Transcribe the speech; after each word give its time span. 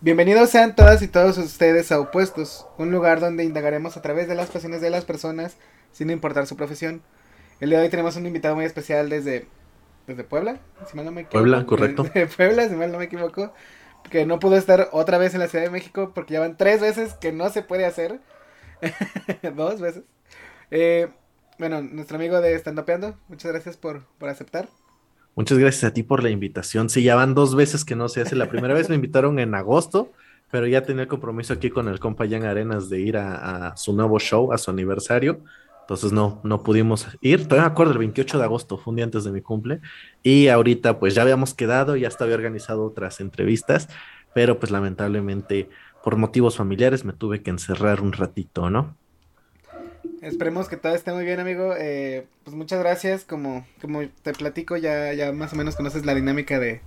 Bienvenidos 0.00 0.50
sean 0.50 0.76
todas 0.76 1.02
y 1.02 1.08
todos 1.08 1.38
ustedes 1.38 1.90
a 1.90 1.98
Opuestos, 1.98 2.68
un 2.78 2.92
lugar 2.92 3.18
donde 3.18 3.42
indagaremos 3.42 3.96
a 3.96 4.00
través 4.00 4.28
de 4.28 4.36
las 4.36 4.48
pasiones 4.48 4.80
de 4.80 4.90
las 4.90 5.04
personas 5.04 5.56
sin 5.90 6.08
importar 6.10 6.46
su 6.46 6.56
profesión. 6.56 7.02
El 7.58 7.70
día 7.70 7.80
de 7.80 7.86
hoy 7.86 7.90
tenemos 7.90 8.14
un 8.14 8.24
invitado 8.24 8.54
muy 8.54 8.64
especial 8.64 9.08
desde, 9.10 9.48
desde 10.06 10.22
Puebla, 10.22 10.60
si 10.88 10.94
mal 10.94 11.04
no 11.04 11.10
me 11.10 11.22
equivoco. 11.22 11.40
Puebla, 11.40 11.66
correcto. 11.66 12.04
De 12.14 12.28
Puebla, 12.28 12.68
si 12.68 12.76
mal 12.76 12.92
no 12.92 12.98
me 12.98 13.06
equivoco. 13.06 13.52
Que 14.08 14.24
no 14.24 14.38
pudo 14.38 14.56
estar 14.56 14.88
otra 14.92 15.18
vez 15.18 15.34
en 15.34 15.40
la 15.40 15.48
Ciudad 15.48 15.64
de 15.64 15.70
México 15.70 16.12
porque 16.14 16.34
ya 16.34 16.40
van 16.40 16.56
tres 16.56 16.80
veces 16.80 17.14
que 17.14 17.32
no 17.32 17.50
se 17.50 17.62
puede 17.62 17.84
hacer. 17.84 18.20
Dos 19.56 19.80
veces. 19.80 20.04
Eh, 20.70 21.08
bueno, 21.58 21.82
nuestro 21.82 22.18
amigo 22.18 22.40
de 22.40 22.56
Standopeando, 22.56 23.18
muchas 23.26 23.50
gracias 23.50 23.76
por, 23.76 24.04
por 24.18 24.28
aceptar. 24.28 24.68
Muchas 25.38 25.56
gracias 25.56 25.84
a 25.84 25.94
ti 25.94 26.02
por 26.02 26.24
la 26.24 26.30
invitación. 26.30 26.90
Sí, 26.90 27.04
ya 27.04 27.14
van 27.14 27.32
dos 27.32 27.54
veces 27.54 27.84
que 27.84 27.94
no 27.94 28.08
se 28.08 28.20
hace. 28.20 28.34
La 28.34 28.48
primera 28.48 28.74
vez 28.74 28.88
me 28.88 28.96
invitaron 28.96 29.38
en 29.38 29.54
agosto, 29.54 30.10
pero 30.50 30.66
ya 30.66 30.82
tenía 30.82 31.02
el 31.02 31.08
compromiso 31.08 31.52
aquí 31.52 31.70
con 31.70 31.86
el 31.86 32.00
compa 32.00 32.26
Jan 32.28 32.42
Arenas 32.42 32.88
de 32.88 32.98
ir 32.98 33.16
a, 33.16 33.76
su 33.76 33.92
nuevo 33.92 34.18
show, 34.18 34.52
a 34.52 34.58
su 34.58 34.72
aniversario. 34.72 35.38
Entonces 35.82 36.10
no, 36.10 36.40
no 36.42 36.64
pudimos 36.64 37.06
ir. 37.20 37.44
Todavía 37.44 37.68
me 37.68 37.72
acuerdo, 37.72 37.92
el 37.92 37.98
28 37.98 38.36
de 38.36 38.42
agosto, 38.42 38.78
fue 38.78 38.90
un 38.90 38.96
día 38.96 39.04
antes 39.04 39.22
de 39.22 39.30
mi 39.30 39.40
cumple. 39.40 39.80
Y 40.24 40.48
ahorita 40.48 40.98
pues 40.98 41.14
ya 41.14 41.22
habíamos 41.22 41.54
quedado, 41.54 41.94
ya 41.94 42.08
estaba 42.08 42.34
organizado 42.34 42.84
otras 42.84 43.20
entrevistas, 43.20 43.88
pero 44.34 44.58
pues 44.58 44.72
lamentablemente 44.72 45.70
por 46.02 46.16
motivos 46.16 46.56
familiares 46.56 47.04
me 47.04 47.12
tuve 47.12 47.44
que 47.44 47.50
encerrar 47.50 48.00
un 48.00 48.12
ratito, 48.12 48.70
¿no? 48.70 48.96
Esperemos 50.22 50.68
que 50.68 50.76
todo 50.76 50.94
esté 50.94 51.12
muy 51.12 51.24
bien, 51.24 51.40
amigo. 51.40 51.74
Eh, 51.76 52.26
pues 52.44 52.56
muchas 52.56 52.80
gracias. 52.80 53.24
Como, 53.24 53.66
como 53.80 54.00
te 54.22 54.32
platico, 54.32 54.76
ya, 54.76 55.12
ya 55.12 55.32
más 55.32 55.52
o 55.52 55.56
menos 55.56 55.76
conoces 55.76 56.04
la 56.04 56.14
dinámica 56.14 56.58
de, 56.58 56.80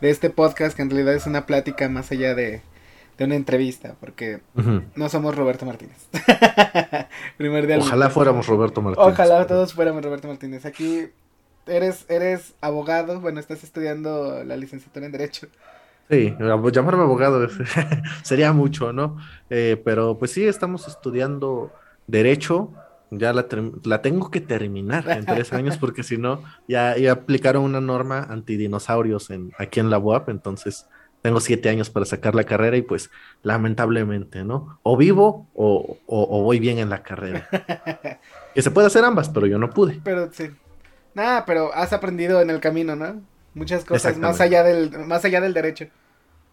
de 0.00 0.10
este 0.10 0.30
podcast, 0.30 0.76
que 0.76 0.82
en 0.82 0.90
realidad 0.90 1.14
es 1.14 1.26
una 1.26 1.46
plática 1.46 1.88
más 1.88 2.10
allá 2.10 2.34
de, 2.34 2.62
de 3.18 3.24
una 3.24 3.36
entrevista, 3.36 3.94
porque 4.00 4.40
uh 4.54 4.60
-huh. 4.60 4.84
no 4.96 5.08
somos 5.08 5.36
Roberto 5.36 5.66
Martínez. 5.66 6.08
Ojalá 7.78 8.10
fuéramos 8.10 8.46
Roberto 8.46 8.82
Martínez. 8.82 9.08
Ojalá 9.08 9.46
todos 9.46 9.74
fuéramos 9.74 10.04
Roberto 10.04 10.28
Martínez. 10.28 10.66
Aquí 10.66 11.08
eres, 11.66 12.06
eres 12.08 12.54
abogado, 12.60 13.20
bueno, 13.20 13.40
estás 13.40 13.64
estudiando 13.64 14.42
la 14.44 14.56
licenciatura 14.56 15.06
en 15.06 15.12
Derecho. 15.12 15.48
Sí, 16.10 16.34
llamarme 16.72 17.02
abogado 17.02 17.48
sería 18.22 18.52
mucho, 18.52 18.92
¿no? 18.92 19.16
Eh, 19.50 19.80
pero 19.84 20.18
pues 20.18 20.32
sí, 20.32 20.44
estamos 20.44 20.88
estudiando 20.88 21.72
Derecho, 22.12 22.70
ya 23.10 23.32
la, 23.32 23.46
la, 23.84 24.02
tengo 24.02 24.30
que 24.30 24.42
terminar 24.42 25.08
en 25.08 25.24
tres 25.24 25.52
años 25.54 25.78
porque 25.78 26.02
si 26.02 26.18
no, 26.18 26.42
ya, 26.68 26.94
ya, 26.98 27.12
aplicaron 27.12 27.64
una 27.64 27.80
norma 27.80 28.26
antidinosaurios 28.28 29.30
en, 29.30 29.50
aquí 29.58 29.80
en 29.80 29.88
la 29.88 29.98
UAP, 29.98 30.28
entonces 30.28 30.86
tengo 31.22 31.40
siete 31.40 31.70
años 31.70 31.88
para 31.88 32.04
sacar 32.04 32.34
la 32.34 32.44
carrera 32.44 32.76
y 32.76 32.82
pues 32.82 33.10
lamentablemente, 33.42 34.44
¿no? 34.44 34.78
O 34.82 34.98
vivo 34.98 35.48
o, 35.54 35.96
o, 36.06 36.38
o 36.38 36.42
voy 36.42 36.58
bien 36.58 36.78
en 36.78 36.90
la 36.90 37.02
carrera. 37.02 37.48
que 38.54 38.60
se 38.60 38.70
puede 38.70 38.88
hacer 38.88 39.04
ambas, 39.04 39.30
pero 39.30 39.46
yo 39.46 39.56
no 39.56 39.70
pude. 39.70 39.98
Pero 40.04 40.30
sí. 40.32 40.50
Nada, 41.14 41.46
pero 41.46 41.72
has 41.74 41.94
aprendido 41.94 42.42
en 42.42 42.50
el 42.50 42.60
camino, 42.60 42.94
¿no? 42.94 43.22
Muchas 43.54 43.86
cosas 43.86 44.18
más 44.18 44.38
allá 44.42 44.62
del, 44.62 45.06
más 45.06 45.24
allá 45.24 45.40
del 45.40 45.54
derecho. 45.54 45.86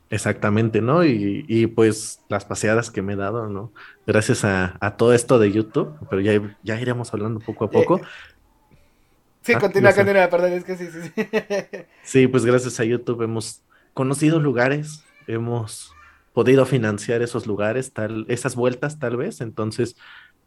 Exactamente, 0.09 0.81
¿no? 0.81 1.05
Y, 1.05 1.45
y, 1.47 1.67
pues 1.67 2.21
las 2.29 2.43
paseadas 2.43 2.89
que 2.89 3.03
me 3.03 3.13
he 3.13 3.15
dado, 3.15 3.47
¿no? 3.47 3.71
Gracias 4.07 4.43
a, 4.43 4.75
a 4.79 4.97
todo 4.97 5.13
esto 5.13 5.37
de 5.37 5.51
YouTube, 5.51 5.93
pero 6.09 6.19
ya, 6.21 6.57
ya 6.63 6.81
iremos 6.81 7.13
hablando 7.13 7.39
poco 7.39 7.65
a 7.65 7.69
poco. 7.69 7.97
Eh, 7.97 8.03
sí, 9.43 9.53
ah, 9.55 9.59
continúa, 9.59 9.93
continúa, 9.93 10.27
perdón, 10.27 10.53
es 10.53 10.63
que 10.63 10.77
sí, 10.77 10.87
sí, 10.87 11.11
sí. 11.15 11.25
Sí, 12.03 12.27
pues 12.27 12.43
gracias 12.43 12.79
a 12.79 12.85
YouTube 12.85 13.21
hemos 13.21 13.61
conocido 13.93 14.39
lugares, 14.39 15.03
hemos 15.27 15.93
podido 16.33 16.65
financiar 16.65 17.21
esos 17.21 17.45
lugares, 17.45 17.93
tal, 17.93 18.25
esas 18.29 18.55
vueltas 18.55 18.97
tal 18.97 19.15
vez, 19.17 19.41
entonces 19.41 19.95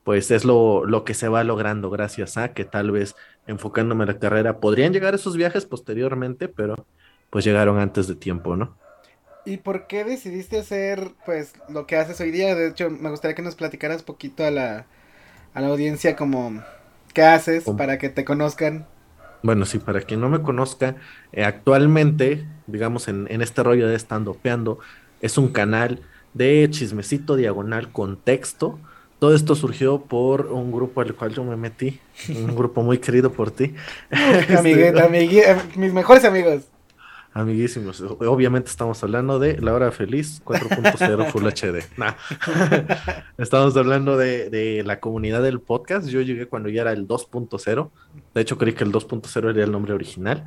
pues 0.05 0.33
es 0.33 0.45
lo, 0.45 0.85
lo 0.85 1.05
que 1.05 1.15
se 1.15 1.29
va 1.29 1.45
logrando 1.45 1.89
gracias 1.89 2.37
a 2.37 2.53
que 2.55 2.65
tal 2.65 2.91
vez 2.91 3.15
enfocándome 3.47 4.03
en 4.03 4.09
la 4.09 4.19
carrera 4.19 4.59
podrían 4.59 4.93
llegar 4.93 5.15
esos 5.15 5.37
viajes 5.37 5.65
posteriormente, 5.67 6.49
pero 6.49 6.87
pues 7.31 7.45
llegaron 7.45 7.79
antes 7.79 8.09
de 8.09 8.17
tiempo, 8.17 8.57
¿no? 8.57 8.77
¿Y 9.45 9.57
por 9.59 9.87
qué 9.89 10.05
decidiste 10.05 10.59
hacer, 10.61 11.15
pues, 11.25 11.55
lo 11.69 11.87
que 11.87 11.97
haces 11.97 12.21
hoy 12.21 12.31
día? 12.31 12.55
De 12.55 12.69
hecho, 12.69 12.91
me 12.91 13.11
gustaría 13.11 13.35
que 13.35 13.43
nos 13.43 13.57
platicaras 13.57 14.03
poquito 14.05 14.45
a 14.45 14.51
la, 14.51 14.87
a 15.55 15.61
la 15.61 15.69
audiencia 15.69 16.17
como, 16.17 16.63
¿qué 17.15 17.23
haces 17.23 17.71
¿Cómo? 17.71 17.77
para 17.77 17.99
que 17.99 18.11
te 18.11 18.25
conozcan? 18.25 18.89
Bueno, 19.43 19.67
sí, 19.67 19.79
para 19.79 20.03
quien 20.03 20.21
no 20.21 20.29
me 20.29 20.43
conozca, 20.43 20.97
eh, 21.33 21.45
actualmente, 21.45 22.47
digamos, 22.67 23.09
en, 23.09 23.27
en 23.31 23.43
este 23.43 23.63
rollo 23.65 23.89
de 23.89 23.97
estandopeando, 23.97 24.79
es 25.21 25.37
un 25.37 25.49
canal 25.53 26.03
de 26.33 26.69
chismecito 26.71 27.35
diagonal 27.37 27.91
con 27.93 28.23
texto. 28.23 28.79
Todo 29.19 29.35
esto 29.35 29.55
surgió 29.57 30.07
por 30.07 30.47
un 30.47 30.71
grupo 30.73 31.01
al 31.01 31.15
cual 31.17 31.33
yo 31.33 31.45
me 31.45 31.57
metí, 31.57 32.01
un 32.29 32.55
grupo 32.55 32.83
muy 32.83 32.99
querido 32.99 33.33
por 33.33 33.51
ti. 33.51 33.75
Amiguita, 34.59 35.05
amigui 35.05 35.43
mis 35.77 35.93
mejores 35.93 36.25
amigos. 36.25 36.72
Amiguísimos, 37.35 38.03
obviamente 38.03 38.69
estamos 38.69 39.03
hablando 39.03 39.39
de 39.39 39.59
La 39.59 39.73
Hora 39.73 39.91
Feliz 39.91 40.43
4.0 40.45 41.31
Full 41.31 41.47
HD. 41.47 41.83
Nah. 41.97 42.13
estamos 43.39 43.75
hablando 43.75 44.19
de, 44.19 44.51
de, 44.51 44.83
la 44.85 45.01
comunidad 45.01 45.43
del 45.43 45.59
podcast. 45.61 46.09
Yo 46.09 46.21
llegué 46.21 46.47
cuando 46.47 46.69
ya 46.69 46.83
era 46.83 46.93
el 46.93 47.09
2.0. 47.09 47.91
De 48.35 48.41
hecho, 48.41 48.59
creí 48.59 48.75
que 48.75 48.85
el 48.85 48.93
2.0 48.93 49.51
era 49.51 49.65
el 49.65 49.73
nombre 49.73 49.95
original. 49.95 50.45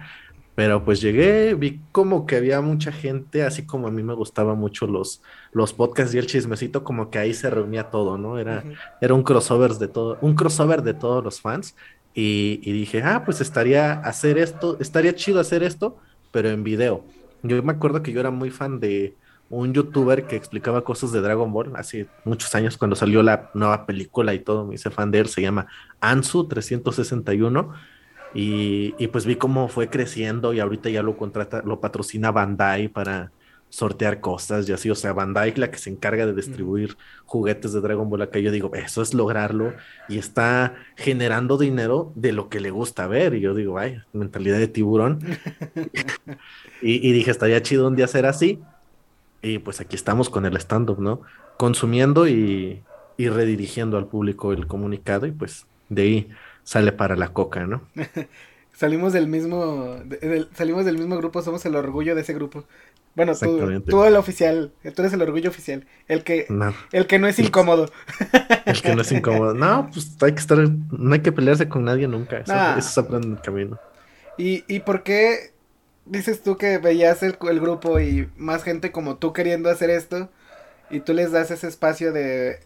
Pero 0.53 0.85
pues 0.85 1.01
llegué, 1.01 1.55
vi 1.55 1.81
como 1.91 2.27
que 2.27 2.37
había 2.37 2.61
mucha 2.61 2.91
gente, 2.91 3.43
así 3.43 3.65
como 3.65 3.87
a 3.87 3.91
mí 3.91 4.03
me 4.03 4.13
gustaban 4.13 4.57
mucho 4.57 4.85
los, 4.87 5.21
los 5.51 5.73
podcasts 5.73 6.13
y 6.13 6.17
el 6.17 6.27
chismecito, 6.27 6.83
como 6.83 7.09
que 7.09 7.17
ahí 7.17 7.33
se 7.33 7.49
reunía 7.49 7.89
todo, 7.89 8.17
¿no? 8.17 8.37
Era, 8.37 8.63
uh 8.63 8.69
-huh. 8.69 8.77
era 9.01 9.13
un 9.15 9.23
crossover 9.23 9.73
de 9.73 9.89
todo, 9.89 10.17
un 10.21 10.35
crossover 10.35 10.81
de 10.83 10.93
todos 10.93 11.23
los 11.23 11.41
fans. 11.41 11.75
Y, 12.13 12.61
y 12.63 12.71
dije, 12.71 13.01
ah, 13.03 13.23
pues 13.25 13.41
estaría 13.41 13.93
hacer 13.93 14.37
esto, 14.37 14.77
estaría 14.79 15.13
chido 15.15 15.41
hacer 15.41 15.63
esto 15.63 15.97
pero 16.35 16.49
en 16.49 16.65
video. 16.65 17.05
Yo 17.43 17.63
me 17.63 17.71
acuerdo 17.71 18.03
que 18.03 18.11
yo 18.11 18.19
era 18.19 18.29
muy 18.29 18.49
fan 18.49 18.81
de 18.81 19.15
un 19.49 19.73
youtuber 19.73 20.27
que 20.27 20.35
explicaba 20.35 20.83
cosas 20.83 21.13
de 21.13 21.21
Dragon 21.21 21.53
Ball 21.53 21.71
hace 21.77 22.07
muchos 22.25 22.53
años 22.55 22.77
cuando 22.77 22.97
salió 22.97 23.23
la 23.23 23.51
nueva 23.53 23.85
película 23.85 24.33
y 24.33 24.39
todo, 24.39 24.65
me 24.65 24.75
hice 24.75 24.89
fan 24.89 25.11
de 25.11 25.19
él, 25.19 25.29
se 25.29 25.41
llama 25.41 25.67
Ansu 26.01 26.49
361 26.49 27.73
y, 28.33 28.95
y 28.97 29.07
pues 29.07 29.25
vi 29.25 29.37
cómo 29.37 29.69
fue 29.69 29.89
creciendo 29.89 30.51
y 30.51 30.59
ahorita 30.59 30.89
ya 30.89 31.01
lo 31.03 31.15
contrata, 31.15 31.61
lo 31.65 31.79
patrocina 31.79 32.31
Bandai 32.31 32.89
para 32.89 33.31
sortear 33.75 34.21
cosas 34.21 34.69
y 34.69 34.71
así, 34.71 34.89
o 34.89 34.95
sea, 34.95 35.11
Bandai 35.11 35.53
la 35.55 35.69
que 35.69 35.77
se 35.77 35.89
encarga 35.89 36.25
de 36.25 36.33
distribuir 36.33 36.95
juguetes 37.25 37.73
de 37.73 37.81
Dragon 37.81 38.09
Ball 38.09 38.21
acá, 38.21 38.39
yo 38.39 38.49
digo, 38.49 38.73
eso 38.73 39.01
es 39.01 39.13
lograrlo 39.13 39.73
y 40.07 40.17
está 40.17 40.75
generando 40.95 41.57
dinero 41.57 42.13
de 42.15 42.31
lo 42.31 42.47
que 42.47 42.61
le 42.61 42.71
gusta 42.71 43.05
ver 43.07 43.33
y 43.33 43.41
yo 43.41 43.53
digo, 43.53 43.77
ay, 43.77 44.01
mentalidad 44.13 44.59
de 44.59 44.69
tiburón 44.69 45.19
y, 46.81 47.05
y, 47.05 47.11
dije, 47.11 47.31
estaría 47.31 47.61
chido 47.61 47.89
un 47.89 47.97
día 47.97 48.07
ser 48.07 48.25
así 48.27 48.61
y 49.41 49.59
pues 49.59 49.81
aquí 49.81 49.97
estamos 49.97 50.29
con 50.29 50.45
el 50.45 50.55
stand-up, 50.55 51.01
¿no? 51.01 51.19
Consumiendo 51.57 52.29
y, 52.29 52.81
y 53.17 53.27
redirigiendo 53.27 53.97
al 53.97 54.07
público 54.07 54.53
el 54.53 54.67
comunicado 54.67 55.25
y 55.25 55.33
pues 55.33 55.67
de 55.89 56.01
ahí 56.01 56.29
sale 56.63 56.93
para 56.93 57.17
la 57.17 57.33
coca, 57.33 57.67
¿no? 57.67 57.81
salimos 58.75 59.13
del 59.13 59.27
mismo 59.27 59.97
de, 60.05 60.17
de, 60.17 60.47
salimos 60.53 60.85
del 60.85 60.97
mismo 60.97 61.17
grupo, 61.17 61.41
somos 61.41 61.65
el 61.65 61.75
orgullo 61.75 62.15
de 62.15 62.21
ese 62.21 62.33
grupo. 62.33 62.65
Bueno, 63.15 63.33
tú, 63.33 63.81
tú 63.81 64.03
el 64.03 64.17
oficial, 64.17 64.73
tú 64.83 65.01
eres 65.01 65.13
el 65.13 65.21
orgullo 65.21 65.49
oficial, 65.49 65.87
el 66.07 66.23
que 66.23 66.45
no, 66.49 66.73
el 66.91 67.07
que 67.07 67.17
no 67.17 67.27
es 67.27 67.39
incómodo. 67.39 67.89
El 68.65 68.81
que 68.81 68.93
no 68.93 69.01
es 69.01 69.11
incómodo. 69.11 69.53
No, 69.53 69.89
pues 69.93 70.17
hay 70.21 70.33
que 70.33 70.39
estar, 70.39 70.57
no 70.57 71.13
hay 71.13 71.21
que 71.21 71.31
pelearse 71.31 71.69
con 71.69 71.85
nadie 71.85 72.07
nunca, 72.07 72.39
eso, 72.39 72.53
eso 72.77 72.89
se 72.89 72.99
aprende 72.99 73.27
en 73.27 73.33
el 73.33 73.41
camino. 73.41 73.79
¿Y, 74.37 74.65
¿Y 74.67 74.81
por 74.81 75.03
qué 75.03 75.53
dices 76.05 76.43
tú 76.43 76.57
que 76.57 76.77
veías 76.77 77.23
el, 77.23 77.37
el 77.49 77.59
grupo 77.61 77.99
y 77.99 78.29
más 78.35 78.63
gente 78.63 78.91
como 78.91 79.15
tú 79.15 79.31
queriendo 79.31 79.69
hacer 79.69 79.89
esto 79.89 80.29
y 80.89 80.99
tú 80.99 81.13
les 81.13 81.31
das 81.31 81.51
ese 81.51 81.67
espacio 81.67 82.11
de 82.11 82.59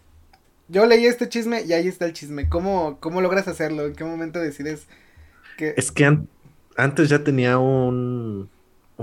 yo 0.70 0.86
leí 0.86 1.06
este 1.06 1.28
chisme 1.28 1.62
y 1.62 1.72
ahí 1.72 1.88
está 1.88 2.06
el 2.06 2.12
chisme. 2.12 2.48
¿Cómo, 2.48 2.98
cómo 3.00 3.20
logras 3.20 3.48
hacerlo? 3.48 3.86
¿En 3.86 3.94
qué 3.94 4.04
momento 4.04 4.38
decides 4.38 4.86
que... 5.56 5.74
Es 5.76 5.90
que 5.90 6.04
an 6.04 6.28
antes 6.76 7.08
ya 7.08 7.24
tenía 7.24 7.58
un, 7.58 8.48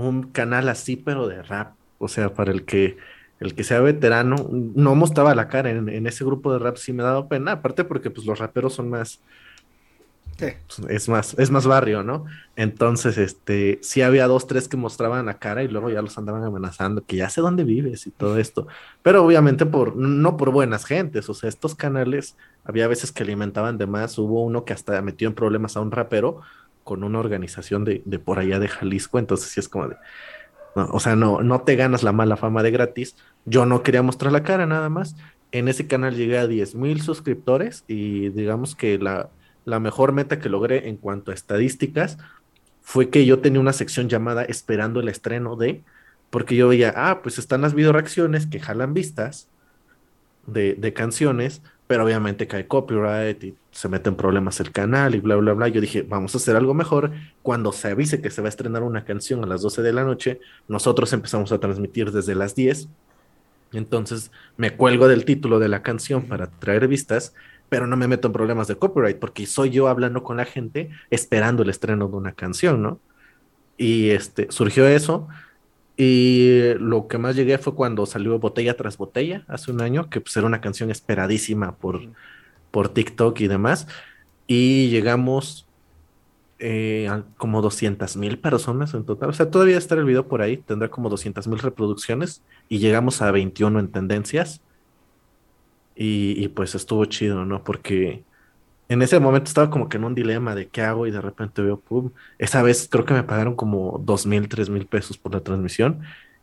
un 0.06 0.24
canal 0.24 0.68
así, 0.68 0.96
pero 0.96 1.28
de 1.28 1.42
rap. 1.42 1.74
O 1.98 2.08
sea, 2.08 2.32
para 2.32 2.52
el 2.52 2.64
que 2.64 2.96
el 3.40 3.54
que 3.54 3.64
sea 3.64 3.80
veterano, 3.80 4.48
no 4.50 4.94
mostraba 4.94 5.34
la 5.34 5.48
cara 5.48 5.70
en, 5.70 5.88
en 5.88 6.06
ese 6.06 6.24
grupo 6.24 6.52
de 6.52 6.58
rap, 6.58 6.76
sí 6.76 6.92
me 6.92 7.02
ha 7.02 7.06
dado 7.06 7.28
pena, 7.28 7.52
aparte 7.52 7.84
porque 7.84 8.10
pues 8.10 8.26
los 8.26 8.38
raperos 8.38 8.74
son 8.74 8.90
más, 8.90 9.20
sí. 10.38 10.46
es 10.88 11.08
más, 11.08 11.38
es 11.38 11.50
más 11.50 11.66
barrio, 11.66 12.02
¿no? 12.02 12.24
Entonces, 12.56 13.16
este, 13.16 13.78
sí 13.80 14.02
había 14.02 14.26
dos, 14.26 14.48
tres 14.48 14.66
que 14.66 14.76
mostraban 14.76 15.26
la 15.26 15.38
cara 15.38 15.62
y 15.62 15.68
luego 15.68 15.88
ya 15.88 16.02
los 16.02 16.18
andaban 16.18 16.42
amenazando, 16.42 17.04
que 17.04 17.16
ya 17.16 17.30
sé 17.30 17.40
dónde 17.40 17.62
vives 17.62 18.08
y 18.08 18.10
todo 18.10 18.38
esto, 18.38 18.66
pero 19.02 19.24
obviamente 19.24 19.66
por, 19.66 19.94
no 19.96 20.36
por 20.36 20.50
buenas 20.50 20.84
gentes, 20.84 21.28
o 21.28 21.34
sea, 21.34 21.48
estos 21.48 21.76
canales, 21.76 22.36
había 22.64 22.88
veces 22.88 23.12
que 23.12 23.22
alimentaban 23.22 23.78
de 23.78 23.86
más, 23.86 24.18
hubo 24.18 24.42
uno 24.44 24.64
que 24.64 24.72
hasta 24.72 25.00
metió 25.00 25.28
en 25.28 25.34
problemas 25.34 25.76
a 25.76 25.80
un 25.80 25.92
rapero 25.92 26.40
con 26.88 27.04
una 27.04 27.18
organización 27.18 27.84
de, 27.84 28.00
de 28.06 28.18
por 28.18 28.38
allá 28.38 28.58
de 28.58 28.66
Jalisco, 28.66 29.18
entonces 29.18 29.50
sí 29.50 29.60
es 29.60 29.68
como 29.68 29.88
de, 29.88 29.96
no, 30.74 30.88
o 30.90 31.00
sea, 31.00 31.16
no, 31.16 31.42
no 31.42 31.60
te 31.60 31.76
ganas 31.76 32.02
la 32.02 32.12
mala 32.12 32.38
fama 32.38 32.62
de 32.62 32.70
gratis, 32.70 33.14
Yo 33.44 33.66
no 33.66 33.82
quería 33.82 34.00
mostrar 34.00 34.32
la 34.32 34.42
cara 34.42 34.64
nada 34.64 34.88
más. 34.88 35.14
En 35.52 35.68
ese 35.68 35.86
canal 35.86 36.16
llegué 36.16 36.38
a 36.38 36.46
10 36.46 36.76
mil 36.76 37.02
suscriptores 37.02 37.84
y 37.88 38.30
digamos 38.30 38.74
que 38.74 38.98
la, 38.98 39.28
la 39.66 39.80
mejor 39.80 40.12
meta 40.12 40.38
que 40.38 40.48
logré 40.48 40.88
en 40.88 40.96
cuanto 40.96 41.30
a 41.30 41.34
estadísticas 41.34 42.16
fue 42.80 43.10
que 43.10 43.26
yo 43.26 43.40
tenía 43.40 43.60
una 43.60 43.74
sección 43.74 44.08
llamada 44.08 44.44
Esperando 44.44 45.00
el 45.00 45.08
estreno 45.10 45.56
de, 45.56 45.82
porque 46.30 46.56
yo 46.56 46.68
veía, 46.68 46.94
ah, 46.96 47.20
pues 47.22 47.38
están 47.38 47.60
las 47.60 47.74
video 47.74 47.92
reacciones 47.92 48.46
que 48.46 48.60
jalan 48.60 48.94
vistas 48.94 49.48
de, 50.46 50.74
de 50.74 50.94
canciones, 50.94 51.60
pero 51.88 52.04
obviamente 52.04 52.46
cae 52.46 52.68
copyright 52.68 53.42
y 53.42 53.56
se 53.72 53.88
meten 53.88 54.14
problemas 54.14 54.60
el 54.60 54.70
canal 54.72 55.14
y 55.14 55.20
bla, 55.20 55.36
bla, 55.36 55.54
bla. 55.54 55.68
Yo 55.68 55.80
dije, 55.80 56.02
vamos 56.02 56.34
a 56.34 56.38
hacer 56.38 56.54
algo 56.54 56.74
mejor. 56.74 57.12
Cuando 57.42 57.72
se 57.72 57.88
avise 57.88 58.20
que 58.20 58.30
se 58.30 58.42
va 58.42 58.48
a 58.48 58.50
estrenar 58.50 58.82
una 58.82 59.06
canción 59.06 59.42
a 59.42 59.46
las 59.46 59.62
12 59.62 59.80
de 59.80 59.92
la 59.94 60.04
noche, 60.04 60.38
nosotros 60.68 61.14
empezamos 61.14 61.50
a 61.50 61.58
transmitir 61.58 62.12
desde 62.12 62.34
las 62.34 62.54
10. 62.54 62.88
Entonces 63.72 64.30
me 64.58 64.76
cuelgo 64.76 65.08
del 65.08 65.24
título 65.24 65.58
de 65.58 65.68
la 65.68 65.82
canción 65.82 66.24
para 66.24 66.48
traer 66.48 66.88
vistas, 66.88 67.32
pero 67.70 67.86
no 67.86 67.96
me 67.96 68.06
meto 68.06 68.28
en 68.28 68.34
problemas 68.34 68.68
de 68.68 68.76
copyright 68.76 69.18
porque 69.18 69.46
soy 69.46 69.70
yo 69.70 69.88
hablando 69.88 70.22
con 70.22 70.36
la 70.36 70.44
gente 70.44 70.90
esperando 71.08 71.62
el 71.62 71.70
estreno 71.70 72.06
de 72.06 72.16
una 72.16 72.32
canción, 72.32 72.82
¿no? 72.82 73.00
Y 73.78 74.10
este, 74.10 74.48
surgió 74.50 74.86
eso. 74.86 75.26
Y 76.00 76.74
lo 76.78 77.08
que 77.08 77.18
más 77.18 77.34
llegué 77.34 77.58
fue 77.58 77.74
cuando 77.74 78.06
salió 78.06 78.38
Botella 78.38 78.76
tras 78.76 78.96
Botella 78.96 79.44
hace 79.48 79.72
un 79.72 79.82
año, 79.82 80.08
que 80.08 80.20
pues 80.20 80.36
era 80.36 80.46
una 80.46 80.60
canción 80.60 80.92
esperadísima 80.92 81.74
por, 81.76 82.00
por 82.70 82.88
TikTok 82.88 83.40
y 83.40 83.48
demás. 83.48 83.88
Y 84.46 84.90
llegamos 84.90 85.66
eh, 86.60 87.08
a 87.10 87.24
como 87.36 87.62
200 87.62 88.16
mil 88.16 88.38
personas 88.38 88.94
en 88.94 89.04
total. 89.04 89.30
O 89.30 89.32
sea, 89.32 89.50
todavía 89.50 89.76
está 89.76 89.96
el 89.96 90.04
video 90.04 90.28
por 90.28 90.40
ahí, 90.40 90.58
tendrá 90.58 90.88
como 90.88 91.08
200 91.08 91.48
mil 91.48 91.58
reproducciones 91.58 92.42
y 92.68 92.78
llegamos 92.78 93.20
a 93.20 93.32
21 93.32 93.80
en 93.80 93.88
tendencias. 93.90 94.62
Y, 95.96 96.34
y 96.38 96.46
pues 96.46 96.76
estuvo 96.76 97.04
chido, 97.06 97.44
¿no? 97.44 97.64
Porque 97.64 98.22
en 98.88 99.02
ese 99.02 99.20
momento 99.20 99.48
estaba 99.48 99.70
como 99.70 99.88
que 99.88 99.98
en 99.98 100.04
un 100.04 100.14
dilema 100.14 100.54
de 100.54 100.68
qué 100.68 100.82
hago 100.82 101.06
y 101.06 101.10
de 101.10 101.20
repente 101.20 101.62
veo, 101.62 101.78
pum, 101.78 102.10
esa 102.38 102.62
vez 102.62 102.88
creo 102.90 103.04
que 103.04 103.14
me 103.14 103.22
pagaron 103.22 103.54
como 103.54 104.00
dos 104.02 104.26
mil, 104.26 104.48
tres 104.48 104.70
mil 104.70 104.86
pesos 104.86 105.18
por 105.18 105.34
la 105.34 105.40
transmisión 105.40 106.00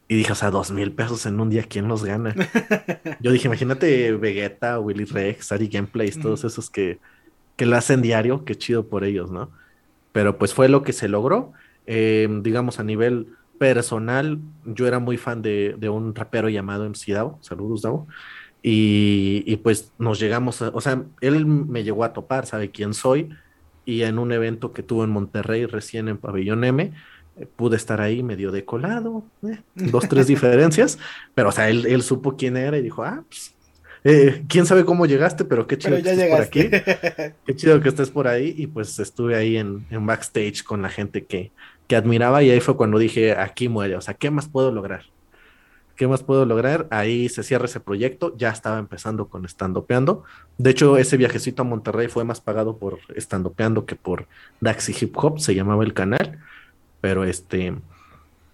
y 0.07 0.15
dije, 0.15 0.31
o 0.31 0.35
sea, 0.35 0.51
dos 0.51 0.71
mil 0.71 0.91
pesos 0.91 1.25
en 1.25 1.39
un 1.39 1.49
día, 1.49 1.63
¿quién 1.63 1.87
los 1.87 2.03
gana? 2.03 2.35
Yo 3.19 3.31
dije, 3.31 3.47
imagínate 3.47 4.11
Vegeta, 4.13 4.79
Willy 4.79 5.05
Rex, 5.05 5.51
Ari 5.51 5.67
Gameplays, 5.67 6.19
todos 6.19 6.43
esos 6.43 6.69
que, 6.69 6.99
que 7.55 7.65
lo 7.65 7.75
hacen 7.75 8.03
diario, 8.03 8.45
qué 8.45 8.55
chido 8.55 8.87
por 8.87 9.03
ellos, 9.03 9.31
¿no? 9.31 9.49
Pero 10.11 10.37
pues 10.37 10.53
fue 10.53 10.69
lo 10.69 10.83
que 10.83 10.93
se 10.93 11.07
logró, 11.07 11.53
em, 11.87 12.43
digamos 12.43 12.79
a 12.79 12.83
nivel 12.83 13.27
personal, 13.57 14.39
yo 14.65 14.87
era 14.87 14.99
muy 14.99 15.17
fan 15.17 15.41
de, 15.41 15.75
de 15.77 15.89
un 15.89 16.13
rapero 16.13 16.49
llamado 16.49 16.85
MC 16.85 17.13
Dao, 17.13 17.39
saludos 17.41 17.81
Dao, 17.81 18.07
y, 18.67 19.57
pues 19.57 19.91
nos 19.99 20.19
llegamos, 20.19 20.63
a, 20.63 20.69
o 20.69 20.81
sea, 20.81 21.03
él 21.21 21.45
me 21.45 21.83
llegó 21.83 22.03
a 22.03 22.13
topar, 22.13 22.47
sabe 22.47 22.71
quién 22.71 22.95
soy, 22.95 23.29
y 23.85 24.01
en 24.01 24.17
un 24.17 24.31
evento 24.31 24.73
que 24.73 24.81
tuvo 24.81 25.03
en 25.03 25.11
Monterrey 25.11 25.67
recién 25.67 26.07
en 26.07 26.17
Pabellón 26.17 26.63
M, 26.63 26.91
eh, 27.37 27.47
pude 27.55 27.75
estar 27.77 28.01
ahí 28.01 28.23
medio 28.23 28.51
decolado, 28.51 29.23
eh, 29.43 29.59
dos, 29.75 30.09
tres 30.09 30.25
diferencias, 30.25 30.97
pero 31.35 31.49
o 31.49 31.51
sea, 31.51 31.69
él, 31.69 31.85
él, 31.85 32.01
supo 32.01 32.37
quién 32.37 32.57
era 32.57 32.75
y 32.75 32.81
dijo, 32.81 33.03
ah, 33.03 33.23
pues, 33.29 33.53
eh, 34.03 34.43
quién 34.49 34.65
sabe 34.65 34.83
cómo 34.83 35.05
llegaste, 35.05 35.45
pero 35.45 35.67
qué 35.67 35.77
chido 35.77 36.01
que 36.01 36.09
estés 36.09 36.31
por 36.31 36.41
aquí, 36.41 36.69
qué 37.45 37.55
chido 37.55 37.79
que 37.81 37.89
estés 37.89 38.09
por 38.09 38.27
ahí, 38.27 38.55
y 38.57 38.65
pues 38.65 38.97
estuve 38.97 39.35
ahí 39.35 39.57
en, 39.57 39.85
en 39.91 40.07
backstage 40.07 40.63
con 40.63 40.81
la 40.81 40.89
gente 40.89 41.25
que, 41.25 41.51
que 41.87 41.95
admiraba 41.95 42.41
y 42.41 42.49
ahí 42.49 42.61
fue 42.61 42.75
cuando 42.75 42.97
dije, 42.97 43.33
aquí 43.33 43.69
muere, 43.69 43.95
o 43.95 44.01
sea, 44.01 44.15
¿qué 44.15 44.31
más 44.31 44.49
puedo 44.49 44.71
lograr? 44.71 45.03
¿Qué 45.95 46.07
más 46.07 46.23
puedo 46.23 46.45
lograr? 46.45 46.87
Ahí 46.91 47.29
se 47.29 47.41
cierra 47.41 47.65
ese 47.65 47.79
proyecto. 47.79 48.35
Ya 48.37 48.49
estaba 48.49 48.79
empezando 48.79 49.29
con 49.29 49.45
Estandopeando. 49.45 50.23
De 50.57 50.71
hecho, 50.71 50.97
ese 50.97 51.15
viajecito 51.15 51.61
a 51.61 51.65
Monterrey 51.65 52.09
fue 52.09 52.25
más 52.25 52.41
pagado 52.41 52.77
por 52.77 52.99
Estandopeando 53.15 53.85
que 53.85 53.95
por 53.95 54.27
Daxi 54.59 54.93
Hip 54.99 55.15
Hop, 55.17 55.39
se 55.39 55.55
llamaba 55.55 55.85
el 55.85 55.93
canal. 55.93 56.39
Pero 56.99 57.23
este, 57.23 57.75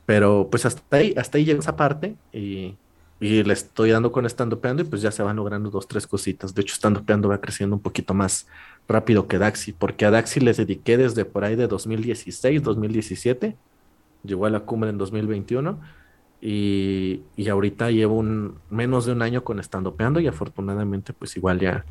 pero 0.05 0.49
pues 0.51 0.65
hasta 0.67 0.97
ahí, 0.97 1.15
hasta 1.17 1.39
ahí 1.39 1.45
llega 1.45 1.59
esa 1.59 1.75
parte 1.75 2.15
y, 2.31 2.75
y 3.19 3.43
le 3.43 3.53
estoy 3.53 3.89
dando 3.89 4.11
con 4.11 4.27
Estandopeando 4.27 4.83
y 4.83 4.85
pues 4.85 5.01
ya 5.01 5.11
se 5.11 5.23
van 5.23 5.37
logrando 5.37 5.71
dos, 5.71 5.87
tres 5.87 6.05
cositas. 6.05 6.53
De 6.53 6.61
hecho, 6.61 6.75
Estandopeando 6.75 7.29
va 7.29 7.41
creciendo 7.41 7.75
un 7.75 7.81
poquito 7.81 8.13
más 8.13 8.47
rápido 8.87 9.27
que 9.27 9.39
Daxi, 9.39 9.73
porque 9.73 10.05
a 10.05 10.11
Daxi 10.11 10.41
les 10.41 10.57
dediqué 10.57 10.95
desde 10.97 11.25
por 11.25 11.43
ahí 11.43 11.55
de 11.55 11.67
2016, 11.67 12.61
2017. 12.61 13.55
Llegó 14.23 14.45
a 14.45 14.51
la 14.51 14.59
cumbre 14.59 14.91
en 14.91 14.99
2021 14.99 15.79
y, 16.41 17.21
y, 17.37 17.49
ahorita 17.49 17.91
llevo 17.91 18.15
un, 18.15 18.55
menos 18.71 19.05
de 19.05 19.11
un 19.11 19.21
año 19.21 19.43
con 19.43 19.59
estandopeando 19.59 20.19
y 20.19 20.27
afortunadamente 20.27 21.13
pues 21.13 21.37
igual 21.37 21.59
ya 21.59 21.85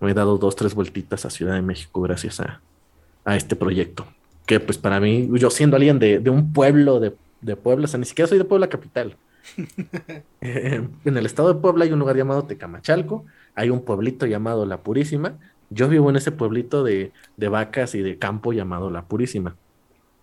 me 0.00 0.12
he 0.12 0.14
dado 0.14 0.38
dos, 0.38 0.54
tres 0.54 0.74
vueltitas 0.74 1.24
a 1.26 1.30
Ciudad 1.30 1.54
de 1.54 1.62
México 1.62 2.00
gracias 2.00 2.38
a, 2.38 2.60
a 3.24 3.36
este 3.36 3.56
proyecto. 3.56 4.06
Que 4.46 4.60
pues 4.60 4.78
para 4.78 5.00
mí, 5.00 5.28
yo 5.32 5.50
siendo 5.50 5.76
alguien 5.76 5.98
de, 5.98 6.18
de 6.20 6.30
un 6.30 6.52
pueblo 6.52 7.00
de, 7.00 7.14
de, 7.40 7.56
Puebla, 7.56 7.84
o 7.84 7.88
sea, 7.88 7.98
ni 7.98 8.06
siquiera 8.06 8.28
soy 8.28 8.38
de 8.38 8.44
Puebla 8.44 8.68
capital. 8.68 9.16
en 10.40 10.90
el 11.04 11.26
estado 11.26 11.52
de 11.52 11.60
Puebla 11.60 11.84
hay 11.84 11.92
un 11.92 11.98
lugar 11.98 12.16
llamado 12.16 12.44
Tecamachalco, 12.44 13.24
hay 13.54 13.70
un 13.70 13.84
pueblito 13.84 14.26
llamado 14.26 14.66
La 14.66 14.78
Purísima. 14.78 15.34
Yo 15.70 15.88
vivo 15.88 16.10
en 16.10 16.16
ese 16.16 16.32
pueblito 16.32 16.82
de, 16.82 17.12
de 17.36 17.48
vacas 17.48 17.94
y 17.94 18.00
de 18.00 18.18
campo 18.18 18.52
llamado 18.52 18.90
La 18.90 19.02
Purísima. 19.02 19.56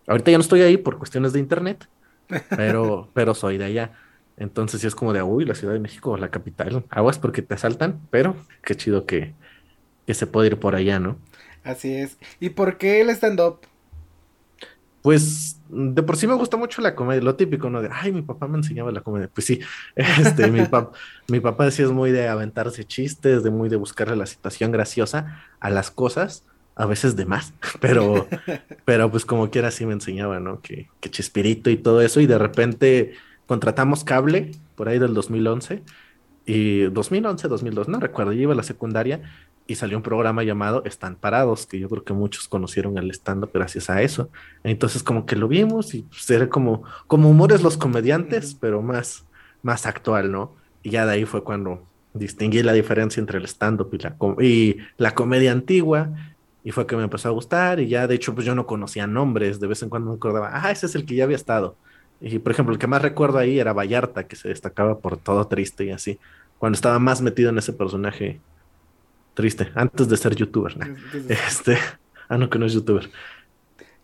Ahorita 0.07 0.31
ya 0.31 0.37
no 0.37 0.41
estoy 0.41 0.61
ahí 0.61 0.77
por 0.77 0.97
cuestiones 0.97 1.33
de 1.33 1.39
internet, 1.39 1.87
pero, 2.49 3.09
pero 3.13 3.33
soy 3.33 3.57
de 3.57 3.65
allá. 3.65 3.91
Entonces 4.37 4.81
sí 4.81 4.87
es 4.87 4.95
como 4.95 5.13
de, 5.13 5.23
uy, 5.23 5.45
la 5.45 5.55
Ciudad 5.55 5.73
de 5.73 5.79
México, 5.79 6.15
la 6.17 6.29
capital, 6.29 6.85
aguas 6.89 7.17
porque 7.17 7.41
te 7.41 7.55
asaltan, 7.55 8.01
pero 8.11 8.35
qué 8.63 8.75
chido 8.75 9.05
que, 9.05 9.33
que 10.05 10.13
se 10.13 10.27
puede 10.27 10.47
ir 10.47 10.59
por 10.59 10.75
allá, 10.75 10.99
¿no? 10.99 11.17
Así 11.63 11.95
es. 11.95 12.17
¿Y 12.39 12.49
por 12.49 12.77
qué 12.77 13.01
el 13.01 13.09
stand-up? 13.09 13.59
Pues 15.01 15.59
de 15.69 16.03
por 16.03 16.17
sí 16.17 16.27
me 16.27 16.33
gusta 16.35 16.55
mucho 16.55 16.81
la 16.81 16.95
comedia, 16.95 17.21
lo 17.21 17.35
típico, 17.35 17.69
¿no? 17.69 17.81
De, 17.81 17.89
ay, 17.91 18.11
mi 18.11 18.21
papá 18.21 18.47
me 18.47 18.57
enseñaba 18.57 18.91
la 18.91 19.01
comedia. 19.01 19.29
Pues 19.33 19.47
sí, 19.47 19.59
este, 19.95 20.51
mi, 20.51 20.63
papá, 20.65 20.91
mi 21.27 21.39
papá 21.39 21.69
sí 21.71 21.81
es 21.81 21.91
muy 21.91 22.11
de 22.11 22.27
aventarse 22.27 22.85
chistes, 22.85 23.43
de 23.43 23.49
muy 23.49 23.69
de 23.69 23.75
buscarle 23.75 24.15
la 24.15 24.25
situación 24.25 24.71
graciosa 24.71 25.43
a 25.59 25.69
las 25.69 25.91
cosas 25.91 26.45
a 26.77 26.85
veces 26.85 27.15
de 27.15 27.25
más, 27.25 27.53
pero, 27.81 28.27
pero 28.85 29.11
pues 29.11 29.25
como 29.25 29.49
quiera 29.49 29.71
sí 29.71 29.85
me 29.85 29.93
enseñaba, 29.93 30.39
¿no? 30.39 30.61
Que, 30.61 30.89
que 30.99 31.09
Chespirito 31.09 31.69
y 31.69 31.77
todo 31.77 32.01
eso, 32.01 32.21
y 32.21 32.27
de 32.27 32.37
repente 32.37 33.13
contratamos 33.47 34.03
cable 34.03 34.51
por 34.75 34.89
ahí 34.89 34.99
del 34.99 35.13
2011, 35.13 35.81
y 36.45 36.83
2011, 36.83 37.47
2002, 37.49 37.89
no 37.89 37.99
recuerdo, 37.99 38.31
yo 38.31 38.43
iba 38.43 38.53
a 38.53 38.55
la 38.55 38.63
secundaria 38.63 39.21
y 39.67 39.75
salió 39.75 39.97
un 39.97 40.03
programa 40.03 40.43
llamado 40.43 40.81
Están 40.85 41.17
Parados, 41.17 41.65
que 41.65 41.77
yo 41.77 41.89
creo 41.89 42.05
que 42.05 42.13
muchos 42.13 42.47
conocieron 42.47 42.97
el 42.97 43.11
stand-up 43.11 43.51
gracias 43.53 43.89
a 43.89 44.01
eso. 44.01 44.29
Entonces 44.63 45.03
como 45.03 45.25
que 45.25 45.35
lo 45.35 45.49
vimos 45.49 45.93
y 45.93 46.03
pues, 46.03 46.29
era 46.29 46.47
como, 46.47 46.83
como 47.07 47.29
humores 47.29 47.61
los 47.61 47.75
comediantes, 47.75 48.55
pero 48.55 48.81
más, 48.81 49.25
más 49.61 49.85
actual, 49.85 50.31
¿no? 50.31 50.55
Y 50.83 50.91
ya 50.91 51.05
de 51.05 51.11
ahí 51.11 51.25
fue 51.25 51.43
cuando 51.43 51.83
distinguí 52.13 52.63
la 52.63 52.71
diferencia 52.71 53.19
entre 53.19 53.39
el 53.39 53.45
stand-up 53.45 53.89
y 53.91 53.97
la, 53.97 54.15
y 54.41 54.77
la 54.97 55.13
comedia 55.13 55.51
antigua 55.51 56.09
y 56.67 56.71
fue 56.71 56.85
que 56.85 56.97
me 56.97 57.03
empezó 57.03 57.29
a 57.29 57.31
gustar 57.31 57.79
y 57.79 57.87
ya 57.87 58.07
de 58.07 58.15
hecho 58.15 58.35
pues 58.35 58.45
yo 58.45 58.53
no 58.53 58.65
conocía 58.65 59.07
nombres, 59.07 59.61
de 59.61 59.67
vez 59.67 59.81
en 59.83 59.87
cuando 59.87 60.09
me 60.09 60.17
acordaba, 60.17 60.51
ah, 60.51 60.69
ese 60.69 60.87
es 60.87 60.95
el 60.95 61.05
que 61.05 61.15
ya 61.15 61.23
había 61.23 61.37
estado. 61.37 61.77
Y 62.19 62.39
por 62.39 62.51
ejemplo, 62.51 62.73
el 62.73 62.79
que 62.79 62.87
más 62.87 63.01
recuerdo 63.01 63.37
ahí 63.37 63.57
era 63.57 63.71
Vallarta, 63.71 64.27
que 64.27 64.35
se 64.35 64.49
destacaba 64.49 64.99
por 64.99 65.15
todo 65.15 65.47
triste 65.47 65.85
y 65.85 65.91
así, 65.91 66.19
cuando 66.57 66.75
estaba 66.75 66.99
más 66.99 67.21
metido 67.21 67.51
en 67.51 67.57
ese 67.57 67.71
personaje 67.71 68.41
triste, 69.33 69.71
antes 69.75 70.09
de 70.09 70.17
ser 70.17 70.35
youtuber. 70.35 70.75
Este, 71.29 71.77
ah, 72.27 72.37
no, 72.37 72.49
que 72.49 72.59
no 72.59 72.65
es 72.65 72.73
youtuber. 72.73 73.09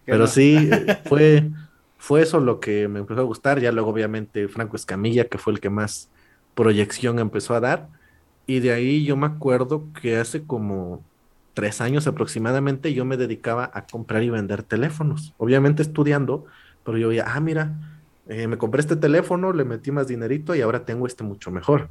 Pero 0.06 0.26
sí, 0.26 0.70
fue, 1.10 1.50
fue 1.98 2.22
eso 2.22 2.40
lo 2.40 2.62
que 2.62 2.88
me 2.88 3.00
empezó 3.00 3.20
a 3.20 3.26
gustar. 3.26 3.60
Ya 3.60 3.74
luego, 3.74 3.90
obviamente, 3.90 4.48
Franco 4.48 4.78
Escamilla, 4.78 5.28
que 5.28 5.38
fue 5.38 5.52
el 5.52 5.60
que 5.60 5.70
más 5.70 6.10
proyección 6.56 7.20
empezó 7.20 7.56
a 7.56 7.60
dar. 7.60 7.90
Y 8.48 8.62
de 8.62 8.72
ahí 8.72 9.04
yo 9.04 9.18
me 9.18 9.28
acuerdo 9.28 9.84
que 10.02 10.16
hace 10.16 10.46
como 10.46 11.04
tres 11.54 11.82
años 11.82 12.08
aproximadamente 12.08 12.94
yo 12.94 13.06
me 13.06 13.18
dedicaba 13.18 13.70
a 13.74 13.86
comprar 13.86 14.24
y 14.24 14.30
vender 14.30 14.64
teléfonos. 14.64 15.34
Obviamente 15.38 15.82
estudiando, 15.82 16.46
pero 16.84 16.98
yo 16.98 17.10
veía, 17.10 17.26
ah, 17.28 17.40
mira, 17.40 17.74
eh, 18.28 18.48
me 18.48 18.58
compré 18.58 18.82
este 18.82 18.96
teléfono, 18.96 19.54
le 19.54 19.66
metí 19.66 19.92
más 19.92 20.08
dinerito 20.08 20.56
y 20.56 20.62
ahora 20.62 20.86
tengo 20.86 21.08
este 21.08 21.24
mucho 21.24 21.52
mejor. 21.52 21.90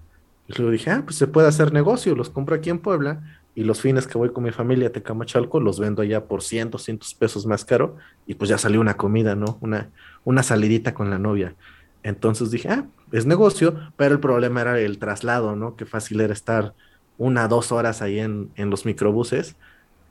Y 0.48 0.54
luego 0.56 0.72
dije, 0.72 0.90
ah, 0.90 1.02
pues 1.04 1.16
se 1.16 1.26
puede 1.26 1.48
hacer 1.48 1.72
negocio, 1.72 2.14
los 2.14 2.30
compro 2.30 2.56
aquí 2.56 2.70
en 2.70 2.78
Puebla 2.78 3.22
y 3.54 3.64
los 3.64 3.80
fines 3.80 4.06
que 4.06 4.18
voy 4.18 4.30
con 4.30 4.44
mi 4.44 4.50
familia 4.50 4.88
a 4.88 4.90
Tecamachalco 4.90 5.60
los 5.60 5.78
vendo 5.78 6.02
allá 6.02 6.24
por 6.24 6.42
100, 6.42 6.70
200 6.70 7.14
pesos 7.14 7.46
más 7.46 7.64
caro 7.64 7.96
y 8.26 8.34
pues 8.34 8.48
ya 8.48 8.58
salió 8.58 8.80
una 8.80 8.96
comida, 8.96 9.34
¿no? 9.34 9.58
Una, 9.60 9.90
una 10.24 10.42
salidita 10.42 10.94
con 10.94 11.10
la 11.10 11.18
novia. 11.18 11.54
Entonces 12.02 12.50
dije, 12.50 12.68
ah, 12.70 12.86
es 13.12 13.26
negocio, 13.26 13.76
pero 13.96 14.14
el 14.14 14.20
problema 14.20 14.62
era 14.62 14.80
el 14.80 14.98
traslado, 14.98 15.54
¿no? 15.54 15.76
Qué 15.76 15.84
fácil 15.84 16.20
era 16.20 16.32
estar 16.32 16.74
una, 17.22 17.46
dos 17.46 17.70
horas 17.70 18.02
ahí 18.02 18.18
en, 18.18 18.50
en 18.56 18.68
los 18.68 18.84
microbuses. 18.84 19.56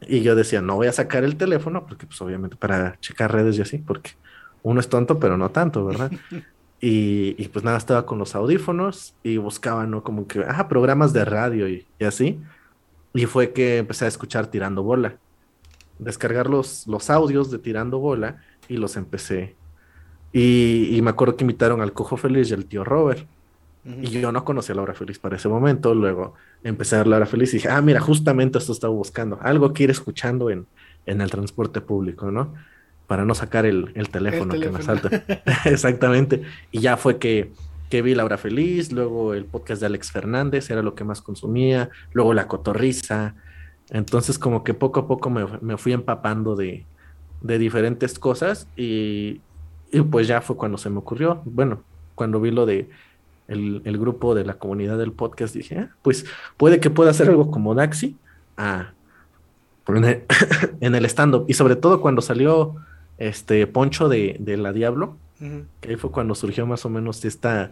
Y 0.08 0.22
yo 0.22 0.34
decía, 0.36 0.62
no 0.62 0.75
voy 0.75 0.88
a 0.88 0.94
sacar 0.94 1.24
el 1.25 1.36
teléfono, 1.36 1.86
porque 1.86 2.08
pues 2.08 2.22
obviamente 2.22 2.56
para 2.56 2.98
checar 3.01 3.34
redes 3.34 3.58
y 3.58 3.62
así, 3.62 3.77
porque 3.80 4.12
uno 4.63 4.80
es 4.80 4.88
tonto, 4.88 5.20
pero 5.20 5.38
no 5.38 5.50
tanto, 5.51 5.86
¿verdad? 5.86 6.12
Y, 6.84 7.36
y, 7.38 7.48
pues 7.50 7.63
nada, 7.63 7.77
estaba 7.77 8.08
con 8.08 8.18
los 8.18 8.34
audífonos 8.34 9.13
y 9.22 9.38
buscaba, 9.38 9.86
¿no? 9.86 10.01
Como 10.01 10.25
que, 10.25 10.44
ah, 10.48 10.68
programas 10.68 11.13
de 11.13 11.24
radio 11.24 11.70
y, 11.70 11.86
y 12.00 12.06
así. 12.06 12.39
Y 13.13 13.27
fue 13.27 13.53
que 13.53 13.77
empecé 13.77 14.06
a 14.06 14.08
escuchar 14.08 14.48
Tirando 14.48 14.82
Bola. 14.82 15.18
Descargar 16.00 16.50
los, 16.50 16.88
los 16.88 17.12
audios 17.12 17.51
de 17.51 17.60
Tirando 17.60 18.00
Bola 18.00 18.41
y 18.68 18.77
los 18.77 18.98
empecé. 18.98 19.56
Y, 20.34 20.98
y 20.98 21.01
me 21.03 21.12
acuerdo 21.12 21.36
que 21.36 21.44
invitaron 21.44 21.82
al 21.82 21.94
Cojo 21.94 22.18
Feliz 22.18 22.50
y 22.50 22.56
al 22.56 22.65
tío 22.65 22.84
Robert. 22.84 23.27
Y 23.83 24.09
yo 24.09 24.31
no 24.31 24.45
conocía 24.45 24.73
a 24.73 24.75
Laura 24.75 24.93
Feliz 24.93 25.17
para 25.17 25.38
ese 25.38 25.50
momento. 25.50 25.95
Luego 25.95 26.35
empecé 26.63 26.95
a 26.95 27.00
ver 27.00 27.07
Laura 27.07 27.25
Feliz 27.25 27.53
y 27.53 27.57
dije, 27.57 27.69
ah, 27.69 27.81
mira, 27.81 28.00
justamente 28.00 28.59
esto 28.59 28.73
estaba 28.73 28.93
buscando. 28.93 29.39
Algo 29.41 29.73
que 29.73 29.83
ir 29.83 29.89
escuchando 29.89 30.50
en, 30.50 30.67
en 31.05 31.21
el 31.21 31.31
transporte 31.31 31.81
público, 31.81 32.29
¿no? 32.29 32.53
Para 33.07 33.25
no 33.25 33.33
sacar 33.33 33.65
el, 33.65 33.91
el 33.95 34.09
teléfono, 34.09 34.53
el 34.53 34.59
teléfono. 34.59 34.59
que 34.59 34.69
me 34.71 34.83
salta. 34.83 35.41
Exactamente. 35.65 36.43
Y 36.71 36.79
ya 36.79 36.97
fue 36.97 37.17
que 37.17 37.51
que 37.91 38.01
vi 38.01 38.15
Laura 38.15 38.38
Feliz, 38.38 38.93
luego 38.93 39.33
el 39.33 39.43
podcast 39.43 39.81
de 39.81 39.88
Alex 39.88 40.11
Fernández, 40.11 40.71
era 40.71 40.81
lo 40.81 40.95
que 40.95 41.03
más 41.03 41.21
consumía, 41.21 41.89
luego 42.13 42.33
La 42.33 42.47
Cotorriza. 42.47 43.35
Entonces 43.89 44.39
como 44.39 44.63
que 44.63 44.73
poco 44.73 45.01
a 45.01 45.07
poco 45.09 45.29
me, 45.29 45.45
me 45.59 45.75
fui 45.75 45.91
empapando 45.91 46.55
de, 46.55 46.85
de 47.41 47.57
diferentes 47.57 48.17
cosas 48.17 48.65
y, 48.77 49.41
y, 49.91 50.01
pues 50.09 50.25
ya 50.27 50.39
fue 50.39 50.55
cuando 50.55 50.77
se 50.77 50.89
me 50.89 51.00
ocurrió, 51.00 51.41
bueno, 51.43 51.83
cuando 52.15 52.39
vi 52.39 52.51
lo 52.51 52.65
de 52.65 52.89
el, 53.51 53.81
el 53.84 53.98
grupo 53.98 54.34
de 54.34 54.46
la 54.46 54.55
comunidad 54.55 54.98
del 54.98 55.12
podcast, 55.12 55.53
dije, 55.53 55.77
ah, 55.77 55.89
pues 56.01 56.25
puede 56.58 56.79
que 56.79 56.89
pueda 56.89 57.12
hacer 57.12 57.29
algo 57.29 57.51
como 57.51 57.75
Daxi 57.75 58.15
ah, 58.58 58.93
en 60.79 60.96
el, 60.96 61.05
stand-up 61.05 61.46
y 61.50 61.53
sobre 61.53 61.75
todo 61.75 62.00
cuando 62.00 62.22
salió 62.22 62.75
este 63.17 63.67
Poncho 63.67 64.08
de, 64.08 64.38
de 64.39 64.55
la 64.55 64.72
Diablo, 64.72 65.17
que 65.79 65.89
ahí 65.89 65.96
fue 65.96 66.12
cuando 66.12 66.34
surgió 66.34 66.65
más 66.65 66.86
o 66.86 66.89
menos 66.89 67.25
esta, 67.25 67.72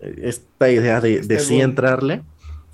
esta 0.00 0.70
idea 0.70 1.00
de, 1.00 1.14
este 1.14 1.34
de 1.34 1.40
sí 1.40 1.60
entrarle. 1.60 2.22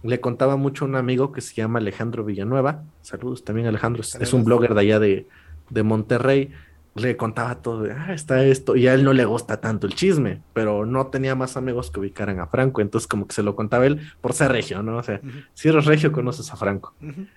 Le 0.03 0.19
contaba 0.19 0.57
mucho 0.57 0.85
a 0.85 0.89
un 0.89 0.97
amigo 0.97 1.31
que 1.31 1.41
se 1.41 1.55
llama 1.55 1.79
Alejandro 1.79 2.25
Villanueva. 2.25 2.83
Saludos 3.03 3.45
también, 3.45 3.67
Alejandro. 3.69 4.03
Es 4.03 4.33
un 4.33 4.45
blogger 4.45 4.75
de 4.75 4.81
allá 4.81 4.99
de, 4.99 5.27
de 5.71 5.83
Monterrey. 5.83 6.51
Le 6.99 7.17
contaba 7.17 7.57
todo, 7.57 7.83
de, 7.83 7.93
ah, 7.93 8.13
está 8.13 8.45
esto. 8.45 8.77
Y 8.77 8.87
a 8.89 8.95
él 8.95 9.05
no 9.05 9.13
le 9.13 9.25
gusta 9.25 9.61
tanto 9.61 9.87
el 9.87 9.95
chisme, 9.95 10.43
pero 10.53 10.87
no 10.87 11.07
tenía 11.09 11.35
más 11.35 11.57
amigos 11.57 11.91
que 11.91 12.01
ubicaran 12.01 12.41
a 12.41 12.47
Franco. 12.47 12.81
Entonces, 12.81 13.07
como 13.07 13.27
que 13.27 13.35
se 13.35 13.43
lo 13.43 13.55
contaba 13.55 13.87
él 13.87 14.01
por 14.21 14.33
ser 14.33 14.53
regio, 14.53 14.83
¿no? 14.83 14.97
O 14.99 15.03
sea, 15.03 15.21
si 15.55 15.69
eres 15.69 15.85
regio, 15.85 16.13
conoces 16.13 16.53
a 16.53 16.57
Franco. 16.57 16.95
Uh 17.01 17.07
-huh. 17.07 17.29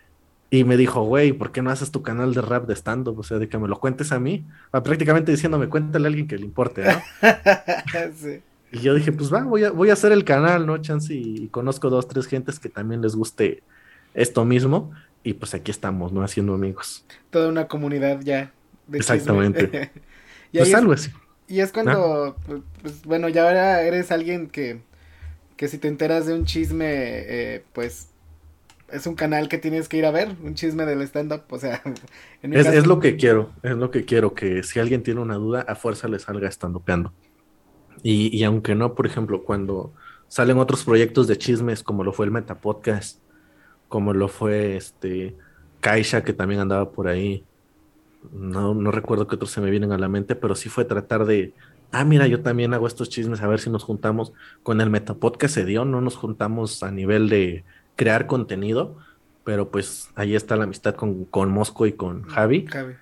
Y 0.53 0.65
me 0.65 0.75
dijo, 0.75 1.03
güey, 1.03 1.31
¿por 1.31 1.53
qué 1.53 1.61
no 1.61 1.69
haces 1.69 1.91
tu 1.91 2.01
canal 2.01 2.33
de 2.33 2.41
rap 2.41 2.67
de 2.67 2.75
stand-up? 2.75 3.17
O 3.17 3.23
sea, 3.23 3.39
de 3.39 3.47
que 3.47 3.57
me 3.57 3.69
lo 3.69 3.79
cuentes 3.79 4.11
a 4.11 4.19
mí. 4.19 4.45
Ah, 4.73 4.83
prácticamente 4.83 5.31
diciéndome, 5.31 5.69
cuéntale 5.69 6.05
a 6.05 6.09
alguien 6.09 6.27
que 6.27 6.37
le 6.37 6.43
importe, 6.43 6.83
¿no? 6.83 6.91
sí. 8.15 8.41
Y 8.73 8.79
yo 8.79 8.93
dije, 8.93 9.13
pues 9.13 9.33
va, 9.33 9.43
voy 9.43 9.63
a, 9.63 9.71
voy 9.71 9.89
a 9.89 9.93
hacer 9.93 10.11
el 10.11 10.25
canal, 10.25 10.65
¿no? 10.65 10.77
Chance, 10.77 11.13
y, 11.13 11.43
y, 11.43 11.47
conozco 11.47 11.89
dos, 11.89 12.05
tres 12.07 12.27
gentes 12.27 12.59
que 12.59 12.67
también 12.67 13.01
les 13.01 13.15
guste 13.15 13.63
esto 14.13 14.43
mismo. 14.43 14.91
Y 15.23 15.33
pues 15.33 15.53
aquí 15.53 15.71
estamos, 15.71 16.11
¿no? 16.11 16.21
Haciendo 16.21 16.53
amigos. 16.53 17.05
Toda 17.29 17.47
una 17.47 17.69
comunidad 17.69 18.19
ya. 18.21 18.51
De 18.87 18.97
Exactamente. 18.97 19.91
y 20.51 20.57
pues 20.57 20.73
algo 20.73 20.93
así. 20.93 21.11
Y 21.47 21.59
es 21.59 21.71
cuando, 21.71 22.37
¿No? 22.47 22.63
pues, 22.81 23.03
bueno, 23.03 23.27
ya 23.27 23.47
ahora 23.47 23.81
eres 23.81 24.11
alguien 24.11 24.47
que, 24.47 24.81
que 25.57 25.67
si 25.67 25.77
te 25.77 25.87
enteras 25.87 26.25
de 26.25 26.33
un 26.33 26.45
chisme, 26.45 26.85
eh, 26.87 27.63
pues 27.73 28.07
es 28.89 29.07
un 29.07 29.15
canal 29.15 29.49
que 29.49 29.57
tienes 29.57 29.89
que 29.89 29.97
ir 29.97 30.05
a 30.05 30.11
ver, 30.11 30.35
un 30.43 30.55
chisme 30.55 30.85
del 30.85 31.01
stand-up, 31.01 31.43
o 31.49 31.57
sea... 31.57 31.81
En 32.41 32.53
es, 32.53 32.65
caso... 32.65 32.77
es, 32.77 32.87
lo 32.87 32.99
que 32.99 33.17
quiero, 33.17 33.51
es 33.63 33.75
lo 33.75 33.91
que 33.91 34.05
quiero, 34.05 34.33
que 34.33 34.63
si 34.63 34.79
alguien 34.79 35.03
tiene 35.03 35.21
una 35.21 35.35
duda, 35.35 35.61
a 35.67 35.75
fuerza 35.75 36.07
le 36.07 36.19
salga 36.19 36.49
stand-upeando. 36.49 37.13
Y, 38.01 38.35
y 38.35 38.43
aunque 38.43 38.73
no, 38.73 38.95
por 38.95 39.05
ejemplo, 39.05 39.43
cuando 39.43 39.93
salen 40.27 40.57
otros 40.57 40.83
proyectos 40.83 41.27
de 41.27 41.37
chismes, 41.37 41.83
como 41.83 42.03
lo 42.03 42.13
fue 42.13 42.25
el 42.25 42.31
Metapodcast, 42.31 43.19
como 43.89 44.13
lo 44.13 44.29
fue 44.29 44.77
este 44.77 45.35
Kaisha, 45.81 46.23
que 46.23 46.33
también 46.33 46.61
andaba 46.61 46.91
por 46.91 47.09
ahí, 47.09 47.43
no, 48.31 48.73
no 48.73 48.91
recuerdo 48.91 49.27
qué 49.27 49.35
otros 49.35 49.51
se 49.51 49.61
me 49.61 49.71
vienen 49.71 49.91
a 49.91 49.97
la 49.97 50.07
mente, 50.07 50.35
pero 50.35 50.55
sí 50.55 50.69
fue 50.69 50.85
tratar 50.85 51.25
de, 51.25 51.53
ah, 51.91 52.05
mira, 52.05 52.27
yo 52.27 52.41
también 52.41 52.73
hago 52.73 52.87
estos 52.87 53.09
chismes, 53.09 53.41
a 53.41 53.47
ver 53.47 53.59
si 53.59 53.69
nos 53.69 53.83
juntamos. 53.83 54.33
Con 54.63 54.81
el 54.81 54.89
Metapodcast 54.89 55.53
se 55.53 55.65
dio, 55.65 55.85
no 55.85 56.01
nos 56.01 56.15
juntamos 56.15 56.83
a 56.83 56.91
nivel 56.91 57.29
de 57.29 57.63
crear 57.95 58.27
contenido, 58.27 58.97
pero 59.43 59.69
pues 59.69 60.09
ahí 60.15 60.35
está 60.35 60.55
la 60.55 60.65
amistad 60.65 60.95
con, 60.95 61.25
con 61.25 61.49
Mosco 61.49 61.85
y 61.85 61.93
con 61.93 62.23
Javi. 62.23 62.67
Javi. 62.67 62.93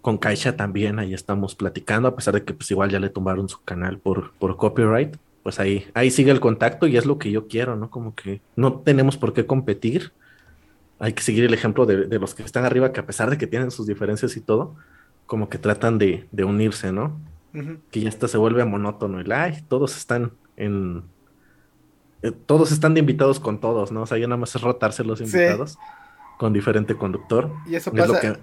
Con 0.00 0.18
Kaisha 0.18 0.56
también, 0.56 0.98
ahí 0.98 1.14
estamos 1.14 1.54
platicando, 1.54 2.08
a 2.08 2.16
pesar 2.16 2.34
de 2.34 2.42
que 2.42 2.54
pues 2.54 2.70
igual 2.72 2.90
ya 2.90 2.98
le 2.98 3.08
tumbaron 3.08 3.48
su 3.48 3.62
canal 3.62 3.98
por, 3.98 4.32
por 4.32 4.56
copyright, 4.56 5.16
pues 5.44 5.60
ahí, 5.60 5.86
ahí 5.94 6.10
sigue 6.10 6.32
el 6.32 6.40
contacto 6.40 6.86
y 6.88 6.96
es 6.96 7.06
lo 7.06 7.18
que 7.18 7.30
yo 7.30 7.46
quiero, 7.46 7.76
¿no? 7.76 7.88
Como 7.88 8.14
que 8.14 8.40
no 8.56 8.80
tenemos 8.80 9.16
por 9.16 9.32
qué 9.32 9.46
competir, 9.46 10.12
hay 11.02 11.14
que 11.14 11.22
seguir 11.22 11.42
el 11.42 11.52
ejemplo 11.52 11.84
de, 11.84 12.06
de 12.06 12.18
los 12.20 12.32
que 12.32 12.44
están 12.44 12.64
arriba, 12.64 12.92
que 12.92 13.00
a 13.00 13.06
pesar 13.06 13.28
de 13.28 13.36
que 13.36 13.48
tienen 13.48 13.72
sus 13.72 13.88
diferencias 13.88 14.36
y 14.36 14.40
todo, 14.40 14.76
como 15.26 15.48
que 15.48 15.58
tratan 15.58 15.98
de, 15.98 16.28
de 16.30 16.44
unirse, 16.44 16.92
¿no? 16.92 17.20
Uh 17.52 17.58
-huh. 17.58 17.78
Que 17.90 18.02
ya 18.02 18.08
hasta 18.08 18.28
se 18.28 18.38
vuelve 18.38 18.64
monótono 18.64 19.18
el, 19.18 19.32
ay, 19.32 19.64
todos 19.68 19.96
están 19.96 20.30
en, 20.56 21.02
eh, 22.22 22.30
todos 22.30 22.70
están 22.70 22.94
de 22.94 23.00
invitados 23.00 23.40
con 23.40 23.60
todos, 23.60 23.90
¿no? 23.90 24.02
O 24.02 24.06
sea, 24.06 24.16
ya 24.16 24.28
nada 24.28 24.36
más 24.36 24.54
es 24.54 24.62
rotarse 24.62 25.02
los 25.02 25.20
invitados 25.20 25.72
sí. 25.72 25.78
con 26.38 26.52
diferente 26.52 26.94
conductor. 26.94 27.50
Y 27.66 27.74
eso 27.74 27.90
pasa, 27.90 28.20
que... 28.20 28.38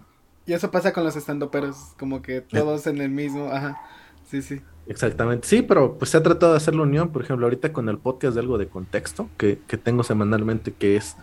y 0.46 0.52
eso 0.52 0.70
pasa 0.70 0.92
con 0.92 1.06
los 1.06 1.16
estandoperos, 1.16 1.94
como 1.98 2.22
que 2.22 2.42
todos 2.42 2.88
eh. 2.88 2.90
en 2.90 2.98
el 3.00 3.10
mismo, 3.10 3.50
ajá, 3.54 3.80
sí, 4.26 4.42
sí. 4.42 4.62
Exactamente, 4.86 5.48
sí, 5.48 5.62
pero 5.62 5.98
pues 5.98 6.12
se 6.12 6.18
ha 6.18 6.24
tratado 6.24 6.52
de 6.52 6.58
hacer 6.58 6.76
la 6.76 6.82
unión, 6.82 7.14
por 7.14 7.22
ejemplo, 7.22 7.46
ahorita 7.46 7.72
con 7.72 7.88
el 7.88 8.00
podcast 8.00 8.34
de 8.34 8.42
algo 8.42 8.58
de 8.58 8.68
contexto 8.68 9.30
que, 9.38 9.60
que 9.66 9.78
tengo 9.78 10.04
semanalmente, 10.04 10.74
que 10.74 10.98
es 10.98 11.16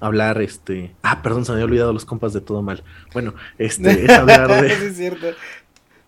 hablar, 0.00 0.40
este, 0.42 0.94
ah, 1.02 1.22
perdón, 1.22 1.44
se 1.44 1.52
me 1.52 1.56
había 1.56 1.66
olvidado 1.66 1.92
los 1.92 2.04
compas 2.04 2.32
de 2.32 2.40
todo 2.40 2.62
mal. 2.62 2.82
Bueno, 3.12 3.34
este, 3.58 4.04
es 4.04 4.10
hablar 4.10 4.48
de... 4.62 4.72
es 4.72 4.96
cierto. 4.96 5.26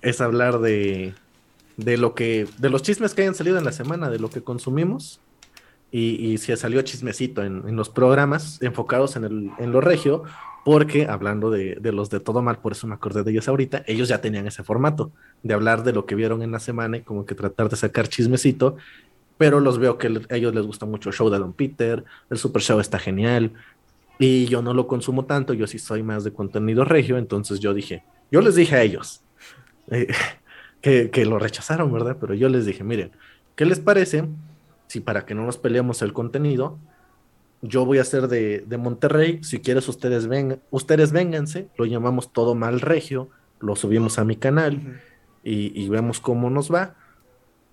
Es 0.01 0.21
hablar 0.21 0.59
de, 0.61 1.15
de 1.77 1.97
lo 1.97 2.15
que, 2.15 2.49
de 2.59 2.71
los 2.71 2.83
chismes 2.83 3.15
que 3.15 3.23
hayan 3.23 3.35
salido 3.35 3.59
en 3.59 3.65
la 3.65 3.73
semana, 3.73 4.11
de 4.11 4.19
lo 4.19 4.31
que 4.31 4.43
consumimos 4.43 5.21
y, 5.93 6.33
y 6.33 6.39
se 6.39 6.57
salió 6.57 6.83
chismecito 6.83 7.45
en, 7.45 7.63
en, 7.69 7.77
los 7.77 7.91
programas 7.91 8.61
enfocados 8.63 9.15
en, 9.17 9.25
el, 9.25 9.51
en 9.59 9.71
lo 9.71 9.81
regio, 9.81 10.25
porque 10.65 11.07
hablando 11.07 11.51
de, 11.51 11.77
de, 11.81 11.93
los 11.93 12.09
de 12.09 12.19
todo 12.19 12.41
mal, 12.43 12.59
por 12.59 12.73
eso 12.73 12.87
me 12.87 12.95
acordé 12.95 13.23
de 13.23 13.31
ellos 13.31 13.47
ahorita, 13.47 13.85
ellos 13.87 14.09
ya 14.09 14.21
tenían 14.21 14.47
ese 14.47 14.65
formato 14.65 15.13
de 15.43 15.55
hablar 15.55 15.85
de 15.85 15.93
lo 15.93 16.07
que 16.07 16.15
vieron 16.15 16.43
en 16.43 16.51
la 16.51 16.61
semana 16.61 16.97
y 16.97 17.03
como 17.03 17.27
que 17.27 17.35
tratar 17.35 17.69
de 17.69 17.77
sacar 17.77 18.09
chismecito, 18.09 18.77
pero 19.37 19.61
los 19.61 19.79
veo 19.79 19.99
que 19.99 20.07
a 20.31 20.37
ellos 20.37 20.55
les 20.55 20.65
gusta 20.65 20.87
mucho 20.87 21.11
el 21.11 21.15
show 21.15 21.29
de 21.29 21.39
Don 21.39 21.53
Peter, 21.53 22.05
el 22.31 22.39
Super 22.39 22.63
Show 22.63 22.81
está 22.81 22.99
genial, 22.99 23.53
y 24.19 24.47
yo 24.47 24.63
no 24.63 24.75
lo 24.75 24.87
consumo 24.87 25.25
tanto, 25.25 25.55
yo 25.55 25.67
sí 25.67 25.79
soy 25.79 26.03
más 26.03 26.25
de 26.25 26.33
contenido 26.33 26.85
regio, 26.85 27.19
entonces 27.19 27.61
yo 27.61 27.75
dije, 27.75 28.05
yo 28.31 28.41
les 28.41 28.55
dije 28.55 28.77
a 28.77 28.83
ellos, 28.83 29.23
eh, 29.91 30.09
que, 30.81 31.11
que 31.11 31.25
lo 31.25 31.39
rechazaron, 31.39 31.93
¿verdad? 31.93 32.17
Pero 32.21 32.35
yo 32.35 32.49
les 32.49 32.67
dije, 32.67 32.85
miren, 32.85 33.13
¿qué 33.57 33.65
les 33.65 33.81
parece? 33.81 34.25
si 34.93 35.01
para 35.01 35.25
que 35.25 35.35
no 35.35 35.47
nos 35.47 35.57
peleemos 35.57 36.03
el 36.03 36.13
contenido, 36.13 36.79
yo 37.63 37.87
voy 37.87 37.97
a 37.97 38.05
ser 38.05 38.29
de, 38.29 38.59
de 38.59 38.77
Monterrey, 38.77 39.43
si 39.43 39.59
quieres 39.61 39.89
ustedes 39.89 40.27
vengan, 40.27 40.61
ustedes 40.71 41.13
vénganse, 41.13 41.69
lo 41.79 41.87
llamamos 41.87 42.31
todo 42.31 42.55
mal 42.55 42.79
regio, 42.79 43.31
lo 43.59 43.75
subimos 43.75 44.19
a 44.19 44.25
mi 44.27 44.37
canal 44.37 44.75
uh 44.75 44.81
-huh. 44.81 45.01
y, 45.45 45.83
y, 45.83 45.89
vemos 45.89 46.21
cómo 46.21 46.51
nos 46.51 46.71
va. 46.71 46.95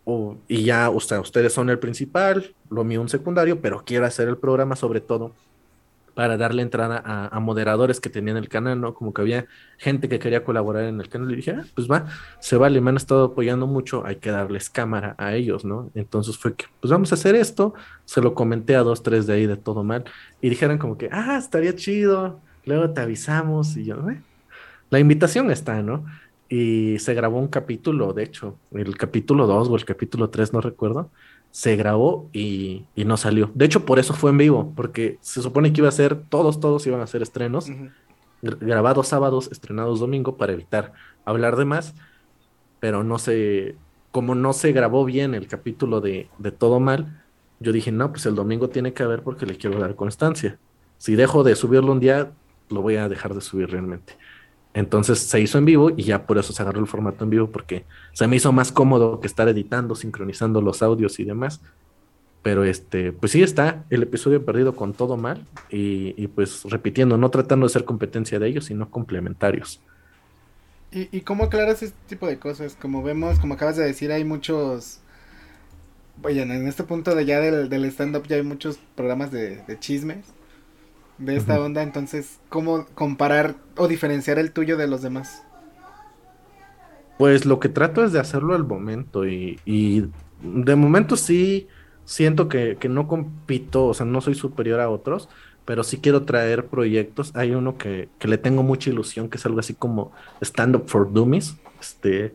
O, 0.05 0.37
y 0.47 0.63
ya, 0.63 0.89
o 0.89 1.01
sea, 1.01 1.19
ustedes 1.19 1.51
son 1.51 1.69
el 1.69 1.77
principal, 1.77 2.55
lo 2.69 2.85
mío 2.85 3.01
un 3.01 3.09
secundario, 3.09 3.59
pero 3.59 3.83
quiero 3.85 4.05
hacer 4.05 4.29
el 4.29 4.37
programa 4.37 4.77
sobre 4.77 5.01
todo 5.01 5.33
para 6.19 6.35
darle 6.35 6.63
entrada 6.63 7.01
a, 7.31 7.39
moderadores 7.39 8.01
que 8.01 8.09
tenían 8.09 8.35
el 8.35 8.49
canal, 8.49 8.81
¿no? 8.81 8.93
Como 8.93 9.13
que 9.13 9.21
había 9.21 9.45
gente 9.77 10.09
que 10.09 10.19
quería 10.19 10.43
colaborar 10.43 10.83
en 10.83 10.99
el 10.99 11.07
canal 11.07 11.31
y 11.31 11.37
dije, 11.37 11.51
ah, 11.51 11.63
pues 11.73 11.89
va, 11.89 12.07
se 12.41 12.57
vale, 12.57 12.81
me 12.81 12.89
han 12.89 12.97
estado 12.97 13.23
apoyando 13.23 13.67
mucho, 13.67 14.05
hay 14.05 14.17
que 14.17 14.29
darles 14.29 14.69
cámara 14.69 15.15
a 15.17 15.35
ellos, 15.35 15.63
¿no? 15.63 15.91
Entonces 15.95 16.37
fue 16.37 16.55
que, 16.55 16.65
pues 16.81 16.91
vamos 16.91 17.13
a 17.13 17.15
hacer 17.15 17.35
esto, 17.35 17.73
se 18.03 18.19
lo 18.19 18.33
comenté 18.33 18.75
a 18.75 18.83
dos, 18.83 19.01
tres 19.01 19.27
de 19.27 19.33
ahí 19.35 19.47
de 19.47 19.55
todo 19.55 19.85
mal 19.85 20.03
y 20.41 20.49
dijeron 20.49 20.77
como 20.77 20.97
que, 20.97 21.07
ah, 21.09 21.37
estaría 21.37 21.73
chido, 21.73 22.41
luego 22.65 22.89
te 22.89 22.99
avisamos 22.99 23.77
y 23.77 23.85
yo, 23.85 23.95
eh. 24.09 24.21
la 24.89 24.99
invitación 24.99 25.49
está, 25.51 25.81
¿no? 25.81 26.03
Y 26.49 26.99
se 26.99 27.13
grabó 27.13 27.39
un 27.39 27.47
capítulo, 27.47 28.11
de 28.11 28.23
hecho, 28.23 28.57
el 28.73 28.97
capítulo 28.97 29.47
2 29.47 29.69
o 29.69 29.75
el 29.77 29.85
capítulo 29.85 30.29
3, 30.29 30.51
no 30.51 30.59
recuerdo, 30.59 31.11
se 31.51 31.75
grabó 31.75 32.29
y, 32.31 32.85
y, 32.95 33.05
no 33.05 33.17
salió. 33.17 33.51
De 33.55 33.65
hecho, 33.65 33.85
por 33.85 33.99
eso 33.99 34.13
fue 34.13 34.31
en 34.31 34.37
vivo, 34.37 34.73
porque 34.75 35.17
se 35.21 35.41
supone 35.41 35.73
que 35.73 35.81
iba 35.81 35.89
a 35.89 35.91
ser, 35.91 36.21
todos, 36.29 36.59
todos 36.59 36.85
iban 36.87 37.01
a 37.01 37.05
hacer 37.05 37.21
estrenos, 37.21 37.69
uh 37.69 37.73
-huh. 37.73 37.91
grabados 38.59 39.07
sábados, 39.07 39.49
estrenados 39.51 39.99
domingo, 39.99 40.37
para 40.37 40.53
evitar 40.53 40.93
hablar 41.25 41.55
de 41.55 41.65
más, 41.65 41.95
pero 42.79 43.03
no 43.03 43.17
se, 43.17 43.75
como 44.11 44.35
no 44.35 44.53
se 44.53 44.71
grabó 44.71 45.05
bien 45.05 45.33
el 45.33 45.47
capítulo 45.47 46.01
de, 46.01 46.29
de 46.37 46.51
Todo 46.51 46.79
Mal, 46.79 47.23
yo 47.59 47.71
dije, 47.71 47.91
no, 47.91 48.11
pues 48.11 48.25
el 48.25 48.35
domingo 48.35 48.69
tiene 48.69 48.93
que 48.93 49.03
haber 49.03 49.21
porque 49.21 49.45
le 49.45 49.57
quiero 49.57 49.79
dar 49.79 49.95
constancia. 49.95 50.57
Si 50.97 51.15
dejo 51.15 51.43
de 51.43 51.55
subirlo 51.55 51.91
un 51.91 51.99
día, 51.99 52.31
lo 52.69 52.81
voy 52.81 52.95
a 52.95 53.09
dejar 53.09 53.33
de 53.33 53.41
subir 53.41 53.69
realmente. 53.69 54.17
Entonces 54.73 55.19
se 55.19 55.41
hizo 55.41 55.57
en 55.57 55.65
vivo 55.65 55.89
y 55.89 56.03
ya 56.03 56.25
por 56.25 56.37
eso 56.37 56.53
se 56.53 56.61
agarró 56.61 56.79
el 56.79 56.87
formato 56.87 57.23
en 57.23 57.31
vivo 57.31 57.47
porque 57.47 57.85
se 58.13 58.27
me 58.27 58.35
hizo 58.35 58.51
más 58.51 58.71
cómodo 58.71 59.19
que 59.19 59.27
estar 59.27 59.47
editando, 59.49 59.95
sincronizando 59.95 60.61
los 60.61 60.83
audios 60.83 61.19
y 61.19 61.23
demás. 61.23 61.59
Pero 62.43 62.63
este, 62.63 63.11
pues 63.11 63.31
sí 63.31 63.41
está 63.41 63.83
el 63.89 64.03
episodio 64.03 64.45
perdido 64.45 64.75
con 64.75 64.93
todo 64.93 65.17
mal 65.17 65.45
y, 65.69 66.27
pues 66.27 66.63
repitiendo, 66.65 67.17
no 67.17 67.29
tratando 67.29 67.65
de 67.65 67.73
ser 67.73 67.83
competencia 67.83 68.39
de 68.39 68.47
ellos, 68.47 68.65
sino 68.65 68.89
complementarios. 68.89 69.81
¿Y, 70.91 71.09
¿Y 71.15 71.21
cómo 71.21 71.45
aclaras 71.45 71.83
este 71.83 71.97
tipo 72.07 72.27
de 72.27 72.39
cosas? 72.39 72.77
Como 72.79 73.03
vemos, 73.03 73.39
como 73.39 73.55
acabas 73.55 73.75
de 73.75 73.83
decir, 73.83 74.11
hay 74.11 74.23
muchos... 74.23 74.99
Oye, 76.23 76.41
en 76.41 76.67
este 76.67 76.83
punto 76.83 77.15
de 77.15 77.25
ya 77.25 77.39
del, 77.39 77.85
stand-up 77.85 78.27
ya 78.27 78.37
hay 78.37 78.43
muchos 78.43 78.77
programas 78.95 79.31
de 79.31 79.77
chismes 79.79 80.25
de 81.19 81.35
esta 81.37 81.61
onda, 81.61 81.83
entonces, 81.83 82.41
¿cómo 82.49 82.87
comparar 82.95 83.57
o 83.77 83.87
diferenciar 83.87 84.39
el 84.39 84.53
tuyo 84.53 84.77
de 84.77 84.87
los 84.87 85.01
demás? 85.03 85.45
Pues 87.17 87.45
lo 87.45 87.59
que 87.59 87.69
trato 87.69 88.03
es 88.05 88.13
de 88.13 88.19
hacerlo 88.19 88.55
al 88.55 88.65
momento 88.65 89.27
y, 89.27 89.61
y 89.65 90.05
de 90.41 90.75
momento 90.77 91.17
sí 91.17 91.67
siento 92.05 92.47
que, 92.47 92.77
que 92.79 92.87
no 92.89 93.07
compito, 93.07 93.87
o 93.87 93.93
sea, 93.93 94.05
no 94.05 94.21
soy 94.21 94.35
superior 94.35 94.79
a 94.79 94.89
otros, 94.89 95.29
pero 95.65 95.83
sí 95.83 95.99
quiero 96.01 96.23
traer 96.25 96.67
proyectos. 96.69 97.31
Hay 97.35 97.51
uno 97.51 97.77
que, 97.77 98.09
que 98.19 98.27
le 98.29 98.37
tengo 98.37 98.63
mucha 98.63 98.89
ilusión, 98.89 99.29
que 99.29 99.37
es 99.37 99.45
algo 99.45 99.59
así 99.59 99.75
como 99.75 100.13
Stand 100.41 100.77
Up 100.77 100.87
for 100.87 101.11
Dummies, 101.11 101.57
este, 101.81 102.33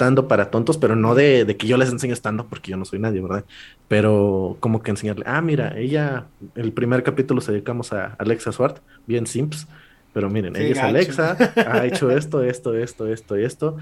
up 0.00 0.28
para 0.28 0.50
tontos, 0.50 0.78
pero 0.78 0.96
no 0.96 1.14
de, 1.14 1.44
de 1.44 1.56
que 1.56 1.66
yo 1.66 1.76
les 1.76 1.90
enseñe 1.90 2.12
stand 2.14 2.40
up 2.40 2.48
porque 2.48 2.70
yo 2.70 2.76
no 2.76 2.84
soy 2.84 2.98
nadie, 2.98 3.20
¿verdad? 3.20 3.44
Pero 3.88 4.56
como 4.60 4.82
que 4.82 4.90
enseñarle, 4.90 5.24
ah, 5.26 5.40
mira, 5.42 5.76
ella, 5.78 6.28
el 6.54 6.72
primer 6.72 7.02
capítulo 7.02 7.40
se 7.40 7.52
dedicamos 7.52 7.92
a 7.92 8.14
Alexa 8.18 8.52
Swart, 8.52 8.78
bien 9.06 9.26
simps, 9.26 9.66
pero 10.12 10.30
miren, 10.30 10.54
Sí, 10.54 10.62
ella 10.64 10.72
es. 10.72 10.78
Alexa, 10.78 11.36
ha 11.66 11.84
hecho 11.86 12.10
esto, 12.10 12.42
esto, 12.42 12.74
esto, 12.74 13.06
esto 13.06 13.36
esto. 13.36 13.76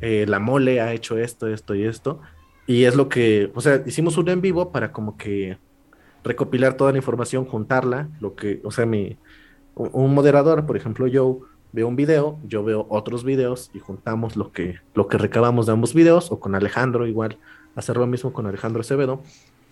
Eh, 0.00 0.26
la 0.28 0.38
mole 0.38 0.80
ha 0.80 0.92
hecho 0.92 1.18
esto, 1.18 1.46
esto 1.48 1.74
y 1.74 1.84
esto. 1.84 2.20
Y 2.66 2.84
es 2.84 2.94
lo 2.96 3.08
que, 3.08 3.50
o 3.54 3.60
sea, 3.60 3.82
hicimos 3.86 4.16
un 4.16 4.28
en 4.28 4.40
vivo 4.40 4.72
para 4.72 4.92
como 4.92 5.16
que 5.16 5.58
recopilar 6.24 6.74
toda 6.76 6.92
la 6.92 6.98
información, 6.98 7.44
juntarla, 7.46 8.10
lo 8.20 8.34
que, 8.36 8.60
o 8.64 8.70
sea, 8.70 8.86
mi, 8.86 9.18
un 9.74 9.90
un 9.92 10.14
moderador, 10.14 10.66
por 10.66 10.76
ejemplo, 10.76 11.06
yo 11.06 11.40
veo 11.72 11.88
un 11.88 11.96
video, 11.96 12.38
yo 12.46 12.64
veo 12.64 12.86
otros 12.88 13.24
videos 13.24 13.70
y 13.74 13.78
juntamos 13.78 14.36
lo 14.36 14.52
que, 14.52 14.78
lo 14.94 15.08
que 15.08 15.18
recabamos 15.18 15.66
de 15.66 15.72
ambos 15.72 15.94
videos, 15.94 16.32
o 16.32 16.40
con 16.40 16.54
Alejandro 16.54 17.06
igual, 17.06 17.38
hacer 17.76 17.96
lo 17.96 18.06
mismo 18.06 18.32
con 18.32 18.46
Alejandro 18.46 18.80
Acevedo. 18.80 19.22